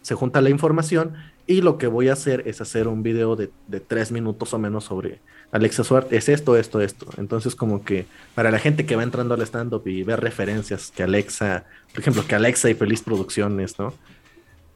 Se 0.02 0.14
junta 0.14 0.40
la 0.40 0.50
información 0.50 1.14
y 1.46 1.60
lo 1.60 1.76
que 1.76 1.86
voy 1.86 2.08
a 2.08 2.12
hacer 2.12 2.44
es 2.46 2.60
hacer 2.60 2.88
un 2.88 3.02
video 3.02 3.36
de, 3.36 3.50
de 3.66 3.80
tres 3.80 4.12
minutos 4.12 4.54
o 4.54 4.58
menos 4.58 4.84
sobre 4.84 5.20
Alexa 5.50 5.84
Suárez. 5.84 6.12
Es 6.12 6.28
esto, 6.28 6.56
esto, 6.56 6.80
esto. 6.80 7.06
Entonces, 7.16 7.54
como 7.54 7.84
que 7.84 8.06
para 8.34 8.50
la 8.50 8.58
gente 8.58 8.86
que 8.86 8.96
va 8.96 9.02
entrando 9.02 9.34
al 9.34 9.42
stand-up 9.42 9.86
y 9.86 10.04
ve 10.04 10.16
referencias 10.16 10.92
que 10.94 11.02
Alexa, 11.02 11.64
por 11.92 12.00
ejemplo, 12.00 12.24
que 12.26 12.34
Alexa 12.34 12.70
y 12.70 12.74
Feliz 12.74 13.02
Producciones, 13.02 13.78
¿no? 13.78 13.92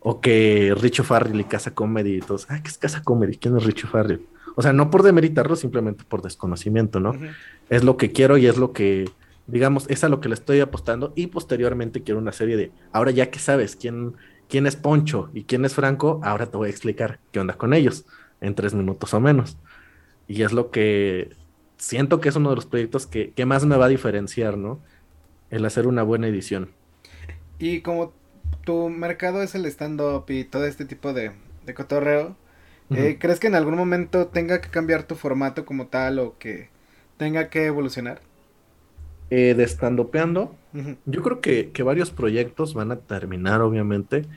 O 0.00 0.20
que 0.20 0.74
Richo 0.80 1.04
Farrell 1.04 1.40
y 1.40 1.44
Casa 1.44 1.72
Comedy 1.72 2.16
y 2.16 2.20
todos, 2.20 2.46
ah, 2.50 2.60
¿qué 2.62 2.68
es 2.68 2.76
Casa 2.76 3.02
Comedy? 3.02 3.36
¿Quién 3.36 3.56
es 3.56 3.64
Richo 3.64 3.86
Farrell? 3.86 4.26
O 4.54 4.62
sea, 4.62 4.72
no 4.72 4.90
por 4.90 5.02
demeritarlo, 5.02 5.56
simplemente 5.56 6.04
por 6.04 6.22
desconocimiento, 6.22 7.00
¿no? 7.00 7.14
Es 7.70 7.84
lo 7.84 7.96
que 7.96 8.12
quiero 8.12 8.36
y 8.36 8.46
es 8.46 8.58
lo 8.58 8.72
que, 8.72 9.10
digamos, 9.46 9.86
es 9.88 10.04
a 10.04 10.08
lo 10.08 10.20
que 10.20 10.28
le 10.28 10.34
estoy 10.34 10.60
apostando. 10.60 11.12
Y 11.16 11.28
posteriormente 11.28 12.02
quiero 12.02 12.20
una 12.20 12.32
serie 12.32 12.56
de, 12.56 12.72
ahora 12.92 13.10
ya 13.10 13.30
que 13.30 13.38
sabes 13.38 13.76
quién, 13.76 14.14
quién 14.48 14.66
es 14.66 14.76
Poncho 14.76 15.30
y 15.32 15.44
quién 15.44 15.64
es 15.64 15.74
Franco, 15.74 16.20
ahora 16.22 16.46
te 16.46 16.56
voy 16.56 16.68
a 16.68 16.70
explicar 16.70 17.20
qué 17.30 17.40
onda 17.40 17.54
con 17.54 17.72
ellos 17.72 18.04
en 18.40 18.54
tres 18.54 18.74
minutos 18.74 19.14
o 19.14 19.20
menos. 19.20 19.56
Y 20.28 20.42
es 20.42 20.52
lo 20.52 20.70
que 20.70 21.30
siento 21.76 22.20
que 22.20 22.28
es 22.28 22.36
uno 22.36 22.50
de 22.50 22.56
los 22.56 22.66
proyectos 22.66 23.06
que, 23.06 23.32
que 23.32 23.46
más 23.46 23.64
me 23.64 23.76
va 23.76 23.86
a 23.86 23.88
diferenciar, 23.88 24.56
¿no? 24.56 24.80
El 25.50 25.64
hacer 25.64 25.86
una 25.86 26.02
buena 26.02 26.28
edición. 26.28 26.70
Y 27.58 27.80
como 27.80 28.12
tu 28.64 28.88
mercado 28.88 29.42
es 29.42 29.54
el 29.54 29.66
stand-up 29.66 30.24
y 30.28 30.44
todo 30.44 30.66
este 30.66 30.84
tipo 30.84 31.12
de, 31.12 31.32
de 31.64 31.74
cotorreo, 31.74 32.36
eh. 32.90 33.18
¿crees 33.20 33.40
que 33.40 33.46
en 33.48 33.54
algún 33.54 33.76
momento 33.76 34.28
tenga 34.28 34.60
que 34.60 34.70
cambiar 34.70 35.04
tu 35.04 35.14
formato 35.16 35.64
como 35.66 35.88
tal 35.88 36.18
o 36.18 36.38
que 36.38 36.70
tenga 37.16 37.50
que 37.50 37.66
evolucionar? 37.66 38.22
Eh, 39.30 39.54
de 39.54 39.64
estandopeando, 39.64 40.58
Ujú. 40.74 40.96
Yo 41.04 41.22
creo 41.22 41.40
que, 41.40 41.72
que 41.72 41.82
varios 41.82 42.12
proyectos 42.12 42.74
van 42.74 42.92
a 42.92 43.00
terminar, 43.00 43.60
obviamente. 43.62 44.28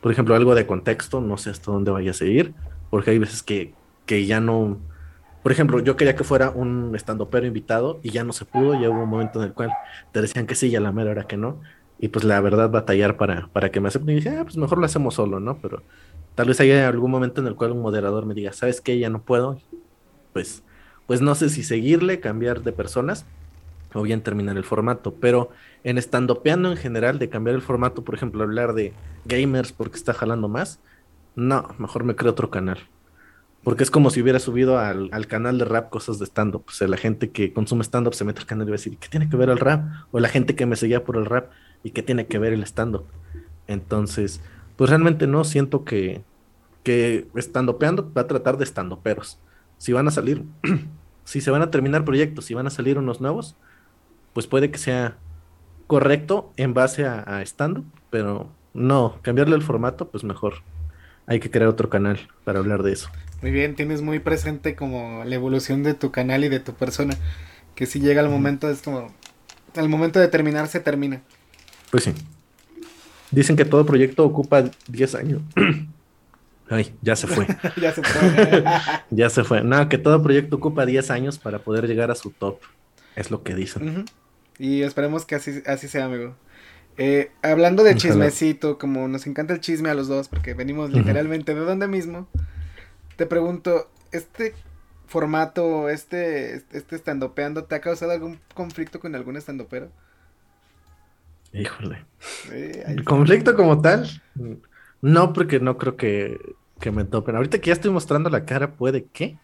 Por 0.00 0.12
ejemplo, 0.12 0.34
algo 0.34 0.54
de 0.54 0.66
contexto, 0.66 1.20
no 1.20 1.38
sé 1.38 1.50
hasta 1.50 1.72
dónde 1.72 1.90
vaya 1.92 2.10
a 2.12 2.14
seguir, 2.14 2.54
porque 2.90 3.12
hay 3.12 3.18
veces 3.18 3.42
que, 3.42 3.74
que 4.06 4.26
ya 4.26 4.40
no. 4.40 4.86
Por 5.42 5.52
ejemplo, 5.52 5.80
yo 5.80 5.96
quería 5.96 6.16
que 6.16 6.24
fuera 6.24 6.50
un 6.50 6.94
estandopero 6.96 7.46
invitado 7.46 8.00
y 8.02 8.10
ya 8.10 8.24
no 8.24 8.32
se 8.32 8.44
pudo, 8.46 8.74
ya 8.80 8.90
hubo 8.90 9.02
un 9.04 9.10
momento 9.10 9.40
en 9.42 9.48
el 9.48 9.54
cual 9.54 9.78
te 10.12 10.20
decían 10.22 10.46
que 10.46 10.54
sí 10.56 10.68
y 10.68 10.76
a 10.76 10.80
la 10.80 10.92
mera 10.92 11.12
hora 11.12 11.26
que 11.26 11.36
no. 11.38 11.60
Y 11.98 12.08
pues 12.08 12.24
la 12.24 12.40
verdad, 12.40 12.70
batallar 12.70 13.16
para, 13.16 13.48
para 13.52 13.70
que 13.70 13.80
me 13.80 13.88
acepten. 13.88 14.10
Y 14.12 14.16
dije, 14.16 14.30
ah, 14.30 14.44
pues 14.44 14.56
mejor 14.56 14.78
lo 14.78 14.86
hacemos 14.86 15.14
solo, 15.14 15.40
¿no? 15.40 15.60
Pero 15.60 15.84
tal 16.38 16.46
vez 16.46 16.60
haya 16.60 16.86
algún 16.86 17.10
momento 17.10 17.40
en 17.40 17.48
el 17.48 17.56
cual 17.56 17.72
un 17.72 17.82
moderador 17.82 18.24
me 18.24 18.32
diga, 18.32 18.52
¿sabes 18.52 18.80
qué? 18.80 18.96
Ya 18.96 19.10
no 19.10 19.22
puedo. 19.22 19.60
Pues, 20.32 20.62
pues 21.08 21.20
no 21.20 21.34
sé 21.34 21.48
si 21.48 21.64
seguirle, 21.64 22.20
cambiar 22.20 22.62
de 22.62 22.70
personas 22.70 23.26
o 23.92 24.02
bien 24.02 24.20
terminar 24.20 24.56
el 24.56 24.62
formato. 24.62 25.14
Pero 25.14 25.50
en 25.82 25.98
estandopeando 25.98 26.70
en 26.70 26.76
general, 26.76 27.18
de 27.18 27.28
cambiar 27.28 27.56
el 27.56 27.60
formato, 27.60 28.04
por 28.04 28.14
ejemplo, 28.14 28.44
hablar 28.44 28.74
de 28.74 28.92
gamers 29.24 29.72
porque 29.72 29.96
está 29.96 30.14
jalando 30.14 30.46
más, 30.46 30.78
no, 31.34 31.74
mejor 31.76 32.04
me 32.04 32.14
creo 32.14 32.30
otro 32.30 32.52
canal. 32.52 32.78
Porque 33.64 33.82
es 33.82 33.90
como 33.90 34.10
si 34.10 34.22
hubiera 34.22 34.38
subido 34.38 34.78
al, 34.78 35.08
al 35.10 35.26
canal 35.26 35.58
de 35.58 35.64
rap 35.64 35.90
cosas 35.90 36.20
de 36.20 36.26
stand-up. 36.26 36.66
O 36.68 36.70
sea, 36.70 36.86
la 36.86 36.98
gente 36.98 37.32
que 37.32 37.52
consume 37.52 37.82
stand-up 37.82 38.14
se 38.14 38.24
mete 38.24 38.38
al 38.38 38.46
canal 38.46 38.68
y 38.68 38.70
va 38.70 38.74
a 38.76 38.78
decir, 38.78 38.96
¿qué 38.98 39.08
tiene 39.08 39.28
que 39.28 39.36
ver 39.36 39.50
el 39.50 39.58
rap? 39.58 39.88
O 40.12 40.20
la 40.20 40.28
gente 40.28 40.54
que 40.54 40.66
me 40.66 40.76
seguía 40.76 41.02
por 41.02 41.16
el 41.16 41.26
rap, 41.26 41.50
¿y 41.82 41.90
qué 41.90 42.04
tiene 42.04 42.28
que 42.28 42.38
ver 42.38 42.52
el 42.52 42.62
stand-up? 42.62 43.06
Entonces, 43.66 44.40
pues 44.78 44.90
realmente 44.90 45.26
no 45.26 45.42
siento 45.42 45.84
que, 45.84 46.22
que 46.88 47.28
estandopeando 47.34 48.10
va 48.16 48.22
a 48.22 48.26
tratar 48.26 48.56
de 48.56 48.64
estandoperos. 48.64 49.38
Si 49.76 49.92
van 49.92 50.08
a 50.08 50.10
salir, 50.10 50.44
si 51.24 51.42
se 51.42 51.50
van 51.50 51.60
a 51.60 51.70
terminar 51.70 52.02
proyectos, 52.06 52.46
si 52.46 52.54
van 52.54 52.66
a 52.66 52.70
salir 52.70 52.96
unos 52.96 53.20
nuevos, 53.20 53.56
pues 54.32 54.46
puede 54.46 54.70
que 54.70 54.78
sea 54.78 55.18
correcto 55.86 56.50
en 56.56 56.72
base 56.72 57.04
a, 57.04 57.20
a 57.20 57.42
stand-up, 57.42 57.84
pero 58.08 58.48
no, 58.72 59.18
cambiarle 59.20 59.54
el 59.54 59.60
formato, 59.60 60.08
pues 60.08 60.24
mejor. 60.24 60.62
Hay 61.26 61.40
que 61.40 61.50
crear 61.50 61.68
otro 61.68 61.90
canal 61.90 62.26
para 62.44 62.58
hablar 62.58 62.82
de 62.82 62.94
eso. 62.94 63.10
Muy 63.42 63.50
bien, 63.50 63.74
tienes 63.74 64.00
muy 64.00 64.18
presente 64.18 64.74
como 64.74 65.24
la 65.26 65.34
evolución 65.34 65.82
de 65.82 65.92
tu 65.92 66.10
canal 66.10 66.42
y 66.42 66.48
de 66.48 66.60
tu 66.60 66.72
persona. 66.72 67.18
Que 67.74 67.84
si 67.84 68.00
llega 68.00 68.22
el 68.22 68.30
momento, 68.30 68.70
es 68.70 68.80
como. 68.80 69.12
Al 69.76 69.90
momento 69.90 70.20
de 70.20 70.28
terminar, 70.28 70.68
se 70.68 70.80
termina. 70.80 71.20
Pues 71.90 72.04
sí. 72.04 72.14
Dicen 73.30 73.56
que 73.56 73.66
todo 73.66 73.84
proyecto 73.84 74.24
ocupa 74.24 74.70
10 74.88 75.14
años. 75.16 75.42
Ay, 76.70 76.94
ya 77.02 77.16
se 77.16 77.26
fue. 77.26 77.46
ya 77.80 77.92
se 77.92 78.02
fue. 78.02 78.64
ya 79.10 79.30
se 79.30 79.44
fue. 79.44 79.62
No, 79.62 79.88
que 79.88 79.98
todo 79.98 80.22
proyecto 80.22 80.56
ocupa 80.56 80.86
10 80.86 81.10
años 81.10 81.38
para 81.38 81.60
poder 81.60 81.86
llegar 81.86 82.10
a 82.10 82.14
su 82.14 82.30
top. 82.30 82.58
Es 83.16 83.30
lo 83.30 83.42
que 83.42 83.54
dicen. 83.54 84.04
Y 84.58 84.82
esperemos 84.82 85.24
que 85.24 85.34
así, 85.34 85.62
así 85.66 85.88
sea, 85.88 86.04
amigo. 86.04 86.34
Eh, 86.98 87.30
hablando 87.42 87.84
de 87.84 87.90
Ojalá. 87.90 88.00
chismecito, 88.00 88.76
como 88.76 89.06
nos 89.06 89.26
encanta 89.26 89.54
el 89.54 89.60
chisme 89.60 89.88
a 89.88 89.94
los 89.94 90.08
dos, 90.08 90.28
porque 90.28 90.54
venimos 90.54 90.90
literalmente 90.90 91.54
de 91.54 91.60
donde 91.60 91.86
mismo, 91.86 92.28
te 93.16 93.24
pregunto, 93.24 93.88
¿este 94.10 94.54
formato, 95.06 95.88
este, 95.88 96.56
este 96.72 96.96
estandopeando, 96.96 97.64
te 97.64 97.76
ha 97.76 97.80
causado 97.80 98.12
algún 98.12 98.40
conflicto 98.52 98.98
con 98.98 99.14
algún 99.14 99.36
estandopero? 99.36 99.90
Híjole. 101.52 102.04
El 102.50 103.04
conflicto 103.04 103.54
como 103.54 103.80
tal, 103.80 104.08
no, 105.00 105.32
porque 105.32 105.60
no 105.60 105.78
creo 105.78 105.96
que, 105.96 106.40
que 106.80 106.90
me 106.90 107.04
topen. 107.04 107.36
Ahorita 107.36 107.60
que 107.60 107.68
ya 107.68 107.72
estoy 107.72 107.90
mostrando 107.90 108.30
la 108.30 108.44
cara, 108.44 108.72
puede 108.72 109.04
que, 109.04 109.38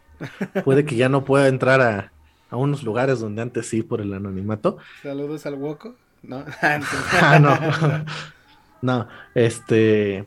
puede 0.64 0.84
que 0.84 0.96
ya 0.96 1.08
no 1.08 1.24
pueda 1.24 1.48
entrar 1.48 1.80
a, 1.80 2.12
a 2.50 2.56
unos 2.56 2.82
lugares 2.82 3.20
donde 3.20 3.42
antes 3.42 3.68
sí 3.68 3.82
por 3.82 4.00
el 4.00 4.12
anonimato. 4.14 4.78
Saludos 5.02 5.46
al 5.46 5.54
Woco. 5.54 5.94
No, 6.22 6.44
Ah, 7.20 7.38
no. 7.38 8.04
No, 8.82 9.08
este. 9.34 10.26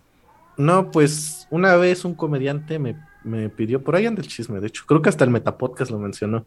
No, 0.58 0.90
pues 0.90 1.48
una 1.52 1.76
vez 1.76 2.04
un 2.04 2.16
comediante 2.16 2.80
me, 2.80 2.98
me 3.24 3.50
pidió, 3.50 3.84
por 3.84 3.96
ahí 3.96 4.08
anda 4.08 4.22
el 4.22 4.28
chisme, 4.28 4.60
de 4.60 4.68
hecho, 4.68 4.86
creo 4.88 5.04
que 5.04 5.10
hasta 5.10 5.24
el 5.24 5.30
Metapodcast 5.30 5.92
lo 5.92 6.00
mencionó. 6.00 6.46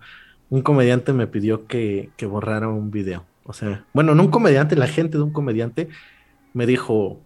Un 0.49 0.63
comediante 0.63 1.13
me 1.13 1.29
pidió 1.29 1.67
que, 1.69 2.11
que 2.17 2.27
borrara 2.27 2.69
un 2.69 2.91
video. 2.91 3.25
O 3.45 3.53
sea, 3.53 3.85
bueno, 3.93 4.15
no 4.17 4.25
un 4.25 4.31
comediante, 4.31 4.75
la 4.75 4.89
gente 4.89 5.17
de 5.17 5.23
un 5.23 5.33
comediante 5.33 5.89
me 6.53 6.67
dijo, 6.67 7.21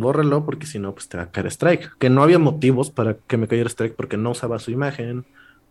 bórralo 0.00 0.44
porque 0.44 0.66
si 0.66 0.78
no, 0.78 0.94
pues 0.94 1.08
te 1.08 1.16
va 1.16 1.24
a 1.24 1.30
caer 1.30 1.46
strike. 1.46 1.98
Que 1.98 2.10
no 2.10 2.22
había 2.22 2.38
motivos 2.38 2.90
para 2.90 3.16
que 3.16 3.36
me 3.36 3.48
cayera 3.48 3.68
strike 3.68 3.94
porque 3.94 4.16
no 4.16 4.30
usaba 4.30 4.58
su 4.58 4.70
imagen. 4.70 5.24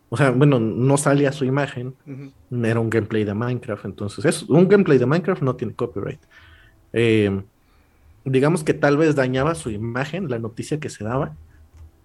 O 0.10 0.18
sea, 0.18 0.32
bueno, 0.32 0.60
no 0.60 0.98
salía 0.98 1.32
su 1.32 1.46
imagen 1.46 1.96
era 2.64 2.80
un 2.80 2.90
gameplay 2.90 3.26
de 3.26 3.34
Minecraft, 3.34 3.86
entonces 3.86 4.24
es 4.24 4.44
un 4.44 4.68
gameplay 4.68 4.98
de 4.98 5.06
Minecraft 5.06 5.42
no 5.42 5.56
tiene 5.56 5.74
copyright. 5.74 6.20
Eh, 6.94 7.42
digamos 8.24 8.64
que 8.64 8.74
tal 8.74 8.98
vez 8.98 9.16
dañaba 9.16 9.56
su 9.56 9.70
imagen, 9.70 10.30
la 10.30 10.40
noticia 10.40 10.80
que 10.80 10.90
se 10.90 11.04
daba, 11.04 11.36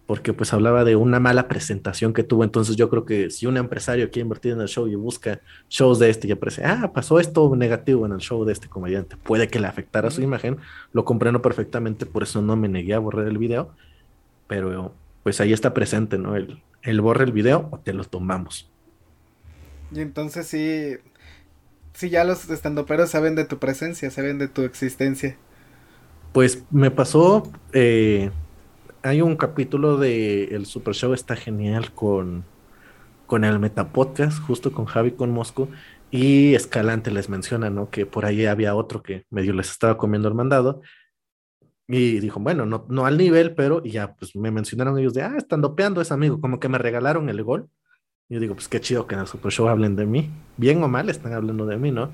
porque 0.07 0.33
pues 0.33 0.53
hablaba 0.53 0.85
de 0.85 0.97
una 0.97 1.21
mala 1.21 1.49
presentación 1.49 2.13
que 2.13 2.23
tuvo. 2.23 2.45
Entonces 2.45 2.77
yo 2.77 2.89
creo 2.91 3.05
que 3.05 3.31
si 3.31 3.47
un 3.47 3.57
empresario 3.57 4.11
quiere 4.11 4.25
invertir 4.25 4.53
en 4.53 4.61
el 4.61 4.69
show 4.69 4.87
y 4.89 4.95
busca 4.95 5.41
shows 5.69 5.99
de 5.99 6.11
este 6.11 6.29
y 6.29 6.33
aparece, 6.33 6.65
ah, 6.65 6.93
pasó 6.93 7.21
esto 7.21 7.55
negativo 7.57 8.07
en 8.07 8.13
el 8.13 8.19
show 8.19 8.45
de 8.45 8.53
este 8.53 8.69
comediante, 8.69 9.17
puede 9.17 9.49
que 9.49 9.61
le 9.61 9.67
afectara 9.67 10.11
su 10.11 10.23
imagen, 10.23 10.59
lo 10.93 11.05
comprendo 11.05 11.41
perfectamente, 11.43 12.07
por 12.07 12.23
eso 12.25 12.43
no 12.43 12.57
me 12.57 12.69
negué 12.69 12.95
a 12.95 12.99
borrar 12.99 13.27
el 13.27 13.39
video, 13.39 13.71
pero 14.49 14.95
pues 15.23 15.41
ahí 15.41 15.53
está 15.53 15.73
presente, 15.73 16.19
¿no? 16.19 16.37
El, 16.37 16.63
el 16.83 17.01
borra 17.01 17.25
el 17.25 17.33
video 17.33 17.69
o 17.71 17.79
te 17.79 17.93
lo 17.93 18.05
tomamos. 18.05 18.69
Y 19.95 20.01
entonces 20.01 20.47
sí, 20.47 20.97
sí 21.93 22.11
ya 22.11 22.25
los 22.25 22.49
estandoperos 22.51 23.11
saben 23.11 23.35
de 23.35 23.45
tu 23.45 23.59
presencia, 23.59 24.11
saben 24.11 24.39
de 24.39 24.49
tu 24.49 24.63
existencia. 24.63 25.37
Pues 26.33 26.65
me 26.71 26.91
pasó, 26.91 27.51
eh, 27.73 28.31
hay 29.03 29.21
un 29.21 29.37
capítulo 29.37 29.97
de 29.97 30.45
El 30.45 30.67
Super 30.67 30.95
Show, 30.95 31.13
está 31.13 31.37
genial 31.37 31.93
con, 31.93 32.45
con 33.27 33.45
el 33.45 33.59
Metapodcast, 33.59 34.41
justo 34.43 34.73
con 34.73 34.87
Javi 34.87 35.13
con 35.13 35.31
Mosco, 35.31 35.69
y 36.11 36.55
Escalante 36.55 37.11
les 37.11 37.29
menciona, 37.29 37.71
¿no? 37.71 37.91
Que 37.91 38.07
por 38.07 38.25
ahí 38.25 38.47
había 38.47 38.75
otro 38.75 39.03
que 39.03 39.25
medio 39.31 39.53
les 39.53 39.71
estaba 39.71 39.97
comiendo 39.97 40.29
el 40.29 40.35
mandado, 40.35 40.83
y 41.89 42.21
dijo, 42.21 42.41
bueno, 42.41 42.65
no, 42.65 42.87
no 42.89 43.07
al 43.07 43.19
nivel, 43.19 43.55
pero 43.55 43.83
ya 43.83 44.15
pues 44.15 44.35
me 44.37 44.51
mencionaron 44.51 44.99
ellos 44.99 45.15
de, 45.15 45.23
ah, 45.23 45.35
están 45.37 45.61
dopeando 45.61 46.01
ese 46.01 46.15
amigo, 46.15 46.41
como 46.41 46.61
que 46.61 46.69
me 46.69 46.79
regalaron 46.79 47.29
el 47.29 47.43
gol. 47.43 47.69
Y 48.29 48.35
yo 48.35 48.41
digo, 48.41 48.55
pues 48.55 48.69
qué 48.69 48.81
chido 48.81 49.07
que 49.07 49.15
en 49.15 49.21
el 49.21 49.27
Super 49.27 49.53
Show 49.53 49.69
hablen 49.69 49.97
de 49.97 50.07
mí, 50.07 50.31
bien 50.57 50.83
o 50.83 50.89
mal 50.89 51.11
están 51.11 51.35
hablando 51.35 51.67
de 51.67 51.77
mí, 51.77 51.91
¿no? 51.91 52.13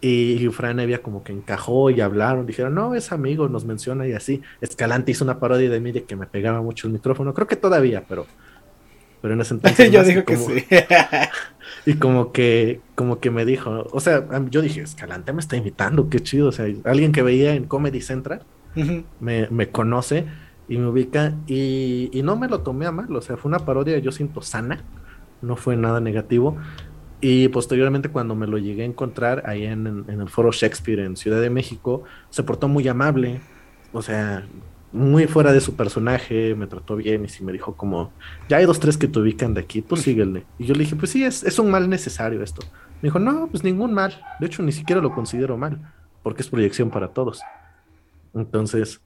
Y 0.00 0.46
Fran 0.48 0.78
Evia 0.78 1.02
como 1.02 1.24
que 1.24 1.32
encajó 1.32 1.90
y 1.90 2.00
hablaron, 2.00 2.46
dijeron, 2.46 2.74
no, 2.74 2.94
es 2.94 3.12
amigo, 3.12 3.48
nos 3.48 3.64
menciona 3.64 4.06
y 4.06 4.12
así. 4.12 4.42
Escalante 4.60 5.12
hizo 5.12 5.24
una 5.24 5.38
parodia 5.38 5.70
de 5.70 5.80
mí 5.80 5.90
de 5.90 6.04
que 6.04 6.16
me 6.16 6.26
pegaba 6.26 6.60
mucho 6.60 6.86
el 6.86 6.92
micrófono, 6.92 7.32
creo 7.32 7.46
que 7.46 7.56
todavía, 7.56 8.04
pero, 8.06 8.26
pero 9.22 9.34
en 9.34 9.40
ese 9.40 9.54
entonces... 9.54 9.90
yo 9.92 10.04
digo 10.04 10.24
que 10.24 10.36
sí. 10.36 10.64
y 11.86 11.94
como 11.94 12.30
que, 12.30 12.80
como 12.94 13.20
que 13.20 13.30
me 13.30 13.46
dijo, 13.46 13.86
o 13.90 14.00
sea, 14.00 14.26
yo 14.50 14.60
dije, 14.60 14.82
Escalante 14.82 15.32
me 15.32 15.40
está 15.40 15.56
invitando, 15.56 16.10
qué 16.10 16.20
chido, 16.20 16.48
o 16.48 16.52
sea, 16.52 16.66
alguien 16.84 17.12
que 17.12 17.22
veía 17.22 17.54
en 17.54 17.64
Comedy 17.64 18.02
Central 18.02 18.42
me, 19.20 19.48
me, 19.48 19.70
conoce 19.70 20.26
y 20.68 20.76
me 20.76 20.86
ubica 20.88 21.34
y, 21.46 22.10
y 22.12 22.22
no 22.22 22.36
me 22.36 22.48
lo 22.48 22.60
tomé 22.60 22.84
a 22.84 22.92
mal, 22.92 23.14
o 23.16 23.22
sea, 23.22 23.38
fue 23.38 23.48
una 23.48 23.60
parodia, 23.60 23.98
yo 23.98 24.12
siento 24.12 24.42
sana, 24.42 24.84
no 25.40 25.56
fue 25.56 25.76
nada 25.76 26.00
negativo. 26.00 26.58
Y 27.20 27.48
posteriormente 27.48 28.10
cuando 28.10 28.34
me 28.34 28.46
lo 28.46 28.58
llegué 28.58 28.82
a 28.82 28.86
encontrar 28.86 29.42
ahí 29.46 29.64
en, 29.64 30.04
en, 30.08 30.20
el 30.20 30.28
foro 30.28 30.52
Shakespeare 30.52 31.00
en 31.00 31.16
Ciudad 31.16 31.40
de 31.40 31.50
México, 31.50 32.04
se 32.30 32.42
portó 32.42 32.68
muy 32.68 32.86
amable, 32.88 33.40
o 33.92 34.02
sea, 34.02 34.46
muy 34.92 35.26
fuera 35.26 35.52
de 35.52 35.60
su 35.60 35.76
personaje, 35.76 36.54
me 36.54 36.66
trató 36.66 36.96
bien 36.96 37.24
y 37.24 37.28
sí 37.28 37.44
me 37.44 37.52
dijo 37.52 37.76
como, 37.76 38.12
ya 38.48 38.58
hay 38.58 38.66
dos, 38.66 38.80
tres 38.80 38.96
que 38.96 39.08
te 39.08 39.18
ubican 39.18 39.54
de 39.54 39.60
aquí, 39.60 39.82
pues 39.82 40.02
síguele. 40.02 40.44
Y 40.58 40.66
yo 40.66 40.74
le 40.74 40.80
dije, 40.80 40.96
pues 40.96 41.10
sí, 41.10 41.24
es, 41.24 41.42
es 41.42 41.58
un 41.58 41.70
mal 41.70 41.88
necesario 41.88 42.42
esto. 42.42 42.62
Me 43.02 43.08
dijo, 43.08 43.18
no, 43.18 43.48
pues 43.48 43.64
ningún 43.64 43.92
mal, 43.92 44.20
de 44.40 44.46
hecho 44.46 44.62
ni 44.62 44.72
siquiera 44.72 45.00
lo 45.00 45.14
considero 45.14 45.56
mal, 45.56 45.92
porque 46.22 46.42
es 46.42 46.48
proyección 46.48 46.90
para 46.90 47.08
todos. 47.08 47.40
Entonces, 48.34 49.00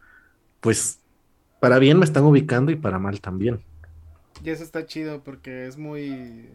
pues, 0.60 1.00
para 1.60 1.78
bien 1.78 1.98
me 1.98 2.04
están 2.04 2.24
ubicando 2.24 2.70
y 2.72 2.76
para 2.76 2.98
mal 2.98 3.20
también. 3.20 3.60
Y 4.44 4.50
eso 4.50 4.62
está 4.62 4.86
chido 4.86 5.22
porque 5.22 5.66
es 5.66 5.76
muy 5.76 6.48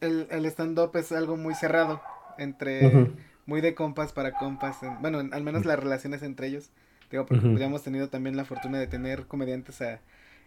el, 0.00 0.26
el 0.30 0.46
stand-up 0.46 0.96
es 0.96 1.12
algo 1.12 1.36
muy 1.36 1.54
cerrado, 1.54 2.00
entre 2.38 3.12
muy 3.46 3.60
de 3.60 3.74
compas 3.74 4.12
para 4.12 4.32
compas, 4.32 4.78
bueno, 5.00 5.18
al 5.18 5.42
menos 5.42 5.64
las 5.64 5.78
relaciones 5.78 6.22
entre 6.22 6.48
ellos, 6.48 6.70
digo, 7.10 7.26
porque 7.26 7.46
uh 7.46 7.58
hemos 7.58 7.82
tenido 7.82 8.08
también 8.08 8.36
la 8.36 8.44
fortuna 8.44 8.78
de 8.78 8.86
tener 8.88 9.26
comediantes 9.26 9.80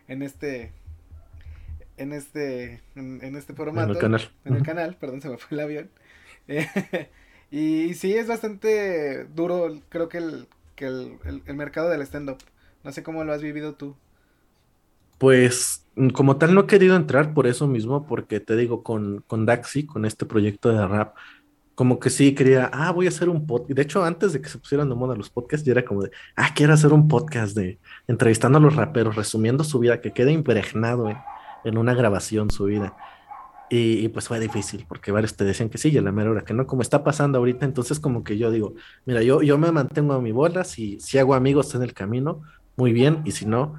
en 0.07 0.21
este, 0.21 0.71
en 1.97 2.13
este, 2.13 2.81
en, 2.95 3.35
este 3.35 3.53
formato. 3.53 3.89
En 3.89 3.95
el 3.95 4.01
canal. 4.01 4.31
En 4.45 4.55
el 4.55 4.63
canal, 4.63 4.95
perdón, 4.95 5.21
se 5.21 5.29
me 5.29 5.37
fue 5.37 5.57
el 5.57 5.63
avión. 5.63 5.89
y, 7.51 7.93
sí, 7.93 8.15
es 8.15 8.27
bastante 8.27 9.25
duro, 9.25 9.79
creo 9.89 10.09
que 10.09 10.17
el, 10.17 10.47
que 10.75 10.85
el, 10.85 11.19
el 11.45 11.55
mercado 11.55 11.89
del 11.89 12.01
stand-up. 12.01 12.39
No 12.83 12.91
sé 12.91 13.03
cómo 13.03 13.23
lo 13.23 13.33
has 13.33 13.41
vivido 13.41 13.75
tú. 13.75 13.95
Pues 15.19 15.85
mm, 15.95 16.09
como 16.09 16.37
tal 16.37 16.55
no 16.55 16.61
he 16.61 16.67
querido 16.67 16.95
entrar 16.95 17.35
por 17.35 17.45
eso 17.45 17.67
mismo, 17.67 18.07
porque 18.07 18.39
te 18.39 18.55
digo, 18.55 18.81
con, 18.81 19.23
con 19.27 19.45
Daxi, 19.45 19.85
con 19.85 20.05
este 20.05 20.25
proyecto 20.25 20.69
de 20.69 20.87
rap, 20.87 21.15
como 21.79 21.97
que 21.97 22.09
sí 22.09 22.35
quería, 22.35 22.69
ah, 22.73 22.91
voy 22.91 23.05
a 23.05 23.09
hacer 23.09 23.29
un 23.29 23.47
podcast. 23.47 23.71
De 23.71 23.81
hecho, 23.81 24.03
antes 24.03 24.33
de 24.33 24.41
que 24.41 24.49
se 24.49 24.57
pusieran 24.57 24.89
de 24.89 24.95
moda 24.95 25.15
los 25.15 25.29
podcasts, 25.29 25.65
ya 25.65 25.71
era 25.71 25.85
como 25.85 26.01
de, 26.01 26.11
ah, 26.35 26.49
quiero 26.53 26.73
hacer 26.73 26.91
un 26.91 27.07
podcast 27.07 27.55
de 27.55 27.79
entrevistando 28.05 28.57
a 28.57 28.61
los 28.61 28.75
raperos, 28.75 29.15
resumiendo 29.15 29.63
su 29.63 29.79
vida, 29.79 30.01
que 30.01 30.11
quede 30.11 30.33
impregnado 30.33 31.09
en, 31.63 31.77
una 31.77 31.93
grabación 31.93 32.49
su 32.51 32.65
vida. 32.65 32.97
Y, 33.69 34.09
pues 34.09 34.27
fue 34.27 34.41
difícil, 34.41 34.85
porque 34.89 35.13
varios 35.13 35.37
te 35.37 35.45
decían 35.45 35.69
que 35.69 35.77
sí, 35.77 35.89
y 35.89 35.97
a 35.97 36.01
la 36.01 36.11
mera 36.11 36.31
hora 36.31 36.43
que 36.43 36.53
no, 36.53 36.67
como 36.67 36.81
está 36.81 37.01
pasando 37.01 37.37
ahorita, 37.37 37.65
entonces 37.65 38.01
como 38.01 38.25
que 38.25 38.37
yo 38.37 38.51
digo, 38.51 38.73
mira, 39.05 39.23
yo, 39.23 39.41
yo 39.41 39.57
me 39.57 39.71
mantengo 39.71 40.13
a 40.13 40.21
mi 40.21 40.33
bola, 40.33 40.65
si, 40.65 40.99
si 40.99 41.17
hago 41.17 41.33
amigos 41.33 41.73
en 41.75 41.83
el 41.83 41.93
camino, 41.93 42.41
muy 42.75 42.91
bien, 42.91 43.21
y 43.23 43.31
si 43.31 43.45
no, 43.45 43.75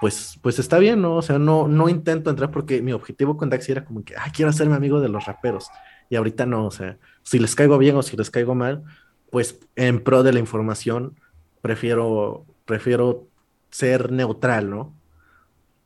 pues, 0.00 0.38
pues 0.42 0.58
está 0.58 0.78
bien, 0.78 1.00
¿no? 1.00 1.16
O 1.16 1.22
sea, 1.22 1.38
no, 1.38 1.68
no 1.68 1.88
intento 1.88 2.30
entrar 2.30 2.50
porque 2.50 2.82
mi 2.82 2.92
objetivo 2.92 3.36
con 3.36 3.50
Daxi 3.50 3.72
era 3.72 3.84
como 3.84 4.04
que, 4.04 4.14
ah, 4.16 4.30
quiero 4.34 4.50
hacerme 4.50 4.74
amigo 4.74 5.00
de 5.00 5.08
los 5.08 5.24
raperos. 5.24 5.68
Y 6.10 6.16
ahorita 6.16 6.46
no, 6.46 6.66
o 6.66 6.70
sea, 6.70 6.98
si 7.22 7.38
les 7.38 7.54
caigo 7.54 7.78
bien 7.78 7.96
o 7.96 8.02
si 8.02 8.16
les 8.16 8.30
caigo 8.30 8.54
mal, 8.54 8.84
pues 9.30 9.58
en 9.76 10.00
pro 10.02 10.22
de 10.22 10.32
la 10.32 10.40
información, 10.40 11.18
prefiero, 11.62 12.44
prefiero 12.66 13.26
ser 13.70 14.12
neutral, 14.12 14.70
¿no? 14.70 14.94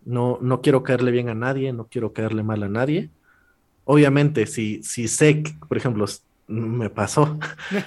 No, 0.05 0.38
no 0.40 0.62
quiero 0.62 0.83
caerle 0.83 1.11
bien 1.11 1.29
a 1.29 1.35
nadie, 1.35 1.73
no 1.73 1.87
quiero 1.87 2.12
caerle 2.12 2.42
mal 2.42 2.62
a 2.62 2.68
nadie. 2.68 3.11
Obviamente, 3.85 4.47
si, 4.47 4.83
si 4.83 5.07
sé 5.07 5.42
que, 5.42 5.53
por 5.68 5.77
ejemplo, 5.77 6.07
me 6.47 6.88
pasó 6.90 7.38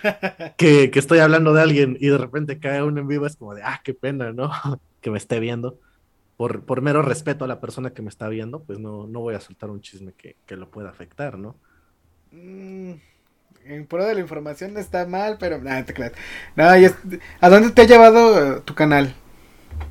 que, 0.57 0.91
que, 0.91 0.99
estoy 0.99 1.19
hablando 1.19 1.51
de 1.53 1.61
alguien 1.61 1.97
y 1.99 2.07
de 2.07 2.17
repente 2.17 2.59
cae 2.59 2.83
uno 2.83 3.01
en 3.01 3.07
vivo, 3.07 3.25
es 3.25 3.35
como 3.35 3.55
de, 3.55 3.63
ah, 3.63 3.81
qué 3.83 3.93
pena, 3.93 4.31
¿no? 4.31 4.51
que 5.01 5.09
me 5.11 5.17
esté 5.17 5.39
viendo 5.39 5.79
por, 6.49 6.81
mero 6.81 7.03
respeto 7.03 7.45
a 7.45 7.47
la 7.47 7.59
persona 7.59 7.91
que 7.91 8.01
me 8.01 8.09
está 8.09 8.27
viendo, 8.27 8.63
pues 8.63 8.79
no, 8.79 9.05
no 9.05 9.19
voy 9.19 9.35
a 9.35 9.39
soltar 9.39 9.69
un 9.69 9.79
chisme 9.79 10.13
que, 10.13 10.55
lo 10.55 10.71
pueda 10.71 10.89
afectar, 10.89 11.37
¿no? 11.37 11.55
Mm, 12.31 12.93
en 13.65 13.85
pro 13.85 14.05
de 14.05 14.15
la 14.15 14.21
información 14.21 14.75
está 14.77 15.05
mal, 15.05 15.37
pero 15.39 15.59
nada, 15.59 15.85
te 15.85 15.93
no, 16.55 16.63
¿A 17.41 17.49
dónde 17.49 17.69
te 17.69 17.83
ha 17.83 17.85
llevado 17.85 18.57
eh, 18.57 18.61
tu 18.65 18.73
canal? 18.73 19.13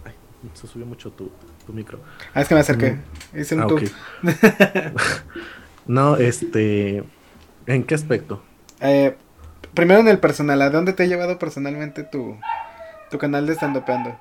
Ay, 0.04 0.12
se 0.54 0.66
subió 0.66 0.86
mucho 0.86 1.12
tu, 1.12 1.30
micro. 1.68 2.00
Ah, 2.34 2.40
es 2.40 2.48
que 2.48 2.54
me 2.54 2.60
acerqué. 2.62 2.98
Mm. 3.32 3.38
Hice 3.38 3.54
un 3.54 3.62
ah, 3.62 3.66
no, 5.86 6.16
este. 6.16 7.04
¿En 7.66 7.84
qué 7.84 7.94
aspecto? 7.94 8.42
Eh, 8.80 9.16
primero 9.72 10.00
en 10.00 10.08
el 10.08 10.18
personal. 10.18 10.60
¿A 10.62 10.70
dónde 10.70 10.94
te 10.94 11.04
ha 11.04 11.06
llevado 11.06 11.38
personalmente 11.38 12.02
tu, 12.02 12.36
tu 13.08 13.18
canal 13.18 13.46
de 13.46 13.54
Standopeando? 13.54 14.18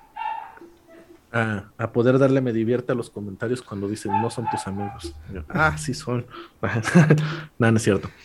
A, 1.32 1.92
poder 1.94 2.18
darle 2.20 2.42
me 2.42 2.54
divierte 2.54 2.92
a 2.92 2.96
los 2.96 3.10
comentarios 3.10 3.62
cuando 3.62 3.88
dicen 3.88 4.12
no 4.22 4.30
son 4.30 4.46
tus 4.50 4.66
amigos. 4.68 5.16
ah, 5.50 5.78
sí 5.78 5.94
son. 5.94 6.26
no, 7.60 7.72
no 7.72 7.78
es 7.78 7.84
cierto. 7.84 8.10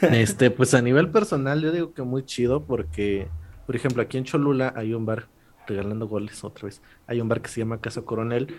Este, 0.00 0.50
pues 0.50 0.74
a 0.74 0.82
nivel 0.82 1.10
personal, 1.10 1.60
yo 1.60 1.70
digo 1.70 1.94
que 1.94 2.02
muy 2.02 2.24
chido 2.24 2.64
porque, 2.64 3.28
por 3.66 3.76
ejemplo, 3.76 4.02
aquí 4.02 4.18
en 4.18 4.24
Cholula 4.24 4.72
hay 4.74 4.94
un 4.94 5.06
bar, 5.06 5.28
regalando 5.64 6.08
goles 6.08 6.42
otra 6.42 6.66
vez, 6.66 6.82
hay 7.06 7.20
un 7.20 7.28
bar 7.28 7.40
que 7.40 7.48
se 7.48 7.60
llama 7.60 7.80
Casa 7.80 8.02
Coronel, 8.02 8.52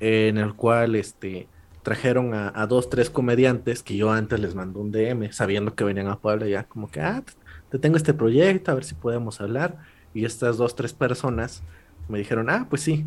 en 0.00 0.36
el 0.38 0.54
cual 0.54 0.96
este 0.96 1.46
trajeron 1.84 2.34
a, 2.34 2.52
a, 2.54 2.66
dos, 2.66 2.90
tres 2.90 3.08
comediantes 3.08 3.84
que 3.84 3.96
yo 3.96 4.10
antes 4.10 4.40
les 4.40 4.56
mandé 4.56 4.80
un 4.80 4.90
DM, 4.90 5.30
sabiendo 5.32 5.76
que 5.76 5.84
venían 5.84 6.08
a 6.08 6.18
Puebla, 6.18 6.48
ya 6.48 6.64
como 6.64 6.90
que, 6.90 7.00
ah, 7.00 7.22
te 7.70 7.78
tengo 7.78 7.96
este 7.96 8.12
proyecto, 8.12 8.72
a 8.72 8.74
ver 8.74 8.84
si 8.84 8.94
podemos 8.94 9.40
hablar. 9.40 9.78
Y 10.12 10.24
estas 10.24 10.56
dos, 10.56 10.74
tres 10.74 10.92
personas 10.92 11.62
me 12.10 12.18
dijeron, 12.18 12.50
ah, 12.50 12.66
pues 12.68 12.82
sí, 12.82 13.06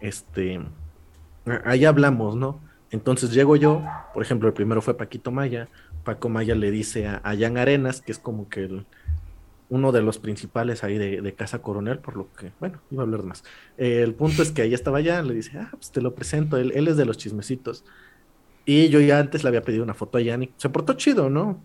este, 0.00 0.60
ahí 1.64 1.84
hablamos, 1.84 2.36
¿no? 2.36 2.60
Entonces 2.90 3.32
llego 3.32 3.56
yo, 3.56 3.82
por 4.14 4.22
ejemplo, 4.22 4.48
el 4.48 4.54
primero 4.54 4.80
fue 4.80 4.96
Paquito 4.96 5.30
Maya, 5.30 5.68
Paco 6.04 6.28
Maya 6.28 6.54
le 6.54 6.70
dice 6.70 7.08
a, 7.08 7.20
Jan 7.38 7.58
Arenas, 7.58 8.00
que 8.00 8.12
es 8.12 8.18
como 8.18 8.48
que 8.48 8.64
el, 8.64 8.86
uno 9.68 9.90
de 9.90 10.02
los 10.02 10.18
principales 10.18 10.84
ahí 10.84 10.96
de, 10.96 11.34
Casa 11.34 11.60
Coronel, 11.60 11.98
por 11.98 12.16
lo 12.16 12.32
que, 12.34 12.52
bueno, 12.60 12.80
iba 12.90 13.02
a 13.02 13.04
hablar 13.04 13.24
más. 13.24 13.42
el 13.76 14.14
punto 14.14 14.42
es 14.42 14.52
que 14.52 14.62
ahí 14.62 14.72
estaba 14.72 15.02
Jan, 15.02 15.26
le 15.26 15.34
dice, 15.34 15.58
ah, 15.58 15.68
pues 15.72 15.90
te 15.90 16.00
lo 16.00 16.14
presento, 16.14 16.56
él, 16.56 16.72
él, 16.74 16.88
es 16.88 16.96
de 16.96 17.04
los 17.04 17.18
chismecitos. 17.18 17.84
Y 18.64 18.88
yo 18.88 19.00
ya 19.00 19.18
antes 19.18 19.42
le 19.42 19.48
había 19.48 19.62
pedido 19.62 19.82
una 19.82 19.94
foto 19.94 20.18
a 20.18 20.24
Jan 20.24 20.44
y 20.44 20.50
se 20.56 20.68
portó 20.68 20.94
chido, 20.94 21.28
¿no? 21.28 21.60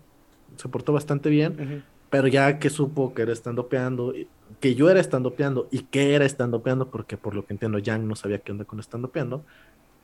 Se 0.56 0.68
portó 0.68 0.92
bastante 0.92 1.30
bien, 1.30 1.84
pero 2.12 2.28
ya 2.28 2.58
que 2.58 2.68
supo 2.68 3.14
que 3.14 3.22
era 3.22 3.32
estando 3.32 3.68
peando, 3.68 4.12
que 4.60 4.74
yo 4.74 4.90
era 4.90 5.00
estandopeando 5.00 5.68
y 5.70 5.84
que 5.84 6.14
era 6.14 6.26
estandopeando, 6.26 6.90
porque 6.90 7.16
por 7.16 7.34
lo 7.34 7.46
que 7.46 7.54
entiendo, 7.54 7.78
Yang 7.78 8.06
no 8.06 8.16
sabía 8.16 8.40
qué 8.40 8.52
onda 8.52 8.66
con 8.66 8.80
estandopeando, 8.80 9.46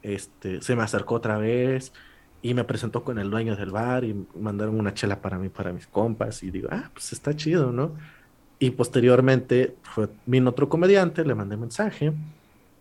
este, 0.02 0.62
se 0.62 0.74
me 0.74 0.82
acercó 0.82 1.16
otra 1.16 1.36
vez 1.36 1.92
y 2.40 2.54
me 2.54 2.64
presentó 2.64 3.04
con 3.04 3.18
el 3.18 3.28
dueño 3.30 3.56
del 3.56 3.72
bar 3.72 4.04
y 4.04 4.26
mandaron 4.40 4.80
una 4.80 4.94
chela 4.94 5.20
para 5.20 5.38
mí, 5.38 5.50
para 5.50 5.70
mis 5.74 5.86
compas, 5.86 6.42
y 6.42 6.50
digo, 6.50 6.68
ah, 6.72 6.90
pues 6.94 7.12
está 7.12 7.36
chido, 7.36 7.72
¿no? 7.72 7.92
Y 8.58 8.70
posteriormente 8.70 9.76
fue, 9.82 10.08
vino 10.24 10.50
otro 10.50 10.70
comediante, 10.70 11.26
le 11.26 11.34
mandé 11.34 11.58
mensaje 11.58 12.14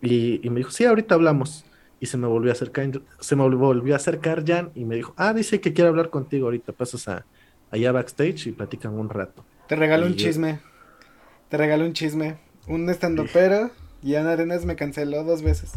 y, 0.00 0.40
y 0.46 0.50
me 0.50 0.60
dijo, 0.60 0.70
sí, 0.70 0.86
ahorita 0.86 1.14
hablamos. 1.16 1.66
y 2.00 2.06
se 2.06 2.16
me 2.16 2.26
volvió 2.28 2.50
a 2.50 2.54
acercar, 2.54 2.90
se 3.20 3.36
me 3.36 3.42
volvió 3.46 3.94
a 3.94 3.96
acercar 3.98 4.44
Jan 4.46 4.70
y 4.74 4.86
me 4.86 4.96
dijo, 4.96 5.12
ah, 5.18 5.34
dice 5.34 5.60
que 5.60 5.74
quiere 5.74 5.88
hablar 5.90 6.10
contigo 6.10 6.46
ahorita, 6.46 6.72
pasas 6.72 7.08
a, 7.08 7.26
allá 7.70 7.92
backstage 7.92 8.46
y 8.46 8.52
platican 8.52 8.94
un 8.94 9.08
rato. 9.08 9.44
Te 9.68 9.76
regalo 9.76 10.06
un 10.06 10.16
chisme, 10.16 10.60
te 11.48 11.56
regalo 11.56 11.84
un 11.84 11.92
chisme, 11.92 12.36
un 12.66 12.88
estando 12.88 13.26
pero 13.32 13.70
y 14.02 14.14
Ana 14.14 14.32
Arenas 14.32 14.64
me 14.64 14.76
canceló 14.76 15.24
dos 15.24 15.42
veces. 15.42 15.72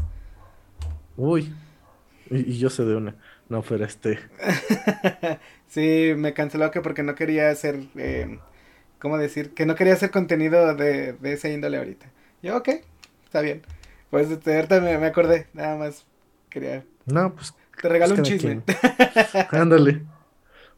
Uy, 1.17 1.53
y, 2.29 2.57
yo 2.57 2.69
sé 2.69 2.85
de 2.85 2.95
una, 2.95 3.15
no, 3.49 3.61
pero 3.61 3.85
este... 3.85 4.19
sí, 5.67 6.13
me 6.15 6.33
canceló 6.33 6.71
que 6.71 6.81
porque 6.81 7.03
no 7.03 7.15
quería 7.15 7.49
hacer, 7.49 7.79
eh, 7.95 8.39
¿cómo 8.99 9.17
decir? 9.17 9.53
Que 9.53 9.65
no 9.65 9.75
quería 9.75 9.93
hacer 9.93 10.11
contenido 10.11 10.73
de, 10.75 11.13
de 11.13 11.33
esa 11.33 11.49
índole 11.49 11.77
ahorita. 11.77 12.05
Yo, 12.41 12.57
ok, 12.57 12.69
está 13.25 13.41
bien. 13.41 13.61
Pues 14.09 14.29
ahorita 14.29 14.81
me, 14.81 14.97
me 14.97 15.07
acordé, 15.07 15.47
nada 15.53 15.77
más 15.77 16.05
quería. 16.49 16.83
No, 17.05 17.33
pues. 17.33 17.53
Te 17.81 17.89
regalo 17.89 18.13
un 18.15 18.23
chisme. 18.23 18.61
Ándale. 19.51 20.01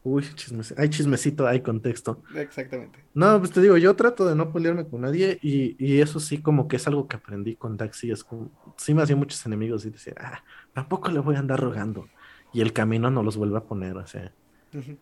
Uy, 0.04 0.22
chismecito. 0.34 0.80
Hay 0.80 0.90
chismecito, 0.90 1.46
hay 1.46 1.60
contexto. 1.62 2.22
Exactamente. 2.36 3.02
No, 3.14 3.38
pues 3.38 3.52
te 3.52 3.62
digo, 3.62 3.78
yo 3.78 3.96
trato 3.96 4.26
de 4.26 4.34
no 4.36 4.52
pelearme 4.52 4.86
con 4.86 5.00
nadie 5.00 5.38
y, 5.40 5.76
y 5.82 6.02
eso 6.02 6.20
sí, 6.20 6.42
como 6.42 6.68
que 6.68 6.76
es 6.76 6.86
algo 6.86 7.08
que 7.08 7.16
aprendí 7.16 7.56
con 7.56 7.78
Daxi. 7.78 8.10
Es 8.10 8.22
como, 8.22 8.50
sí 8.76 8.92
me 8.92 9.02
hacía 9.02 9.16
muchos 9.16 9.44
enemigos 9.46 9.86
y 9.86 9.90
decía, 9.90 10.12
ah, 10.20 10.44
tampoco 10.74 11.10
le 11.10 11.20
voy 11.20 11.36
a 11.36 11.38
andar 11.38 11.58
rogando. 11.58 12.06
Y 12.52 12.60
el 12.60 12.74
camino 12.74 13.10
no 13.10 13.22
los 13.22 13.38
vuelve 13.38 13.56
a 13.56 13.64
poner, 13.64 13.96
o 13.96 14.06
sea, 14.06 14.30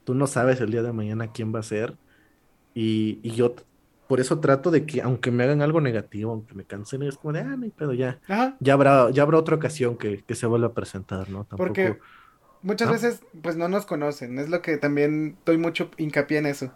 tú 0.05 0.15
no 0.15 0.27
sabes 0.29 0.61
el 0.61 0.71
día 0.71 0.83
de 0.83 0.93
mañana 0.93 1.33
quién 1.33 1.53
va 1.53 1.59
a 1.59 1.65
ser. 1.65 1.97
Y, 2.73 3.19
y 3.25 3.33
yo 3.33 3.57
por 4.07 4.21
eso 4.21 4.39
trato 4.39 4.71
de 4.71 4.87
que, 4.87 5.03
aunque 5.03 5.31
me 5.33 5.43
hagan 5.43 5.63
algo 5.63 5.81
negativo, 5.81 6.31
aunque 6.31 6.55
me 6.55 6.65
cancelen, 6.65 7.09
es 7.09 7.17
como 7.17 7.33
de, 7.33 7.41
ah, 7.41 7.57
no 7.57 7.65
hay 7.65 7.71
pedo, 7.71 7.93
ya. 7.93 8.21
Ya 8.61 8.75
habrá, 8.75 9.11
ya 9.11 9.23
habrá 9.23 9.39
otra 9.39 9.57
ocasión 9.57 9.97
que, 9.97 10.23
se 10.29 10.47
vuelva 10.47 10.69
a 10.69 10.73
presentar, 10.73 11.29
¿no? 11.29 11.45
Tampoco... 11.45 11.67
Porque 11.67 11.99
muchas 12.63 12.91
veces, 12.91 13.21
pues 13.43 13.57
no 13.57 13.69
nos 13.69 13.87
conocen. 13.87 14.39
Es 14.39 14.49
lo 14.49 14.63
que 14.63 14.77
también 14.77 15.37
doy 15.45 15.59
mucho 15.59 15.91
hincapié 15.97 16.39
en 16.39 16.47
eso. 16.47 16.73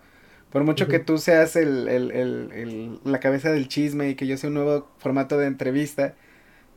Por 0.51 0.65
mucho 0.65 0.89
que 0.89 1.01
tú 1.01 1.19
seas 1.19 1.57
el, 1.57 1.89
el, 1.89 2.11
el, 2.13 3.01
la 3.05 3.21
cabeza 3.21 3.51
del 3.51 3.69
chisme 3.69 4.09
y 4.09 4.15
que 4.15 4.27
yo 4.27 4.37
sea 4.37 4.49
un 4.49 4.55
nuevo 4.55 4.89
formato 4.99 5.37
de 5.37 5.47
entrevista, 5.47 6.15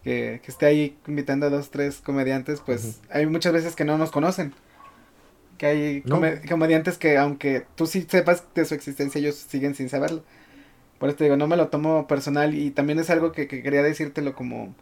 que, 0.03 0.41
que 0.43 0.51
esté 0.51 0.65
ahí 0.65 0.97
invitando 1.07 1.45
a 1.45 1.49
dos, 1.49 1.69
tres 1.69 2.01
comediantes, 2.03 2.61
pues 2.61 2.99
hay 3.09 3.25
muchas 3.27 3.53
veces 3.53 3.75
que 3.75 3.85
no 3.85 3.97
nos 3.97 4.11
conocen. 4.11 4.53
Que 5.57 5.65
hay 5.67 6.01
comediantes 6.49 6.97
que 6.97 7.17
aunque 7.17 7.65
tú 7.75 7.85
sí 7.85 8.05
sepas 8.09 8.43
de 8.55 8.65
su 8.65 8.73
existencia, 8.73 9.19
ellos 9.19 9.35
siguen 9.35 9.75
sin 9.75 9.89
saberlo. 9.89 10.23
Por 10.99 11.09
eso 11.09 11.17
te 11.17 11.23
digo, 11.25 11.37
no 11.37 11.47
me 11.47 11.55
lo 11.55 11.69
tomo 11.69 12.07
personal 12.07 12.55
y 12.55 12.71
también 12.71 12.99
es 12.99 13.09
algo 13.09 13.31
que, 13.31 13.47
quería 13.47 13.83
decírtelo 13.83 14.33
como... 14.35 14.75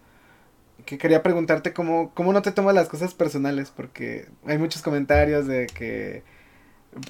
Que 0.86 0.98
quería 0.98 1.24
preguntarte 1.24 1.74
cómo, 1.74 2.12
cómo 2.14 2.34
no 2.34 2.42
te 2.42 2.52
tomas 2.52 2.76
las 2.76 2.88
cosas 2.88 3.14
personales, 3.14 3.72
porque 3.76 4.28
hay 4.46 4.58
muchos 4.58 4.82
comentarios 4.82 5.48
de 5.48 5.68
que... 5.68 6.24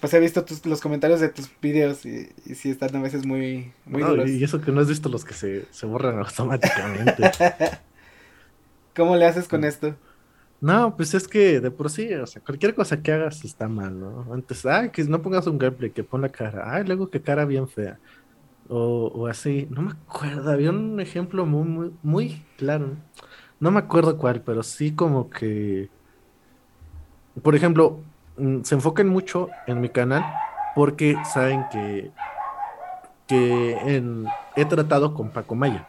Pues 0.01 0.13
he 0.13 0.19
visto 0.19 0.43
tus, 0.43 0.65
los 0.65 0.81
comentarios 0.81 1.21
de 1.21 1.29
tus 1.29 1.49
videos 1.61 2.05
y, 2.05 2.29
y 2.45 2.55
sí 2.55 2.69
están 2.69 2.93
a 2.95 3.01
veces 3.01 3.25
muy, 3.25 3.71
muy 3.85 4.01
duros. 4.01 4.29
Y 4.29 4.43
eso 4.43 4.59
que 4.59 4.71
no 4.71 4.81
has 4.81 4.89
visto 4.89 5.07
los 5.07 5.23
que 5.23 5.33
se, 5.33 5.65
se 5.71 5.85
borran 5.85 6.19
automáticamente. 6.19 7.31
¿Cómo 8.95 9.15
le 9.15 9.25
haces 9.25 9.47
con 9.47 9.63
esto? 9.63 9.95
No, 10.59 10.97
pues 10.97 11.13
es 11.13 11.27
que 11.27 11.61
de 11.61 11.71
por 11.71 11.89
sí, 11.89 12.11
o 12.15 12.25
sea, 12.25 12.41
cualquier 12.41 12.73
cosa 12.73 13.01
que 13.01 13.11
hagas 13.11 13.45
está 13.45 13.67
mal, 13.67 13.97
¿no? 13.99 14.33
Antes, 14.33 14.65
ah, 14.65 14.91
que 14.91 15.03
no 15.03 15.21
pongas 15.21 15.45
un 15.45 15.59
gameplay, 15.59 15.91
que 15.91 16.03
pon 16.03 16.21
la 16.21 16.29
cara, 16.29 16.73
ah, 16.73 16.79
luego 16.81 17.09
que 17.09 17.21
cara 17.21 17.45
bien 17.45 17.67
fea 17.69 17.99
o, 18.69 19.27
así. 19.27 19.67
No 19.69 19.81
me 19.81 19.91
acuerdo, 19.91 20.51
había 20.51 20.71
un 20.71 20.99
ejemplo 20.99 21.45
muy, 21.45 21.67
muy, 21.67 21.93
muy 22.03 22.45
claro. 22.57 22.87
No 22.87 22.97
me 23.71 23.79
acuerdo 23.79 24.17
cuál, 24.17 24.41
pero 24.41 24.63
sí 24.63 24.93
como 24.93 25.29
que... 25.29 25.89
Por 27.41 27.55
ejemplo, 27.55 27.99
mm, 28.37 28.61
se 28.63 28.75
enfoquen 28.75 29.07
mucho 29.07 29.49
en 29.67 29.81
mi 29.81 29.89
canal 29.89 30.25
porque 30.75 31.17
saben 31.25 31.65
que, 31.71 32.11
que 33.27 34.01
he 34.55 34.65
tratado 34.65 35.13
con 35.13 35.29
Paco 35.29 35.55
Maya. 35.55 35.87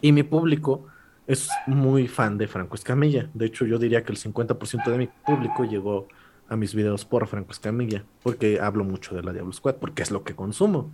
Y 0.00 0.12
mi 0.12 0.22
público 0.22 0.86
es 1.26 1.48
muy 1.66 2.08
fan 2.08 2.38
de 2.38 2.48
Franco 2.48 2.74
Escamilla. 2.74 3.28
De 3.34 3.46
hecho, 3.46 3.64
yo 3.66 3.78
diría 3.78 4.02
que 4.02 4.12
el 4.12 4.18
50% 4.18 4.90
de 4.90 4.98
mi 4.98 5.06
público 5.06 5.64
llegó 5.64 6.08
a 6.48 6.56
mis 6.56 6.74
videos 6.74 7.04
por 7.04 7.26
Franco 7.28 7.52
Escamilla, 7.52 8.04
porque 8.22 8.58
hablo 8.60 8.82
mucho 8.82 9.14
de 9.14 9.22
la 9.22 9.32
Diablo 9.32 9.52
Squad, 9.52 9.76
porque 9.76 10.02
es 10.02 10.10
lo 10.10 10.24
que 10.24 10.34
consumo. 10.34 10.90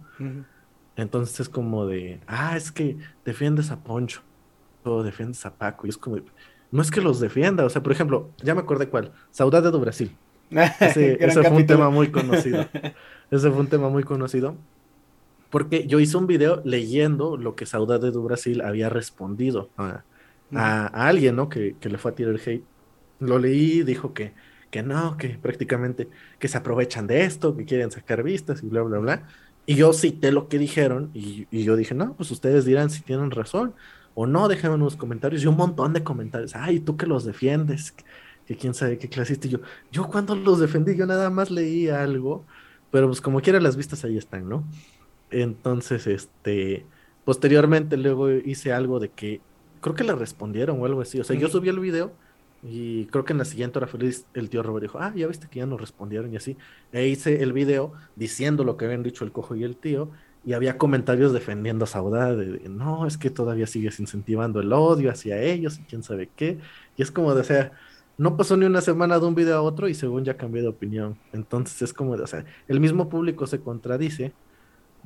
Entonces 0.96 1.40
es 1.40 1.48
como 1.48 1.86
de, 1.86 2.20
ah, 2.26 2.56
es 2.56 2.70
que 2.70 2.98
defiendes 3.24 3.70
a 3.70 3.82
Poncho, 3.82 4.20
defiendes 5.02 5.44
a 5.46 5.54
Paco, 5.54 5.86
y 5.86 5.90
es 5.90 5.98
como, 5.98 6.18
no 6.70 6.82
es 6.82 6.90
que 6.90 7.00
los 7.00 7.20
defienda, 7.20 7.64
o 7.64 7.70
sea, 7.70 7.82
por 7.82 7.92
ejemplo, 7.92 8.30
ya 8.42 8.54
me 8.54 8.60
acordé 8.60 8.88
cuál, 8.88 9.12
Saudade 9.30 9.70
do 9.70 9.80
Brasil. 9.80 10.16
Ese, 10.50 11.18
fue 11.42 11.50
un 11.50 11.66
tema 11.66 11.90
muy 11.90 12.08
conocido. 12.08 12.66
ese 13.32 13.50
fue 13.50 13.58
un 13.58 13.66
tema 13.66 13.88
muy 13.88 14.04
conocido. 14.04 14.54
Porque 15.50 15.88
yo 15.88 15.98
hice 15.98 16.16
un 16.16 16.28
video 16.28 16.62
leyendo 16.64 17.36
lo 17.36 17.56
que 17.56 17.66
Saudade 17.66 18.12
do 18.12 18.22
Brasil 18.22 18.60
había 18.60 18.88
respondido 18.88 19.70
a, 19.76 20.04
alguien, 20.86 21.34
¿no? 21.34 21.48
Que, 21.48 21.74
que, 21.80 21.88
le 21.88 21.98
fue 21.98 22.12
a 22.12 22.14
tirar 22.14 22.36
hate. 22.36 22.62
Lo 23.18 23.40
leí, 23.40 23.82
dijo 23.82 24.14
que 24.14 24.34
que 24.70 24.82
no, 24.82 25.16
que 25.16 25.30
prácticamente 25.30 26.08
que 26.38 26.48
se 26.48 26.58
aprovechan 26.58 27.06
de 27.06 27.24
esto, 27.24 27.56
que 27.56 27.64
quieren 27.64 27.90
sacar 27.90 28.22
vistas 28.22 28.62
y 28.62 28.66
bla, 28.66 28.82
bla, 28.82 28.98
bla. 28.98 29.22
Y 29.64 29.74
yo 29.74 29.92
cité 29.92 30.32
lo 30.32 30.48
que 30.48 30.58
dijeron 30.58 31.10
y, 31.12 31.46
yo 31.50 31.76
dije, 31.76 31.94
no, 31.94 32.14
pues 32.14 32.30
ustedes 32.30 32.64
dirán 32.64 32.90
si 32.90 33.02
tienen 33.02 33.30
razón 33.30 33.74
o 34.18 34.26
no, 34.26 34.48
déjenme 34.48 34.76
unos 34.76 34.96
comentarios 34.96 35.44
y 35.44 35.46
un 35.46 35.58
montón 35.58 35.92
de 35.92 36.02
comentarios. 36.02 36.56
Ay, 36.56 36.80
tú 36.80 36.96
que 36.96 37.04
los 37.04 37.26
defiendes, 37.26 37.92
que, 38.46 38.56
quién 38.56 38.72
sabe 38.72 38.96
qué 38.96 39.10
clasista. 39.10 39.46
Y 39.46 39.50
yo, 39.50 39.58
yo 39.92 40.08
cuando 40.08 40.34
los 40.34 40.58
defendí, 40.58 40.96
yo 40.96 41.04
nada 41.06 41.28
más 41.28 41.50
leí 41.50 41.88
algo, 41.90 42.46
pero 42.90 43.08
pues 43.08 43.20
como 43.20 43.42
quiera 43.42 43.60
las 43.60 43.76
vistas 43.76 44.04
ahí 44.04 44.16
están, 44.16 44.48
¿no? 44.48 44.64
Entonces, 45.30 46.06
este, 46.06 46.86
posteriormente 47.26 47.98
luego 47.98 48.30
hice 48.30 48.72
algo 48.72 49.00
de 49.00 49.10
que, 49.10 49.42
creo 49.82 49.94
que 49.94 50.04
le 50.04 50.14
respondieron 50.14 50.80
o 50.80 50.86
algo 50.86 51.02
así. 51.02 51.20
O 51.20 51.24
sea, 51.24 51.36
yo 51.36 51.48
subí 51.48 51.68
el 51.68 51.78
video 51.78 52.14
y 52.62 53.04
creo 53.08 53.26
que 53.26 53.34
en 53.34 53.38
la 53.38 53.44
siguiente 53.44 53.78
hora 53.78 53.86
feliz 53.86 54.24
el 54.32 54.48
tío 54.48 54.62
Robert 54.62 54.82
dijo, 54.82 54.98
ah, 54.98 55.12
ya 55.14 55.26
viste 55.26 55.46
que 55.48 55.58
ya 55.58 55.66
nos 55.66 55.78
respondieron 55.78 56.32
y 56.32 56.36
así. 56.36 56.56
E 56.90 57.06
hice 57.06 57.42
el 57.42 57.52
video 57.52 57.92
diciendo 58.14 58.64
lo 58.64 58.78
que 58.78 58.86
habían 58.86 59.02
dicho 59.02 59.24
el 59.24 59.32
cojo 59.32 59.54
y 59.56 59.62
el 59.62 59.76
tío. 59.76 60.10
Y 60.46 60.54
había 60.54 60.78
comentarios 60.78 61.32
defendiendo 61.32 61.84
a 61.84 61.88
Saudade, 61.88 62.46
de, 62.46 62.68
no, 62.68 63.06
es 63.06 63.18
que 63.18 63.28
todavía 63.30 63.66
sigues 63.66 64.00
incentivando 64.00 64.60
el 64.60 64.72
odio 64.72 65.10
hacia 65.10 65.42
ellos 65.42 65.78
y 65.78 65.82
quién 65.82 66.02
sabe 66.02 66.30
qué. 66.34 66.58
Y 66.96 67.02
es 67.02 67.10
como 67.10 67.34
de, 67.34 67.42
o 67.42 67.44
sea, 67.44 67.72
no 68.16 68.36
pasó 68.36 68.56
ni 68.56 68.64
una 68.64 68.80
semana 68.80 69.18
de 69.18 69.26
un 69.26 69.34
video 69.34 69.56
a 69.56 69.62
otro 69.62 69.88
y 69.88 69.94
según 69.94 70.24
ya 70.24 70.36
cambié 70.36 70.62
de 70.62 70.68
opinión. 70.68 71.18
Entonces 71.32 71.82
es 71.82 71.92
como 71.92 72.16
de, 72.16 72.22
o 72.22 72.26
sea, 72.26 72.44
el 72.68 72.80
mismo 72.80 73.08
público 73.08 73.46
se 73.46 73.60
contradice 73.60 74.32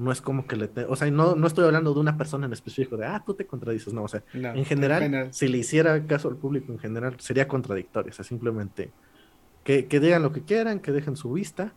no 0.00 0.10
es 0.10 0.22
como 0.22 0.46
que 0.46 0.56
le... 0.56 0.70
o 0.88 0.96
sea, 0.96 1.10
no, 1.10 1.36
no 1.36 1.46
estoy 1.46 1.66
hablando 1.66 1.92
de 1.92 2.00
una 2.00 2.16
persona 2.16 2.46
en 2.46 2.54
específico, 2.54 2.96
de, 2.96 3.04
ah, 3.04 3.22
tú 3.24 3.34
te 3.34 3.46
contradices, 3.46 3.92
no, 3.92 4.04
o 4.04 4.08
sea, 4.08 4.22
en 4.32 4.64
general, 4.64 5.28
si 5.30 5.46
le 5.46 5.58
hiciera 5.58 6.06
caso 6.06 6.28
al 6.28 6.36
público 6.36 6.72
en 6.72 6.78
general, 6.78 7.16
sería 7.18 7.46
contradictorio, 7.46 8.10
o 8.10 8.14
sea, 8.14 8.24
simplemente 8.24 8.92
que, 9.62 9.86
que 9.86 10.00
digan 10.00 10.22
lo 10.22 10.32
que 10.32 10.42
quieran, 10.42 10.80
que 10.80 10.90
dejen 10.90 11.16
su 11.16 11.32
vista, 11.32 11.74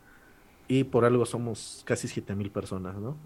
y 0.68 0.84
por 0.84 1.04
algo 1.04 1.26
somos 1.26 1.82
casi 1.86 2.08
siete 2.08 2.34
mil 2.34 2.50
personas, 2.50 2.96
¿no? 2.96 3.16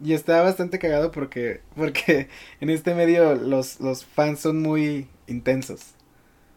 Y 0.00 0.12
está 0.12 0.42
bastante 0.42 0.78
cagado 0.78 1.10
porque, 1.10 1.62
porque 1.76 2.28
en 2.60 2.70
este 2.70 2.94
medio 2.94 3.34
los, 3.34 3.80
los 3.80 4.04
fans 4.04 4.40
son 4.40 4.60
muy 4.62 5.08
intensos. 5.26 5.94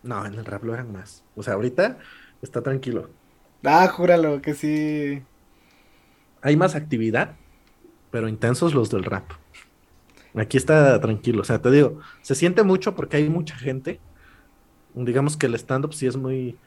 No, 0.04 0.26
en 0.26 0.34
el 0.36 0.46
rap 0.46 0.64
lo 0.64 0.74
eran 0.74 0.92
más. 0.92 1.24
O 1.36 1.44
sea, 1.44 1.54
ahorita 1.56 1.98
está 2.42 2.62
tranquilo. 2.62 3.10
Ah, 3.64 3.88
júralo, 3.88 4.42
que 4.42 4.54
sí. 4.56 5.24
Hay 6.42 6.56
más 6.56 6.76
actividad, 6.76 7.36
pero 8.12 8.30
intensos 8.30 8.74
los 8.74 8.90
del 8.90 9.04
rap. 9.04 9.32
Aquí 10.36 10.58
está 10.58 11.00
tranquilo, 11.02 11.42
o 11.42 11.46
sea, 11.46 11.62
te 11.62 11.72
digo, 11.72 12.00
se 12.22 12.36
siente 12.36 12.64
mucho 12.64 12.96
porque 12.96 13.18
hay 13.18 13.30
mucha 13.30 13.56
gente. 13.56 14.00
Digamos 14.94 15.38
que 15.38 15.48
el 15.48 15.56
stand-up 15.56 15.94
sí 15.94 16.08
es 16.08 16.18
muy, 16.18 16.58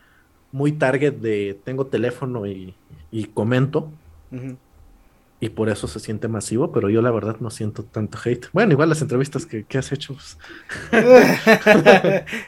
muy 0.52 0.72
target 0.72 1.14
de 1.14 1.58
tengo 1.64 1.86
teléfono 1.86 2.46
y, 2.46 2.74
comento. 3.34 3.90
Y 5.42 5.48
por 5.48 5.70
eso 5.70 5.88
se 5.88 6.00
siente 6.00 6.28
masivo, 6.28 6.70
pero 6.70 6.90
yo 6.90 7.00
la 7.00 7.10
verdad 7.10 7.36
no 7.40 7.50
siento 7.50 7.82
tanto 7.82 8.18
hate. 8.22 8.48
Bueno, 8.52 8.72
igual 8.72 8.90
las 8.90 9.00
entrevistas 9.00 9.46
que, 9.46 9.64
has 9.78 9.90
hecho. 9.90 10.14
Pues... 10.14 10.36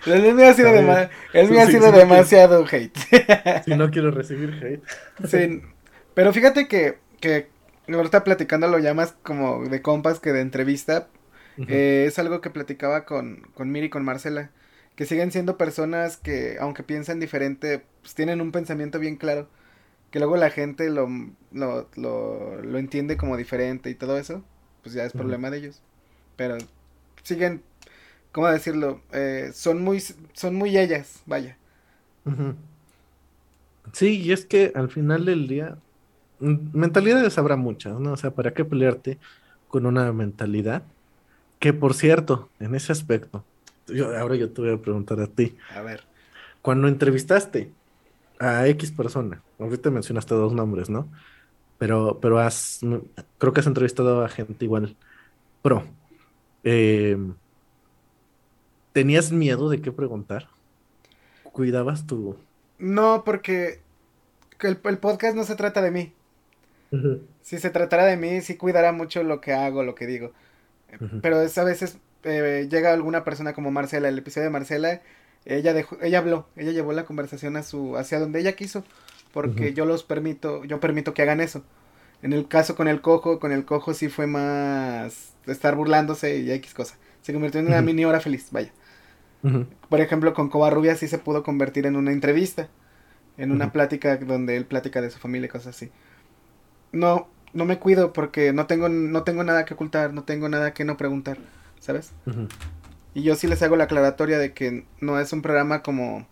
el 0.07 0.35
mío 0.35 0.47
ha 0.47 0.53
sido, 0.53 0.69
ha 0.69 1.67
sido 1.67 1.91
demasiado 1.91 2.67
hate. 2.71 2.99
si 3.65 3.75
no 3.77 3.91
quiero 3.91 4.11
recibir 4.11 4.53
hate. 4.63 4.83
sí, 5.27 5.63
pero 6.13 6.35
fíjate 6.35 6.69
que, 6.69 6.99
que 7.21 7.49
ahorita 7.89 8.25
platicando 8.25 8.69
lo 8.69 8.79
llamas 8.79 9.15
como 9.23 9.65
de 9.65 9.81
compas 9.81 10.21
que 10.21 10.33
de 10.33 10.43
entrevista. 10.43 11.09
Eh, 11.69 12.05
es 12.09 12.19
algo 12.19 12.41
que 12.41 12.51
platicaba 12.51 13.05
con, 13.05 13.43
con 13.55 13.71
Miri 13.71 13.87
y 13.87 13.91
con 13.91 14.05
Marcela. 14.05 14.51
Que 14.97 15.07
siguen 15.07 15.33
siendo 15.33 15.57
personas 15.57 16.17
que, 16.17 16.57
aunque 16.61 16.83
piensan 16.83 17.21
diferente, 17.21 17.83
pues 18.03 18.15
tienen 18.15 18.41
un 18.41 18.53
pensamiento 18.53 18.99
bien 18.99 19.17
claro. 19.17 19.49
Que 20.11 20.19
luego 20.19 20.37
la 20.37 20.51
gente 20.51 20.91
lo, 20.91 21.09
lo, 21.53 21.89
lo, 21.97 22.79
entiende 22.79 23.17
como 23.17 23.37
diferente 23.37 23.89
y 23.91 23.95
todo 23.95 24.19
eso. 24.19 24.45
Pues 24.83 24.95
ya 24.95 25.05
es 25.05 25.13
problema 25.13 25.51
de 25.51 25.59
ellos. 25.59 25.81
Pero 26.37 26.59
siguen 27.23 27.63
¿cómo 28.33 28.49
decirlo? 28.49 29.01
Eh, 29.13 29.51
son 29.55 29.83
muy, 29.83 30.03
son 30.33 30.55
muy 30.55 30.77
ellas, 30.77 31.23
vaya. 31.27 31.57
Sí, 33.93 34.21
y 34.21 34.33
es 34.33 34.45
que 34.47 34.73
al 34.75 34.89
final 34.89 35.25
del 35.27 35.47
día, 35.47 35.77
mentalidades 36.41 37.39
habrá 37.39 37.57
muchas, 37.57 38.01
¿no? 38.01 38.13
O 38.13 38.17
sea, 38.17 38.33
¿para 38.33 38.55
qué 38.55 38.65
pelearte 38.65 39.19
con 39.69 39.87
una 39.87 40.13
mentalidad? 40.13 40.83
Que 41.59 41.73
por 41.73 41.95
cierto, 41.95 42.49
en 42.59 42.75
ese 42.75 42.91
aspecto, 42.91 43.45
yo, 43.89 44.17
ahora 44.17 44.37
yo 44.37 44.51
te 44.51 44.61
voy 44.61 44.73
a 44.73 44.79
preguntar 44.79 45.21
a 45.21 45.27
ti. 45.27 45.57
A 45.75 45.83
ver. 45.83 46.05
Cuando 46.63 46.89
entrevistaste 46.89 47.71
a 48.39 48.67
X 48.69 48.93
persona, 48.93 49.43
ahorita 49.59 49.91
mencionaste 49.91 50.35
dos 50.35 50.53
nombres, 50.53 50.91
¿no? 50.91 51.11
Pero, 51.79 52.19
pero 52.21 52.39
has, 52.39 52.81
creo 53.39 53.53
que 53.53 53.61
has 53.61 53.67
entrevistado 53.67 54.25
a 54.25 54.29
gente 54.29 54.65
igual 54.65 54.97
pro. 55.63 55.85
Eh, 56.65 57.17
¿Tenías 58.93 59.33
miedo 59.33 59.69
de 59.69 59.81
qué 59.81 59.91
preguntar? 59.91 60.49
¿Cuidabas 61.45 62.07
tu...? 62.07 62.37
No, 62.79 63.23
porque 63.25 63.81
el, 64.61 64.77
podcast 64.77 65.37
no 65.37 65.45
se 65.45 65.57
trata 65.57 65.81
de 65.83 65.91
mí. 65.91 66.13
Si 67.41 67.59
se 67.59 67.71
tratara 67.71 68.05
de 68.05 68.17
mí, 68.17 68.43
sí 68.43 68.57
cuidará 68.57 68.93
mucho 68.93 69.23
lo 69.23 69.41
que 69.41 69.53
hago, 69.53 69.83
lo 69.83 69.95
que 69.95 70.07
digo. 70.07 70.33
Pero 71.23 71.41
es, 71.41 71.57
a 71.57 71.65
veces 71.65 71.99
eh, 72.25 72.69
llega 72.71 72.93
alguna 72.93 73.25
persona 73.25 73.53
como 73.53 73.71
Marcela, 73.71 74.09
el 74.09 74.19
episodio 74.19 74.47
de 74.47 74.51
Marcela, 74.51 75.03
ella 75.45 75.75
dejó, 75.75 75.99
ella 76.03 76.19
habló, 76.19 76.47
ella 76.57 76.73
llevó 76.73 76.93
la 76.93 77.05
conversación 77.05 77.57
a 77.57 77.63
su, 77.63 77.97
hacia 77.97 78.21
donde 78.21 78.41
ella 78.41 78.53
quiso, 78.53 78.85
porque 79.33 79.75
yo 79.75 79.85
los 79.85 80.05
permito, 80.05 80.65
yo 80.65 80.81
permito 80.81 81.15
que 81.15 81.23
hagan 81.23 81.41
eso. 81.41 81.65
En 82.23 82.33
el 82.33 82.47
caso 82.47 82.77
con 82.77 82.87
el 82.87 83.01
cojo, 83.01 83.41
con 83.41 83.51
el 83.51 83.65
cojo 83.65 83.95
sí 83.95 84.09
fue 84.09 84.27
más 84.27 85.35
estar 85.47 85.75
burlándose 85.75 86.39
y 86.39 86.53
X 86.53 86.75
cosa. 86.75 86.97
Se 87.23 87.33
convirtió 87.33 87.61
en 87.61 87.67
una 87.67 87.83
mini 87.83 88.05
hora 88.05 88.21
feliz, 88.21 88.49
vaya. 88.53 88.73
Por 89.89 90.01
ejemplo, 90.01 90.35
con 90.35 90.49
Covarrubia 90.49 90.95
sí 90.95 91.09
se 91.09 91.19
pudo 91.19 91.43
convertir 91.43 91.87
en 91.87 91.97
una 91.97 92.13
entrevista, 92.13 92.69
en 93.37 93.51
una 93.51 93.73
plática 93.73 94.17
donde 94.19 94.57
él 94.57 94.67
platica 94.67 95.01
de 95.01 95.11
su 95.11 95.19
familia 95.19 95.47
y 95.47 95.49
cosas 95.49 95.75
así. 95.75 95.91
No, 96.93 97.29
no 97.53 97.65
me 97.65 97.79
cuido 97.81 98.13
porque 98.13 98.53
no 98.53 98.67
tengo, 98.67 98.89
no 98.89 99.25
tengo 99.25 99.43
nada 99.43 99.65
que 99.65 99.75
ocultar, 99.75 100.13
no 100.13 100.23
tengo 100.23 100.49
nada 100.49 100.73
que 100.75 100.85
no 100.85 100.97
preguntar, 100.97 101.39
¿sabes? 101.83 102.13
Y 103.13 103.23
yo 103.23 103.35
sí 103.35 103.49
les 103.49 103.61
hago 103.63 103.77
la 103.77 103.85
aclaratoria 103.85 104.39
de 104.39 104.53
que 104.53 104.87
no 105.01 105.19
es 105.19 105.33
un 105.33 105.43
programa 105.43 105.83
como 105.83 106.27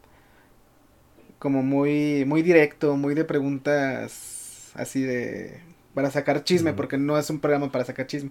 como 1.41 1.63
muy 1.63 2.25
muy 2.25 2.43
directo, 2.43 2.97
muy 2.97 3.15
de 3.15 3.25
preguntas 3.25 4.71
así 4.75 5.03
de 5.03 5.61
para 5.93 6.11
sacar 6.11 6.45
chisme, 6.45 6.73
porque 6.73 6.97
no 6.99 7.19
es 7.19 7.29
un 7.31 7.41
programa 7.41 7.73
para 7.73 7.85
sacar 7.85 8.07
chisme. 8.07 8.31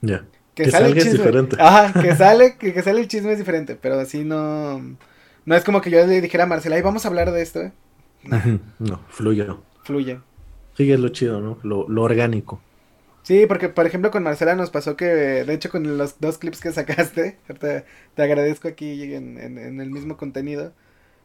Ya. 0.00 0.24
Que, 0.54 0.70
sale 0.70 0.86
el 0.86 0.94
chisme. 0.94 1.18
diferente. 1.18 1.56
Ajá, 1.58 2.00
que 2.00 2.14
sale, 2.16 2.56
que, 2.56 2.80
sale 2.80 3.00
el 3.00 3.08
chisme 3.08 3.32
es 3.32 3.38
diferente, 3.38 3.74
pero 3.74 3.98
así 3.98 4.24
no. 4.24 4.78
No 5.44 5.54
es 5.54 5.64
como 5.64 5.80
que 5.80 5.90
yo 5.90 6.06
le 6.06 6.20
dijera 6.20 6.44
a 6.44 6.46
Marcela, 6.46 6.76
ahí 6.76 6.82
vamos 6.82 7.04
a 7.04 7.08
hablar 7.08 7.32
de 7.32 7.42
esto, 7.42 7.60
¿eh? 7.60 7.72
No, 8.78 9.00
fluye. 9.08 9.46
Fluye. 9.82 10.20
Sí, 10.76 10.90
es 10.90 11.00
lo 11.00 11.08
chido, 11.08 11.40
¿no? 11.40 11.58
Lo, 11.62 11.88
lo 11.88 12.02
orgánico. 12.02 12.60
Sí, 13.26 13.44
porque 13.48 13.68
por 13.68 13.84
ejemplo 13.86 14.12
con 14.12 14.22
Marcela 14.22 14.54
nos 14.54 14.70
pasó 14.70 14.96
que, 14.96 15.04
de 15.04 15.52
hecho 15.52 15.68
con 15.68 15.98
los 15.98 16.20
dos 16.20 16.38
clips 16.38 16.60
que 16.60 16.70
sacaste, 16.70 17.36
te, 17.58 17.84
te 18.14 18.22
agradezco 18.22 18.68
aquí 18.68 19.02
en, 19.14 19.36
en, 19.36 19.80
el 19.80 19.90
mismo 19.90 20.16
contenido, 20.16 20.72